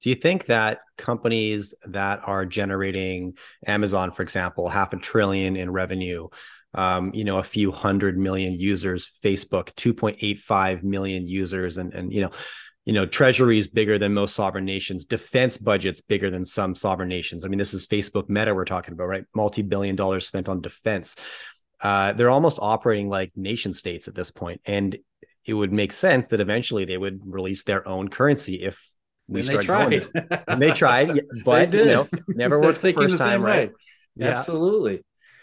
Do 0.00 0.10
you 0.10 0.14
think 0.14 0.46
that 0.46 0.80
companies 0.96 1.74
that 1.86 2.20
are 2.24 2.46
generating 2.46 3.36
Amazon, 3.66 4.10
for 4.10 4.22
example, 4.22 4.68
half 4.68 4.92
a 4.92 4.96
trillion 4.96 5.56
in 5.56 5.70
revenue, 5.70 6.28
um, 6.74 7.12
you 7.14 7.24
know, 7.24 7.38
a 7.38 7.42
few 7.42 7.72
hundred 7.72 8.16
million 8.16 8.54
users, 8.54 9.10
Facebook, 9.24 9.74
2.85 9.74 10.82
million 10.84 11.26
users, 11.26 11.78
and 11.78 11.92
and 11.94 12.12
you 12.12 12.20
know, 12.20 12.30
you 12.84 12.92
know, 12.92 13.06
treasuries 13.06 13.66
bigger 13.66 13.98
than 13.98 14.14
most 14.14 14.34
sovereign 14.34 14.64
nations, 14.64 15.04
defense 15.04 15.56
budgets 15.56 16.00
bigger 16.00 16.30
than 16.30 16.44
some 16.44 16.74
sovereign 16.74 17.08
nations. 17.08 17.44
I 17.44 17.48
mean, 17.48 17.58
this 17.58 17.74
is 17.74 17.86
Facebook 17.86 18.28
Meta 18.28 18.54
we're 18.54 18.64
talking 18.64 18.92
about, 18.92 19.08
right? 19.08 19.24
Multi-billion 19.34 19.96
dollars 19.96 20.26
spent 20.26 20.48
on 20.48 20.60
defense. 20.60 21.16
Uh, 21.80 22.12
they're 22.12 22.30
almost 22.30 22.58
operating 22.60 23.08
like 23.08 23.30
nation 23.36 23.72
states 23.72 24.08
at 24.08 24.14
this 24.14 24.30
point, 24.30 24.60
and 24.64 24.96
it 25.48 25.54
would 25.54 25.72
make 25.72 25.94
sense 25.94 26.28
that 26.28 26.40
eventually 26.40 26.84
they 26.84 26.98
would 26.98 27.22
release 27.24 27.64
their 27.64 27.88
own 27.88 28.08
currency 28.08 28.56
if 28.62 28.86
we 29.26 29.40
and 29.40 29.64
start 29.64 29.66
going. 29.66 30.02
and 30.46 30.60
they 30.60 30.72
tried, 30.72 31.08
but 31.44 31.70
they 31.70 31.78
you 31.78 31.84
know, 31.86 32.08
never 32.28 32.60
worked 32.60 32.82
the 32.82 32.92
first 32.92 33.16
the 33.16 33.24
time, 33.24 33.42
right? 33.42 33.72
Yeah. 34.14 34.38
Absolutely. 34.38 35.02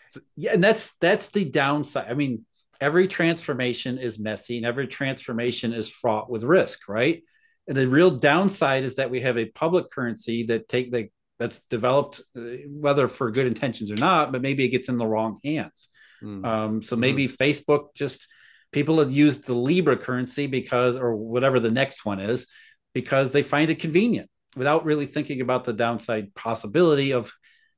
So, 0.10 0.22
yeah, 0.36 0.54
and 0.54 0.64
that's 0.64 0.94
that's 1.02 1.30
the 1.30 1.44
downside. 1.44 2.06
I 2.10 2.14
mean, 2.14 2.46
every 2.80 3.08
transformation 3.08 3.98
is 3.98 4.20
messy 4.20 4.58
and 4.58 4.66
every 4.66 4.86
transformation 4.86 5.74
is 5.74 5.90
fraught 5.90 6.30
with 6.30 6.44
risk, 6.44 6.88
right? 6.88 7.24
And 7.68 7.76
the 7.76 7.88
real 7.88 8.12
downside 8.12 8.84
is 8.84 8.98
that 8.98 9.10
we 9.10 9.22
have 9.22 9.40
a 9.40 9.46
public 9.46 9.90
currency 9.90 10.44
that 10.44 10.70
take 10.70 10.92
the 10.92 11.10
that's 11.40 11.62
developed, 11.62 12.22
uh, 12.38 12.42
whether 12.68 13.08
for 13.08 13.32
good 13.32 13.48
intentions 13.48 13.92
or 13.92 13.96
not, 13.96 14.32
but 14.32 14.44
maybe 14.44 14.64
it 14.66 14.70
gets 14.70 14.88
in 14.88 15.00
the 15.00 15.08
wrong 15.08 15.40
hands. 15.44 15.90
Mm. 16.22 16.46
Um, 16.46 16.82
so 16.84 16.96
maybe 16.96 17.28
mm. 17.28 17.36
Facebook 17.36 17.96
just 17.96 18.28
people 18.76 19.00
have 19.00 19.10
used 19.10 19.46
the 19.46 19.54
Libra 19.54 19.96
currency 19.96 20.48
because, 20.48 20.98
or 20.98 21.16
whatever 21.16 21.62
the 21.62 21.72
next 21.72 22.04
one 22.04 22.20
is, 22.20 22.46
because 22.94 23.32
they 23.32 23.42
find 23.42 23.70
it 23.70 23.80
convenient 23.80 24.30
without 24.58 24.84
really 24.84 25.06
thinking 25.06 25.40
about 25.40 25.64
the 25.64 25.72
downside 25.72 26.36
possibility 26.36 27.14
of 27.14 27.32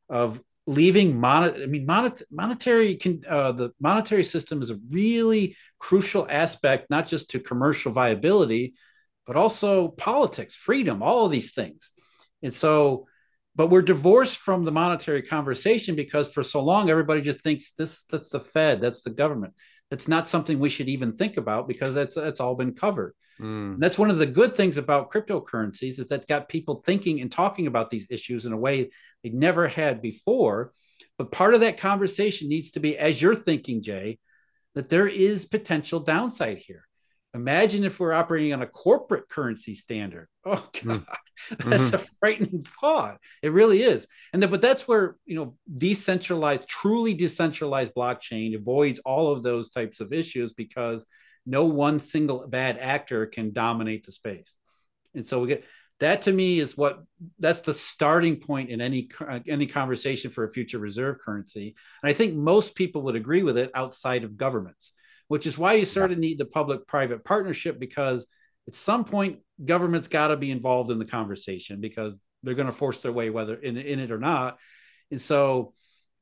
of 0.10 0.42
leaving 0.66 1.20
mon- 1.20 1.62
I 1.62 1.68
mean 1.68 1.86
monet- 1.86 2.26
monetary 2.32 2.96
can 2.96 3.24
uh, 3.30 3.52
the 3.52 3.70
monetary 3.80 4.24
system 4.24 4.64
is 4.64 4.72
a 4.72 4.80
really 4.90 5.56
crucial 5.78 6.26
aspect 6.30 6.90
not 6.90 7.08
just 7.08 7.30
to 7.30 7.40
commercial 7.40 7.92
viability 7.92 8.74
but 9.28 9.36
also 9.36 9.90
politics 9.90 10.56
freedom 10.56 11.04
all 11.04 11.26
of 11.26 11.32
these 11.32 11.54
things. 11.54 11.92
And 12.42 12.54
so 12.54 13.06
but 13.56 13.70
we're 13.70 13.94
divorced 13.94 14.38
from 14.38 14.66
the 14.66 14.72
monetary 14.72 15.22
conversation 15.22 15.96
because 15.96 16.28
for 16.34 16.44
so 16.44 16.64
long 16.64 16.90
everybody 16.90 17.22
just 17.22 17.42
thinks 17.42 17.74
this 17.74 18.06
that's 18.06 18.30
the 18.30 18.40
fed 18.40 18.82
that's 18.82 19.02
the 19.02 19.12
government 19.12 19.54
that's 19.90 20.08
not 20.08 20.28
something 20.28 20.60
we 20.60 20.70
should 20.70 20.90
even 20.90 21.14
think 21.14 21.38
about 21.38 21.68
because 21.68 21.94
that's 21.94 22.16
that's 22.16 22.40
all 22.40 22.56
been 22.56 22.74
covered. 22.74 23.14
Mm. 23.40 23.78
that's 23.78 24.00
one 24.00 24.10
of 24.10 24.18
the 24.18 24.26
good 24.26 24.56
things 24.56 24.78
about 24.78 25.12
cryptocurrencies 25.12 26.00
is 26.00 26.08
that 26.08 26.26
got 26.26 26.50
people 26.50 26.82
thinking 26.84 27.22
and 27.22 27.32
talking 27.32 27.68
about 27.68 27.92
these 27.92 28.08
issues 28.10 28.48
in 28.48 28.52
a 28.52 28.58
way 28.58 28.90
they 29.24 29.30
never 29.30 29.68
had 29.68 30.02
before. 30.02 30.74
But 31.20 31.32
part 31.32 31.54
of 31.54 31.60
that 31.60 31.78
conversation 31.78 32.50
needs 32.50 32.72
to 32.72 32.80
be 32.80 32.98
as 32.98 33.22
you're 33.22 33.36
thinking 33.36 33.84
jay 33.84 34.18
that 34.74 34.90
there 34.90 35.08
is 35.08 35.46
potential 35.46 36.00
downside 36.00 36.58
here 36.58 36.88
Imagine 37.38 37.84
if 37.84 38.00
we're 38.00 38.14
operating 38.14 38.54
on 38.54 38.62
a 38.62 38.68
corporate 38.68 39.30
currency 39.30 39.76
standard. 39.76 40.28
Oh 40.50 40.66
hmm. 40.78 40.88
God, 40.88 41.06
mm-hmm. 41.52 41.70
that's 41.70 41.92
a 41.92 41.98
frightening 41.98 42.66
thought. 42.80 43.18
It 43.44 43.52
really 43.52 43.84
is. 43.84 44.08
And 44.32 44.42
then, 44.42 44.50
but 44.50 44.62
that's 44.62 44.88
where 44.88 45.18
you 45.26 45.36
know 45.36 45.58
decentralized, 45.76 46.70
truly 46.70 47.14
decentralized 47.14 47.94
blockchain 47.94 48.56
avoids 48.56 49.00
all 49.00 49.34
of 49.34 49.44
those 49.44 49.70
types 49.70 50.00
of 50.00 50.14
issues 50.14 50.54
because 50.54 51.06
no 51.46 51.66
one 51.66 52.00
single 52.00 52.48
bad 52.48 52.78
actor 52.78 53.26
can 53.26 53.52
dominate 53.52 54.06
the 54.06 54.14
space. 54.14 54.56
And 55.16 55.28
so 55.28 55.42
we 55.42 55.50
get 55.50 55.66
that 56.00 56.22
to 56.24 56.32
me 56.32 56.60
is 56.60 56.78
what 56.78 57.04
that's 57.40 57.62
the 57.62 57.74
starting 57.74 58.38
point 58.38 58.70
in 58.70 58.80
any 58.80 59.10
any 59.50 59.66
conversation 59.66 60.32
for 60.32 60.46
a 60.46 60.54
future 60.54 60.80
reserve 60.80 61.20
currency. 61.20 61.76
And 62.02 62.10
I 62.10 62.14
think 62.14 62.36
most 62.36 62.74
people 62.74 63.02
would 63.04 63.18
agree 63.18 63.44
with 63.44 63.58
it 63.58 63.72
outside 63.74 64.24
of 64.24 64.38
governments 64.38 64.94
which 65.28 65.46
is 65.46 65.58
why 65.58 65.74
you 65.74 65.86
sort 65.86 66.12
of 66.12 66.18
need 66.18 66.38
the 66.38 66.46
public 66.46 66.88
private 66.88 67.24
partnership 67.24 67.80
because 67.80 68.26
at 68.68 68.76
some 68.76 69.06
point 69.06 69.40
government's 69.64 70.08
got 70.08 70.28
to 70.28 70.38
be 70.38 70.52
involved 70.52 70.92
in 70.92 71.00
the 71.00 71.06
conversation 71.06 71.82
because 71.82 72.22
they're 72.44 72.54
going 72.54 72.68
to 72.68 72.74
force 72.74 73.02
their 73.02 73.12
way 73.12 73.30
whether 73.30 73.56
in, 73.56 73.78
in 73.78 74.00
it 74.00 74.12
or 74.12 74.20
not. 74.20 74.58
And 75.12 75.20
so 75.22 75.74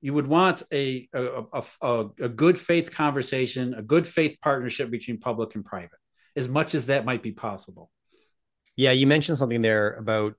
you 0.02 0.14
would 0.14 0.28
want 0.28 0.64
a 0.72 1.08
a, 1.14 1.64
a, 1.82 2.06
a 2.20 2.30
good 2.30 2.60
faith 2.60 2.92
conversation 2.92 3.74
a 3.74 3.82
good 3.82 4.08
faith 4.08 4.38
partnership 4.42 4.92
between 4.92 5.20
public 5.20 5.56
and 5.56 5.66
private 5.66 6.00
as 6.36 6.48
much 6.48 6.76
as 6.76 6.88
that 6.88 7.06
might 7.06 7.24
be 7.24 7.32
possible. 7.32 7.90
Yeah 8.76 8.92
you 8.92 9.08
mentioned 9.08 9.38
something 9.38 9.62
there 9.62 9.92
about 9.94 10.36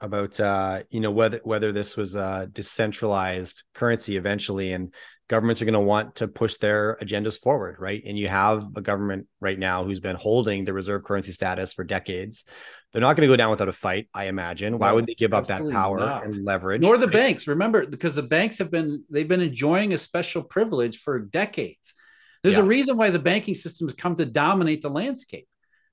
about 0.00 0.40
uh, 0.40 0.82
you 0.90 1.00
know 1.00 1.10
whether 1.10 1.40
whether 1.44 1.72
this 1.72 1.96
was 1.96 2.14
a 2.14 2.48
decentralized 2.50 3.64
currency 3.74 4.16
eventually 4.16 4.72
and 4.72 4.94
governments 5.30 5.62
are 5.62 5.64
going 5.64 5.74
to 5.74 5.80
want 5.80 6.16
to 6.16 6.26
push 6.26 6.56
their 6.56 6.98
agendas 7.00 7.40
forward, 7.40 7.76
right? 7.78 8.02
And 8.04 8.18
you 8.18 8.26
have 8.26 8.64
a 8.74 8.80
government 8.80 9.28
right 9.40 9.56
now 9.56 9.84
who's 9.84 10.00
been 10.00 10.16
holding 10.16 10.64
the 10.64 10.72
reserve 10.72 11.04
currency 11.04 11.30
status 11.30 11.72
for 11.72 11.84
decades. 11.84 12.44
They're 12.92 13.00
not 13.00 13.16
going 13.16 13.28
to 13.28 13.32
go 13.32 13.36
down 13.36 13.52
without 13.52 13.68
a 13.68 13.72
fight, 13.72 14.08
I 14.12 14.24
imagine. 14.24 14.76
Why 14.76 14.88
no, 14.88 14.96
would 14.96 15.06
they 15.06 15.14
give 15.14 15.32
up 15.32 15.46
that 15.46 15.62
power 15.70 16.00
not. 16.00 16.24
and 16.24 16.44
leverage? 16.44 16.82
Nor 16.82 16.98
the 16.98 17.06
right? 17.06 17.12
banks. 17.12 17.46
Remember, 17.46 17.86
because 17.86 18.16
the 18.16 18.24
banks 18.24 18.58
have 18.58 18.72
been 18.72 19.04
they've 19.08 19.28
been 19.28 19.40
enjoying 19.40 19.94
a 19.94 19.98
special 19.98 20.42
privilege 20.42 20.98
for 20.98 21.20
decades. 21.20 21.94
There's 22.42 22.56
yeah. 22.56 22.62
a 22.62 22.66
reason 22.66 22.96
why 22.96 23.10
the 23.10 23.20
banking 23.20 23.54
system 23.54 23.86
has 23.86 23.94
come 23.94 24.16
to 24.16 24.26
dominate 24.26 24.82
the 24.82 24.90
landscape 24.90 25.46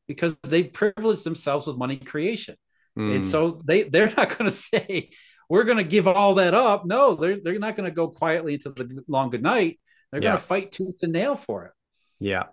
because 0.08 0.36
they've 0.42 0.74
privileged 0.74 1.24
themselves 1.24 1.68
with 1.68 1.78
money 1.78 1.98
creation. 1.98 2.56
Mm. 2.98 3.16
And 3.16 3.24
hmm. 3.24 3.30
so 3.30 3.62
they 3.68 3.84
they're 3.84 4.12
not 4.18 4.36
going 4.36 4.50
to 4.50 4.58
say, 4.58 5.12
we're 5.50 5.64
going 5.64 5.78
to 5.78 5.84
give 5.84 6.08
all 6.08 6.36
that 6.36 6.54
up. 6.54 6.86
No, 6.86 7.16
they're, 7.16 7.40
they're 7.42 7.60
not 7.60 7.76
going 7.76 7.90
to 7.90 7.96
go 7.96 8.08
quietly 8.10 8.56
into 8.56 8.70
the 8.72 9.04
long 9.08 9.30
good 9.30 9.44
night. 9.44 9.80
They're 10.12 10.22
yeah. 10.22 10.30
going 10.30 10.40
to 10.40 10.46
fight 10.46 10.72
tooth 10.72 11.00
and 11.04 11.14
nail 11.14 11.36
for 11.36 11.66
it. 11.66 11.72
Yeah. 12.20 12.44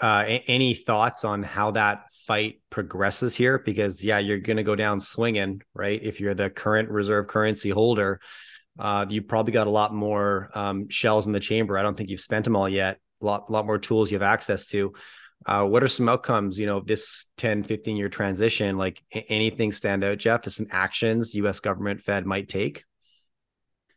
Uh, 0.00 0.24
any 0.46 0.74
thoughts 0.74 1.24
on 1.24 1.42
how 1.42 1.72
that 1.72 2.04
fight 2.26 2.60
progresses 2.70 3.34
here? 3.34 3.58
Because 3.58 4.04
yeah, 4.04 4.18
you're 4.18 4.38
going 4.38 4.58
to 4.58 4.62
go 4.62 4.76
down 4.76 5.00
swinging, 5.00 5.62
right? 5.74 6.00
If 6.02 6.20
you're 6.20 6.34
the 6.34 6.50
current 6.50 6.88
reserve 6.88 7.26
currency 7.26 7.70
holder, 7.70 8.20
uh, 8.78 9.06
you 9.08 9.22
probably 9.22 9.52
got 9.52 9.66
a 9.66 9.70
lot 9.70 9.92
more 9.92 10.50
um, 10.54 10.88
shells 10.88 11.26
in 11.26 11.32
the 11.32 11.40
chamber. 11.40 11.76
I 11.76 11.82
don't 11.82 11.96
think 11.96 12.10
you've 12.10 12.20
spent 12.20 12.44
them 12.44 12.54
all 12.54 12.68
yet. 12.68 12.98
A 13.20 13.24
lot, 13.24 13.50
lot 13.50 13.66
more 13.66 13.78
tools 13.78 14.12
you 14.12 14.14
have 14.14 14.22
access 14.22 14.66
to. 14.66 14.92
Uh, 15.46 15.64
what 15.64 15.82
are 15.82 15.88
some 15.88 16.08
outcomes, 16.08 16.58
you 16.58 16.66
know, 16.66 16.80
this 16.80 17.26
10, 17.38 17.62
15 17.62 17.96
year 17.96 18.08
transition? 18.08 18.76
Like 18.76 19.02
anything 19.28 19.72
stand 19.72 20.04
out, 20.04 20.18
Jeff, 20.18 20.46
as 20.46 20.56
some 20.56 20.66
actions 20.70 21.34
US 21.34 21.60
government 21.60 22.00
Fed 22.00 22.26
might 22.26 22.48
take? 22.48 22.84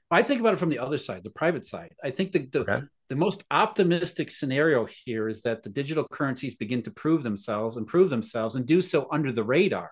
I 0.09 0.23
think 0.23 0.41
about 0.41 0.53
it 0.53 0.57
from 0.57 0.69
the 0.69 0.79
other 0.79 0.97
side, 0.97 1.23
the 1.23 1.29
private 1.29 1.65
side. 1.65 1.93
I 2.03 2.11
think 2.11 2.33
the, 2.33 2.39
the, 2.39 2.59
okay. 2.59 2.81
the 3.07 3.15
most 3.15 3.43
optimistic 3.49 4.29
scenario 4.29 4.85
here 5.05 5.29
is 5.29 5.41
that 5.43 5.63
the 5.63 5.69
digital 5.69 6.05
currencies 6.11 6.55
begin 6.55 6.83
to 6.83 6.91
prove 6.91 7.23
themselves, 7.23 7.77
improve 7.77 8.09
themselves, 8.09 8.55
and 8.55 8.65
do 8.65 8.81
so 8.81 9.07
under 9.09 9.31
the 9.31 9.43
radar. 9.43 9.91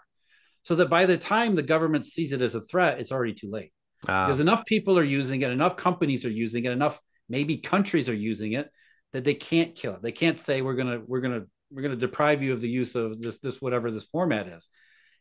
So 0.64 0.76
that 0.76 0.90
by 0.90 1.06
the 1.06 1.18
time 1.18 1.56
the 1.56 1.64
government 1.64 2.06
sees 2.06 2.34
it 2.34 2.42
as 2.42 2.54
a 2.54 2.62
threat, 2.62 3.00
it's 3.00 3.14
already 3.14 3.34
too 3.34 3.50
late. 3.50 3.72
Ah. 4.08 4.26
Because 4.26 4.42
enough 4.42 4.66
people 4.66 5.00
are 5.00 5.04
using 5.04 5.42
it, 5.42 5.52
enough 5.52 5.78
companies 5.78 6.26
are 6.26 6.32
using 6.32 6.66
it, 6.66 6.72
enough 6.72 7.00
maybe 7.30 7.58
countries 7.58 8.10
are 8.10 8.14
using 8.14 8.54
it 8.54 8.70
that 9.14 9.24
they 9.24 9.34
can't 9.34 9.76
kill 9.76 9.96
it. 9.96 10.02
They 10.02 10.12
can't 10.12 10.40
say 10.40 10.62
we're 10.62 10.76
gonna 10.76 11.02
we're 11.06 11.22
gonna 11.22 11.44
we're 11.72 11.82
gonna 11.82 11.96
deprive 11.96 12.42
you 12.42 12.54
of 12.54 12.62
the 12.62 12.70
use 12.70 12.96
of 12.96 13.22
this 13.22 13.40
this 13.40 13.62
whatever 13.62 13.92
this 13.92 14.06
format 14.06 14.48
is. 14.48 14.68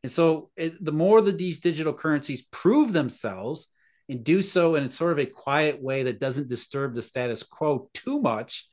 And 0.03 0.13
so 0.13 0.51
it, 0.57 0.83
the 0.83 0.93
more 0.93 1.21
that 1.21 1.39
these 1.39 1.61
digital 1.61 1.93
currencies 1.93 2.47
prove 2.51 2.93
themselves 2.93 3.67
and 4.09 4.25
do 4.25 4.43
so 4.43 4.75
in 4.77 4.91
sort 4.91 5.13
of 5.13 5.19
a 5.19 5.27
quiet 5.27 5.83
way 5.83 6.05
that 6.05 6.21
doesn't 6.21 6.49
disturb 6.49 6.95
the 6.95 7.03
status 7.03 7.43
quo 7.43 7.91
too 7.95 8.21
much, 8.21 8.67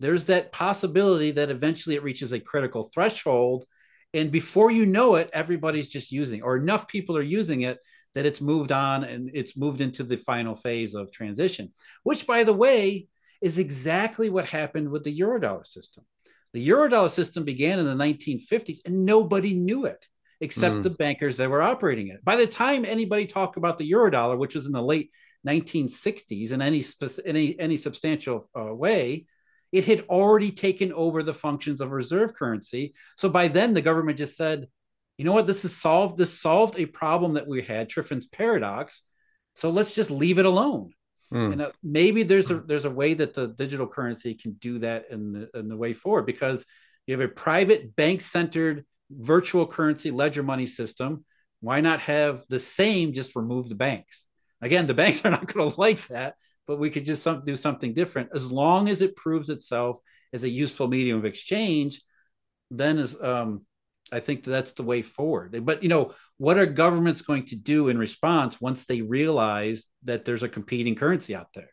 there's 0.00 0.26
that 0.26 0.52
possibility 0.52 1.32
that 1.32 1.50
eventually 1.50 1.96
it 1.96 2.02
reaches 2.02 2.32
a 2.32 2.40
critical 2.40 2.90
threshold. 2.94 3.64
And 4.12 4.30
before 4.30 4.70
you 4.70 4.86
know 4.86 5.16
it, 5.16 5.30
everybody's 5.32 5.88
just 5.88 6.12
using, 6.12 6.42
or 6.42 6.56
enough 6.56 6.88
people 6.88 7.16
are 7.16 7.22
using 7.22 7.62
it 7.62 7.78
that 8.14 8.26
it's 8.26 8.40
moved 8.40 8.72
on 8.72 9.04
and 9.04 9.30
it's 9.34 9.56
moved 9.56 9.80
into 9.80 10.02
the 10.02 10.16
final 10.16 10.54
phase 10.54 10.94
of 10.94 11.12
transition, 11.12 11.72
which, 12.04 12.26
by 12.26 12.44
the 12.44 12.52
way, 12.52 13.08
is 13.44 13.58
exactly 13.58 14.30
what 14.30 14.46
happened 14.46 14.88
with 14.88 15.04
the 15.04 15.20
Eurodollar 15.20 15.66
system. 15.66 16.02
The 16.54 16.66
Eurodollar 16.66 17.10
system 17.10 17.44
began 17.44 17.78
in 17.78 17.84
the 17.84 17.92
1950s 17.92 18.78
and 18.86 19.04
nobody 19.04 19.52
knew 19.52 19.84
it 19.84 20.08
except 20.40 20.76
mm. 20.76 20.82
the 20.82 20.88
bankers 20.88 21.36
that 21.36 21.50
were 21.50 21.60
operating 21.60 22.08
it. 22.08 22.24
By 22.24 22.36
the 22.36 22.46
time 22.46 22.86
anybody 22.86 23.26
talked 23.26 23.58
about 23.58 23.76
the 23.76 23.90
Eurodollar, 23.90 24.38
which 24.38 24.54
was 24.54 24.64
in 24.64 24.72
the 24.72 24.82
late 24.82 25.10
1960s 25.46 26.52
in 26.52 26.62
any 26.62 26.82
any 27.26 27.60
any 27.60 27.76
substantial 27.76 28.48
uh, 28.58 28.74
way, 28.74 29.26
it 29.72 29.84
had 29.84 30.06
already 30.08 30.50
taken 30.50 30.90
over 30.94 31.22
the 31.22 31.34
functions 31.34 31.82
of 31.82 31.90
reserve 31.90 32.32
currency. 32.32 32.94
So 33.18 33.28
by 33.28 33.48
then 33.48 33.74
the 33.74 33.82
government 33.82 34.16
just 34.16 34.38
said, 34.38 34.68
you 35.18 35.26
know 35.26 35.34
what, 35.34 35.46
this 35.46 35.66
is 35.66 35.76
solved. 35.76 36.16
This 36.16 36.40
solved 36.40 36.78
a 36.78 36.86
problem 36.86 37.34
that 37.34 37.46
we 37.46 37.60
had, 37.60 37.90
Triffin's 37.90 38.26
paradox. 38.26 39.02
So 39.54 39.68
let's 39.68 39.94
just 39.94 40.10
leave 40.10 40.38
it 40.38 40.46
alone. 40.46 40.93
Mm. 41.32 41.52
And 41.52 41.62
uh, 41.62 41.72
maybe 41.82 42.22
there's 42.22 42.50
a 42.50 42.60
there's 42.60 42.84
a 42.84 42.90
way 42.90 43.14
that 43.14 43.34
the 43.34 43.48
digital 43.48 43.86
currency 43.86 44.34
can 44.34 44.52
do 44.52 44.78
that 44.80 45.06
in 45.10 45.32
the 45.32 45.50
in 45.54 45.68
the 45.68 45.76
way 45.76 45.92
forward 45.92 46.26
because 46.26 46.64
you 47.06 47.18
have 47.18 47.28
a 47.28 47.32
private 47.32 47.96
bank 47.96 48.20
centered 48.20 48.84
virtual 49.10 49.66
currency 49.66 50.10
ledger 50.10 50.42
money 50.42 50.66
system. 50.66 51.24
Why 51.60 51.80
not 51.80 52.00
have 52.00 52.44
the 52.48 52.58
same? 52.58 53.12
Just 53.12 53.36
remove 53.36 53.68
the 53.68 53.74
banks. 53.74 54.26
Again, 54.60 54.86
the 54.86 54.94
banks 55.02 55.24
are 55.24 55.30
not 55.30 55.52
going 55.52 55.70
to 55.70 55.80
like 55.80 56.06
that, 56.08 56.34
but 56.66 56.78
we 56.78 56.90
could 56.90 57.04
just 57.04 57.22
some, 57.22 57.42
do 57.44 57.56
something 57.56 57.94
different 57.94 58.30
as 58.34 58.50
long 58.50 58.88
as 58.88 59.02
it 59.02 59.16
proves 59.16 59.50
itself 59.50 59.98
as 60.32 60.42
a 60.42 60.48
useful 60.48 60.88
medium 60.88 61.18
of 61.18 61.24
exchange. 61.24 62.02
Then 62.70 62.98
is 62.98 63.20
um, 63.20 63.64
I 64.14 64.20
think 64.20 64.44
that's 64.44 64.72
the 64.72 64.82
way 64.82 65.02
forward. 65.02 65.64
But 65.64 65.82
you 65.82 65.88
know, 65.88 66.14
what 66.36 66.58
are 66.58 66.66
governments 66.66 67.22
going 67.22 67.46
to 67.46 67.56
do 67.56 67.88
in 67.88 67.98
response 67.98 68.60
once 68.60 68.86
they 68.86 69.02
realize 69.02 69.86
that 70.04 70.24
there's 70.24 70.42
a 70.42 70.48
competing 70.48 70.94
currency 70.94 71.34
out 71.34 71.48
there? 71.54 71.70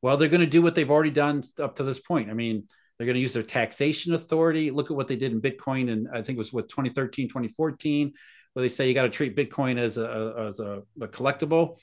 Well, 0.00 0.16
they're 0.16 0.28
going 0.28 0.40
to 0.40 0.46
do 0.46 0.62
what 0.62 0.74
they've 0.74 0.90
already 0.90 1.10
done 1.10 1.42
up 1.60 1.76
to 1.76 1.84
this 1.84 2.00
point. 2.00 2.30
I 2.30 2.34
mean, 2.34 2.66
they're 2.96 3.06
going 3.06 3.14
to 3.14 3.20
use 3.20 3.34
their 3.34 3.42
taxation 3.42 4.14
authority. 4.14 4.70
Look 4.70 4.90
at 4.90 4.96
what 4.96 5.08
they 5.08 5.16
did 5.16 5.32
in 5.32 5.40
Bitcoin, 5.40 5.90
and 5.92 6.08
I 6.08 6.22
think 6.22 6.36
it 6.36 6.38
was 6.38 6.52
with 6.52 6.68
2013, 6.68 7.28
2014, 7.28 8.12
where 8.52 8.62
they 8.62 8.68
say 8.68 8.88
you 8.88 8.94
got 8.94 9.02
to 9.02 9.10
treat 9.10 9.36
Bitcoin 9.36 9.78
as 9.78 9.98
a 9.98 10.34
as 10.38 10.60
a, 10.60 10.82
a 11.00 11.08
collectible. 11.08 11.78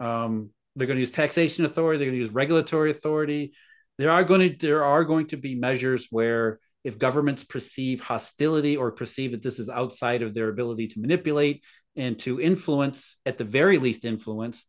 Um, 0.00 0.50
they're 0.76 0.86
going 0.86 0.96
to 0.96 1.00
use 1.00 1.10
taxation 1.10 1.64
authority. 1.64 1.98
They're 1.98 2.08
going 2.08 2.18
to 2.18 2.24
use 2.24 2.34
regulatory 2.34 2.90
authority. 2.90 3.54
There 3.98 4.10
are 4.10 4.24
going 4.24 4.50
to 4.50 4.66
there 4.66 4.84
are 4.84 5.04
going 5.04 5.28
to 5.28 5.36
be 5.36 5.54
measures 5.54 6.08
where 6.10 6.60
if 6.84 6.98
governments 6.98 7.42
perceive 7.44 8.00
hostility 8.00 8.76
or 8.76 8.92
perceive 8.92 9.32
that 9.32 9.42
this 9.42 9.58
is 9.58 9.68
outside 9.68 10.22
of 10.22 10.34
their 10.34 10.48
ability 10.48 10.88
to 10.88 11.00
manipulate 11.00 11.64
and 11.96 12.18
to 12.20 12.40
influence, 12.40 13.16
at 13.24 13.38
the 13.38 13.44
very 13.44 13.78
least 13.78 14.04
influence, 14.04 14.66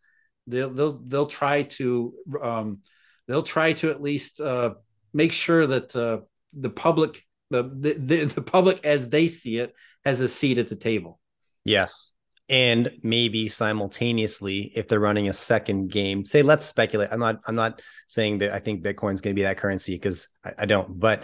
they'll 0.48 0.70
they'll 0.70 1.00
they'll 1.06 1.28
try 1.28 1.64
to 1.64 2.14
um, 2.42 2.80
they'll 3.28 3.44
try 3.44 3.74
to 3.74 3.92
at 3.92 4.02
least 4.02 4.40
uh, 4.40 4.76
make 5.14 5.34
sure 5.34 5.68
that 5.68 5.96
uh, 5.96 6.20
the 6.54 6.70
public 6.70 7.22
the, 7.50 7.64
the 7.64 8.26
the 8.26 8.42
public 8.42 8.86
as 8.86 9.10
they 9.10 9.28
see 9.28 9.60
it 9.60 9.74
has 10.06 10.22
a 10.22 10.28
seat 10.28 10.58
at 10.58 10.70
the 10.70 10.76
table. 10.76 11.20
Yes, 11.64 12.12
and 12.48 12.92
maybe 13.02 13.48
simultaneously 13.48 14.72
if 14.76 14.88
they're 14.88 15.00
running 15.00 15.30
a 15.30 15.34
second 15.34 15.90
game 15.90 16.24
say 16.24 16.44
let's 16.44 16.64
speculate 16.64 17.10
i'm 17.12 17.20
not 17.20 17.40
i'm 17.48 17.56
not 17.56 17.82
saying 18.08 18.38
that 18.38 18.54
i 18.54 18.60
think 18.60 18.84
bitcoin's 18.84 19.22
going 19.22 19.34
to 19.34 19.40
be 19.40 19.42
that 19.42 19.58
currency 19.58 19.94
because 19.94 20.28
I, 20.44 20.52
I, 20.60 20.66
don't 20.68 21.00
but 21.00 21.24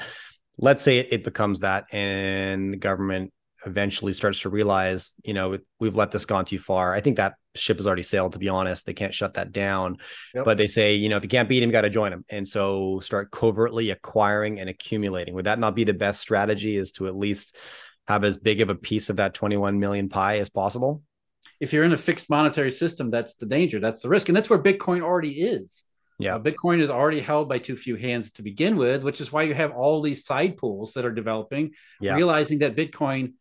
let's 0.62 0.84
say 0.84 1.00
it, 1.00 1.08
it, 1.12 1.24
becomes 1.24 1.62
that 1.62 1.88
and 1.92 2.72
the 2.72 2.78
government 2.78 3.34
eventually 3.66 4.14
starts 4.14 4.42
to 4.42 4.50
realize 4.50 5.16
you 5.24 5.34
know 5.34 5.58
we've 5.80 5.96
let 5.96 6.12
this 6.12 6.26
gone 6.26 6.46
too 6.46 6.60
far. 6.60 6.94
I 6.94 7.02
think 7.02 7.18
that 7.18 7.36
ship 7.56 7.78
has 7.78 7.88
already 7.88 8.04
sailed 8.04 8.34
to 8.34 8.40
be 8.40 8.48
honest. 8.48 8.86
They 8.86 8.94
can't 8.94 9.14
shut 9.14 9.34
that 9.34 9.52
down. 9.52 9.98
Yep. 10.34 10.46
but 10.46 10.58
they 10.58 10.68
say 10.68 10.96
you 10.96 11.10
know 11.10 11.18
if 11.18 11.24
you 11.24 11.30
can't 11.30 11.50
beat 11.50 11.62
him 11.62 11.70
you 11.70 11.74
got 11.74 11.82
to 11.82 11.90
join 11.90 12.14
him 12.14 12.24
and 12.30 12.48
so 12.48 13.00
start 13.02 13.32
covertly 13.32 13.90
acquiring 13.90 14.60
and 14.60 14.70
accumulating. 14.70 15.34
Would 15.34 15.46
that 15.46 15.60
not 15.60 15.76
be 15.76 15.84
the 15.84 15.94
best 15.94 16.22
strategy 16.22 16.78
is 16.78 16.92
to 16.94 17.08
at 17.08 17.16
least 17.16 17.58
have 18.08 18.24
as 18.24 18.38
big 18.38 18.62
of 18.62 18.70
a 18.70 18.76
piece 18.76 19.10
of 19.10 19.18
that 19.18 19.34
21 19.34 19.80
million 19.80 20.10
pie 20.10 20.38
as 20.38 20.50
possible? 20.50 21.04
If 21.60 21.74
you're 21.74 21.84
in 21.84 21.94
a 21.94 21.98
fixed 21.98 22.30
monetary 22.30 22.72
system, 22.72 23.12
that's 23.12 23.36
the 23.36 23.46
danger, 23.46 23.80
that's 23.80 24.02
the 24.02 24.10
risk, 24.10 24.30
and 24.30 24.36
that's 24.36 24.50
where 24.50 24.62
Bitcoin 24.62 25.02
already 25.02 25.42
is. 25.42 25.84
Yeah, 26.22 26.36
uh, 26.36 26.40
Bitcoin 26.40 26.82
is 26.82 26.90
already 26.90 27.20
held 27.20 27.50
by 27.50 27.60
too 27.60 27.76
few 27.76 27.96
hands 27.96 28.32
to 28.34 28.44
begin 28.44 28.78
with, 28.78 29.04
which 29.04 29.22
is 29.22 29.32
why 29.32 29.44
you 29.44 29.54
have 29.54 29.72
all 29.72 30.02
these 30.02 30.26
side 30.26 30.58
pools 30.58 30.94
that 30.94 31.06
are 31.06 31.12
developing, 31.12 31.72
yeah. 32.00 32.16
realizing 32.16 32.60
that 32.60 32.76
Bitcoin 32.76 33.34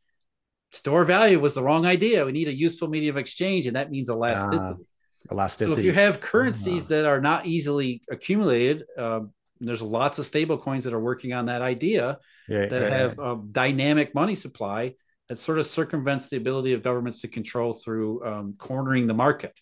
store 0.73 1.05
value 1.05 1.39
was 1.39 1.55
the 1.55 1.63
wrong 1.63 1.87
idea. 1.87 2.25
We 2.25 2.33
need 2.33 2.49
a 2.49 2.55
useful 2.55 2.89
medium 2.89 3.17
of 3.17 3.21
exchange, 3.21 3.67
and 3.67 3.77
that 3.77 3.91
means 3.91 4.09
elasticity. 4.09 4.83
Uh, 5.31 5.33
elasticity. 5.33 5.75
So 5.75 5.81
if 5.81 5.85
you 5.85 5.93
have 5.93 6.21
currencies 6.21 6.87
uh. 6.87 6.97
that 6.97 7.07
are 7.07 7.21
not 7.21 7.47
easily 7.47 8.03
accumulated, 8.11 8.85
uh, 8.97 9.21
there's 9.61 9.83
lots 9.83 10.19
of 10.19 10.27
stable 10.27 10.57
coins 10.57 10.85
that 10.85 10.95
are 10.95 11.01
working 11.01 11.33
on 11.33 11.47
that 11.47 11.63
idea 11.63 12.19
yeah, 12.49 12.67
that 12.67 12.83
yeah, 12.83 12.89
have 12.89 13.19
a 13.19 13.39
dynamic 13.51 14.15
money 14.15 14.35
supply 14.35 14.95
that 15.29 15.39
sort 15.39 15.59
of 15.59 15.67
circumvents 15.67 16.29
the 16.29 16.37
ability 16.37 16.73
of 16.73 16.83
governments 16.83 17.21
to 17.21 17.29
control 17.29 17.73
through 17.73 18.25
um, 18.27 18.55
cornering 18.59 19.07
the 19.07 19.15
market, 19.15 19.61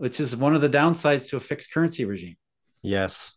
which 0.00 0.18
is 0.18 0.34
one 0.34 0.54
of 0.54 0.62
the 0.62 0.68
downsides 0.68 1.28
to 1.28 1.36
a 1.36 1.40
fixed 1.40 1.74
currency 1.74 2.06
regime. 2.06 2.36
Yes. 2.80 3.36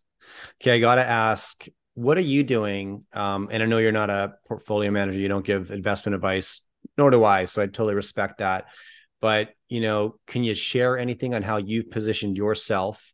Okay, 0.58 0.72
I 0.72 0.80
got 0.80 0.94
to 0.94 1.04
ask, 1.06 1.66
what 1.92 2.16
are 2.16 2.22
you 2.22 2.42
doing? 2.42 3.04
Um, 3.12 3.48
and 3.52 3.62
I 3.62 3.66
know 3.66 3.76
you're 3.76 3.92
not 3.92 4.08
a 4.08 4.36
portfolio 4.48 4.90
manager; 4.90 5.18
you 5.18 5.28
don't 5.28 5.44
give 5.44 5.70
investment 5.70 6.14
advice, 6.14 6.62
nor 6.96 7.10
do 7.10 7.22
I. 7.22 7.44
So 7.44 7.60
I 7.60 7.66
totally 7.66 7.94
respect 7.94 8.38
that. 8.38 8.64
But 9.20 9.50
you 9.68 9.82
know, 9.82 10.16
can 10.26 10.42
you 10.42 10.54
share 10.54 10.96
anything 10.96 11.34
on 11.34 11.42
how 11.42 11.58
you've 11.58 11.90
positioned 11.90 12.38
yourself, 12.38 13.12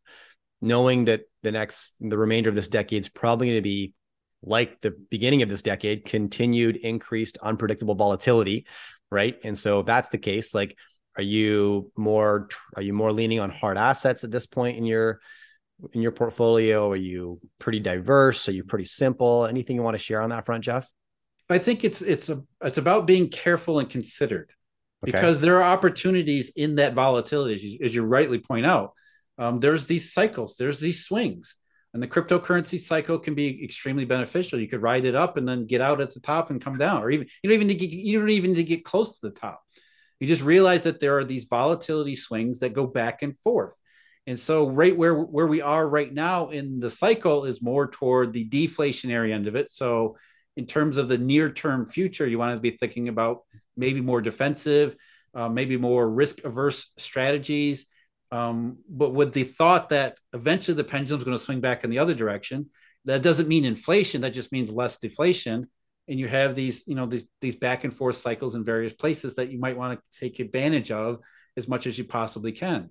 knowing 0.61 1.07
that 1.07 1.23
the 1.43 1.51
next, 1.51 1.97
the 1.99 2.19
remainder 2.19 2.51
of 2.51 2.55
this 2.55 2.69
decade 2.69 3.03
is 3.03 3.09
probably 3.09 3.49
going 3.49 3.59
to 3.59 3.63
be 3.63 3.95
like 4.45 4.81
the 4.81 4.93
beginning 5.11 5.43
of 5.43 5.49
this 5.49 5.63
decade, 5.63 6.05
continued 6.05 6.77
increased 6.77 7.37
unpredictable 7.43 7.97
volatility, 7.97 8.67
right? 9.11 9.37
And 9.43 9.59
so 9.59 9.81
if 9.81 9.87
that's 9.87 10.11
the 10.11 10.19
case, 10.19 10.55
like, 10.55 10.77
are 11.17 11.23
you 11.23 11.91
more 11.97 12.49
are 12.77 12.83
you 12.83 12.93
more 12.93 13.13
leaning 13.13 13.41
on 13.41 13.51
hard 13.51 13.77
assets 13.77 14.25
at 14.25 14.31
this 14.31 14.47
point 14.47 14.77
in 14.79 14.85
your 14.85 15.21
in 15.93 16.03
your 16.03 16.13
portfolio? 16.13 16.91
Are 16.91 16.97
you 16.97 17.41
pretty 17.59 17.81
diverse? 17.81 18.49
Are 18.49 18.53
you 18.53 18.65
pretty 18.65 18.85
simple? 18.85 19.47
Anything 19.47 19.77
you 19.77 19.83
want 19.83 19.95
to 19.95 20.03
share 20.03 20.23
on 20.23 20.31
that 20.31 20.47
front, 20.47 20.65
Jeff? 20.65 20.89
I 21.49 21.59
think 21.59 21.85
it's 21.85 22.01
it's 22.03 22.29
a 22.29 22.43
it's 22.63 22.79
about 22.79 23.07
being 23.07 23.29
careful 23.29 23.81
and 23.81 23.91
considered 23.91 24.51
okay. 25.03 25.13
because 25.13 25.41
there 25.41 25.57
are 25.57 25.73
opportunities 25.73 26.53
in 26.55 26.77
that 26.77 26.95
volatility, 26.95 27.55
as 27.55 27.65
you, 27.65 27.79
as 27.83 27.95
you 27.95 28.03
rightly 28.03 28.39
point 28.39 28.67
out. 28.67 28.93
Um, 29.37 29.59
there's 29.59 29.87
these 29.87 30.13
cycles, 30.13 30.57
there's 30.59 30.81
these 30.81 31.05
swings 31.05 31.57
and 31.93 32.03
the 32.03 32.07
cryptocurrency 32.07 32.79
cycle 32.79 33.19
can 33.19 33.35
be 33.35 33.65
extremely 33.65 34.05
beneficial. 34.05 34.61
You 34.61 34.69
could 34.69 34.83
ride 34.83 35.05
it 35.05 35.17
up 35.17 35.37
and 35.37 35.49
then 35.49 35.67
get 35.67 35.81
out 35.81 36.01
at 36.01 36.15
the 36.15 36.21
top 36.21 36.51
and 36.51 36.63
come 36.63 36.79
down, 36.79 37.03
or 37.03 37.11
even 37.11 37.27
you 37.43 37.51
don't 37.51 37.61
even 37.61 37.77
get, 37.77 37.91
you 37.91 38.19
don't 38.19 38.31
even 38.31 38.55
to 38.55 38.65
get 38.65 38.85
close 38.85 39.19
to 39.19 39.29
the 39.29 39.35
top. 39.35 39.63
You 40.21 40.29
just 40.29 40.43
realize 40.43 40.83
that 40.83 41.01
there 41.01 41.19
are 41.19 41.25
these 41.25 41.45
volatility 41.45 42.15
swings 42.15 42.61
that 42.61 42.75
go 42.75 42.87
back 42.87 43.23
and 43.23 43.37
forth. 43.39 43.75
And 44.27 44.39
so 44.39 44.69
right 44.69 44.97
where 44.97 45.15
where 45.15 45.47
we 45.47 45.63
are 45.63 45.89
right 45.89 46.13
now 46.13 46.51
in 46.51 46.79
the 46.79 46.91
cycle 46.91 47.47
is 47.47 47.63
more 47.63 47.89
toward 47.89 48.33
the 48.33 48.49
deflationary 48.49 49.33
end 49.33 49.49
of 49.49 49.57
it. 49.57 49.71
So 49.71 50.17
in 50.57 50.67
terms 50.67 50.99
of 50.99 51.09
the 51.09 51.19
near 51.19 51.51
term 51.51 51.87
future, 51.87 52.27
you 52.27 52.39
want 52.39 52.55
to 52.55 52.61
be 52.61 52.77
thinking 52.77 53.09
about 53.09 53.41
maybe 53.77 54.01
more 54.01 54.21
defensive, 54.21 54.95
uh, 55.35 55.49
maybe 55.49 55.77
more 55.77 56.09
risk 56.09 56.45
averse 56.45 56.91
strategies 56.99 57.87
um, 58.33 58.79
but 58.89 59.11
with 59.11 59.33
the 59.33 59.45
thought 59.45 59.89
that 59.89 60.19
eventually 60.33 60.77
the 60.77 60.85
pendulum 60.85 61.21
is 61.21 61.25
going 61.25 61.37
to 61.37 61.43
swing 61.43 61.61
back 61.61 61.85
in 61.85 61.91
the 61.91 61.99
other 61.99 62.15
direction, 62.15 62.71
that 63.05 63.23
doesn't 63.23 63.49
mean 63.49 63.65
inflation. 63.65 64.21
That 64.21 64.35
just 64.35 64.53
means 64.53 64.71
less 64.71 64.99
deflation. 64.99 65.69
And 66.11 66.19
you 66.19 66.27
have 66.27 66.57
these, 66.57 66.83
you 66.87 66.97
know, 66.97 67.07
these, 67.07 67.23
these 67.41 67.55
back 67.55 67.85
and 67.85 67.95
forth 67.95 68.17
cycles 68.17 68.57
in 68.57 68.65
various 68.65 68.93
places 68.93 69.37
that 69.37 69.51
you 69.51 69.61
might 69.61 69.77
want 69.77 69.99
to 69.99 70.19
take 70.19 70.41
advantage 70.41 70.91
of 70.91 71.21
as 71.57 71.69
much 71.69 71.87
as 71.87 71.97
you 71.97 72.05
possibly 72.05 72.51
can. 72.51 72.91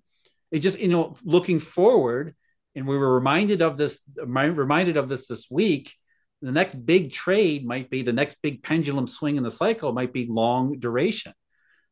It 0.52 0.60
just, 0.60 0.80
you 0.80 0.88
know, 0.88 1.16
looking 1.24 1.60
forward, 1.60 2.34
and 2.76 2.88
we 2.88 2.98
were 2.98 3.14
reminded 3.14 3.62
of 3.62 3.76
this, 3.76 4.00
reminded 4.16 4.96
of 4.96 5.10
this 5.10 5.28
this 5.28 5.48
week. 5.52 5.94
The 6.42 6.54
next 6.54 6.76
big 6.86 7.12
trade 7.12 7.66
might 7.66 7.90
be 7.90 8.02
the 8.04 8.14
next 8.14 8.38
big 8.42 8.64
pendulum 8.64 9.06
swing 9.06 9.36
in 9.36 9.44
the 9.44 9.52
cycle 9.52 9.92
might 9.92 10.14
be 10.14 10.26
long 10.30 10.80
duration 10.80 11.34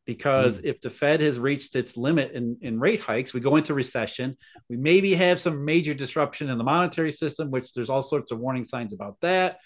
because 0.06 0.60
mm. 0.60 0.64
if 0.64 0.80
the 0.80 0.90
Fed 0.90 1.20
has 1.20 1.38
reached 1.38 1.76
its 1.76 1.98
limit 1.98 2.32
in, 2.32 2.58
in 2.62 2.80
rate 2.80 3.02
hikes, 3.02 3.34
we 3.34 3.42
go 3.42 3.58
into 3.58 3.74
recession. 3.74 4.38
We 4.70 4.78
maybe 4.78 5.14
have 5.16 5.42
some 5.42 5.66
major 5.66 5.94
disruption 5.94 6.50
in 6.50 6.58
the 6.58 6.64
monetary 6.64 7.12
system, 7.12 7.52
which 7.52 7.74
there's 7.74 7.90
all 7.90 8.02
sorts 8.02 8.32
of 8.32 8.40
warning 8.40 8.64
signs 8.64 8.94
about 8.94 9.18
that. 9.22 9.60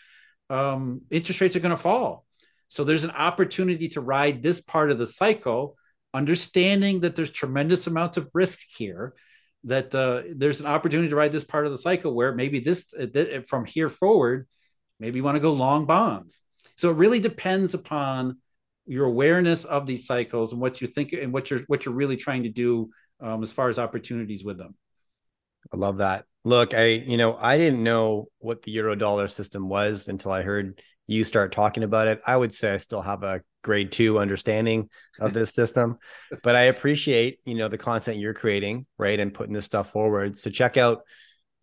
Um, 0.51 1.01
interest 1.09 1.39
rates 1.39 1.55
are 1.55 1.61
going 1.61 1.71
to 1.71 1.77
fall. 1.77 2.25
So 2.67 2.83
there's 2.83 3.05
an 3.05 3.11
opportunity 3.11 3.87
to 3.89 4.01
ride 4.01 4.43
this 4.43 4.59
part 4.61 4.91
of 4.91 4.97
the 4.97 5.07
cycle, 5.07 5.77
understanding 6.13 7.01
that 7.01 7.15
there's 7.15 7.31
tremendous 7.31 7.87
amounts 7.87 8.17
of 8.17 8.29
risk 8.33 8.59
here. 8.77 9.13
That 9.65 9.93
uh, 9.93 10.23
there's 10.35 10.59
an 10.59 10.65
opportunity 10.65 11.09
to 11.09 11.15
ride 11.15 11.31
this 11.31 11.43
part 11.43 11.65
of 11.65 11.71
the 11.71 11.77
cycle 11.77 12.13
where 12.13 12.33
maybe 12.33 12.59
this 12.59 12.93
uh, 12.93 13.41
from 13.47 13.63
here 13.65 13.89
forward, 13.89 14.47
maybe 14.99 15.17
you 15.17 15.23
want 15.23 15.35
to 15.35 15.41
go 15.41 15.53
long 15.53 15.85
bonds. 15.85 16.41
So 16.77 16.89
it 16.89 16.97
really 16.97 17.19
depends 17.19 17.73
upon 17.73 18.37
your 18.87 19.05
awareness 19.05 19.63
of 19.65 19.85
these 19.85 20.05
cycles 20.07 20.51
and 20.51 20.59
what 20.59 20.81
you 20.81 20.87
think 20.87 21.13
and 21.13 21.31
what 21.31 21.49
you're 21.49 21.61
what 21.67 21.85
you're 21.85 21.93
really 21.93 22.17
trying 22.17 22.43
to 22.43 22.49
do 22.49 22.89
um, 23.21 23.43
as 23.43 23.51
far 23.51 23.69
as 23.69 23.77
opportunities 23.79 24.43
with 24.43 24.57
them. 24.57 24.75
I 25.73 25.77
love 25.77 25.97
that. 25.97 26.25
Look, 26.43 26.73
I 26.73 26.85
you 26.85 27.17
know 27.17 27.37
I 27.39 27.57
didn't 27.57 27.83
know 27.83 28.27
what 28.39 28.63
the 28.63 28.71
euro 28.71 28.95
dollar 28.95 29.27
system 29.27 29.69
was 29.69 30.07
until 30.07 30.31
I 30.31 30.41
heard 30.41 30.81
you 31.07 31.23
start 31.23 31.51
talking 31.51 31.83
about 31.83 32.07
it. 32.07 32.21
I 32.25 32.35
would 32.37 32.53
say 32.53 32.73
I 32.73 32.77
still 32.77 33.01
have 33.01 33.23
a 33.23 33.41
grade 33.63 33.91
two 33.91 34.17
understanding 34.17 34.89
of 35.19 35.33
this 35.33 35.53
system, 35.53 35.97
but 36.43 36.55
I 36.55 36.61
appreciate 36.63 37.39
you 37.45 37.55
know 37.55 37.67
the 37.67 37.77
content 37.77 38.17
you're 38.17 38.33
creating, 38.33 38.85
right, 38.97 39.19
and 39.19 39.33
putting 39.33 39.53
this 39.53 39.65
stuff 39.65 39.91
forward. 39.91 40.37
So 40.37 40.49
check 40.49 40.77
out 40.77 41.03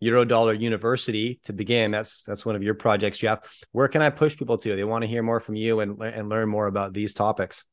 Eurodollar 0.01 0.59
University 0.59 1.39
to 1.43 1.53
begin. 1.53 1.91
That's 1.91 2.23
that's 2.23 2.45
one 2.45 2.55
of 2.55 2.63
your 2.63 2.75
projects, 2.75 3.17
Jeff. 3.17 3.39
Where 3.73 3.87
can 3.87 4.01
I 4.01 4.09
push 4.09 4.37
people 4.37 4.57
to? 4.59 4.75
They 4.75 4.83
want 4.85 5.01
to 5.01 5.07
hear 5.07 5.23
more 5.23 5.39
from 5.39 5.55
you 5.55 5.81
and 5.81 6.01
and 6.01 6.29
learn 6.29 6.47
more 6.47 6.67
about 6.67 6.93
these 6.93 7.13
topics. 7.13 7.65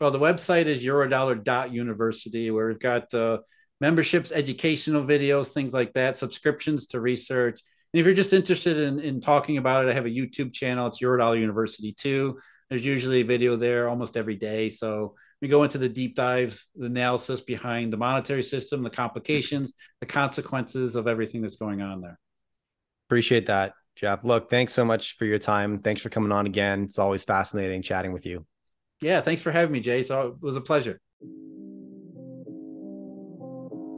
Well, 0.00 0.10
the 0.10 0.18
website 0.18 0.66
is 0.66 0.82
eurodollar.university, 0.82 2.50
where 2.50 2.68
we've 2.68 2.78
got 2.78 3.12
uh, 3.14 3.38
memberships, 3.82 4.30
educational 4.30 5.02
videos, 5.02 5.48
things 5.48 5.74
like 5.74 5.92
that, 5.94 6.16
subscriptions 6.16 6.86
to 6.86 7.00
research. 7.00 7.60
And 7.92 8.00
if 8.00 8.06
you're 8.06 8.14
just 8.14 8.32
interested 8.32 8.78
in, 8.78 9.00
in 9.00 9.20
talking 9.20 9.58
about 9.58 9.84
it, 9.84 9.90
I 9.90 9.92
have 9.92 10.06
a 10.06 10.08
YouTube 10.08 10.52
channel. 10.52 10.86
It's 10.86 11.00
Eurodollar 11.00 11.38
University 11.38 11.92
too. 11.92 12.38
There's 12.70 12.86
usually 12.86 13.22
a 13.22 13.24
video 13.24 13.56
there 13.56 13.88
almost 13.88 14.16
every 14.16 14.36
day. 14.36 14.70
So 14.70 15.16
we 15.42 15.48
go 15.48 15.64
into 15.64 15.78
the 15.78 15.88
deep 15.88 16.14
dives, 16.14 16.68
the 16.76 16.86
analysis 16.86 17.40
behind 17.40 17.92
the 17.92 17.96
monetary 17.96 18.44
system, 18.44 18.84
the 18.84 18.88
complications, 18.88 19.72
the 19.98 20.06
consequences 20.06 20.94
of 20.94 21.08
everything 21.08 21.42
that's 21.42 21.56
going 21.56 21.82
on 21.82 22.00
there. 22.00 22.20
Appreciate 23.08 23.46
that, 23.46 23.74
Jeff. 23.96 24.22
Look, 24.22 24.48
thanks 24.48 24.72
so 24.72 24.84
much 24.84 25.16
for 25.16 25.24
your 25.24 25.40
time. 25.40 25.80
Thanks 25.80 26.00
for 26.00 26.08
coming 26.08 26.30
on 26.30 26.46
again. 26.46 26.84
It's 26.84 27.00
always 27.00 27.24
fascinating 27.24 27.82
chatting 27.82 28.12
with 28.12 28.26
you. 28.26 28.46
Yeah, 29.00 29.20
thanks 29.22 29.42
for 29.42 29.50
having 29.50 29.72
me, 29.72 29.80
Jay. 29.80 30.04
So 30.04 30.28
it 30.28 30.34
was 30.40 30.54
a 30.54 30.60
pleasure. 30.60 31.00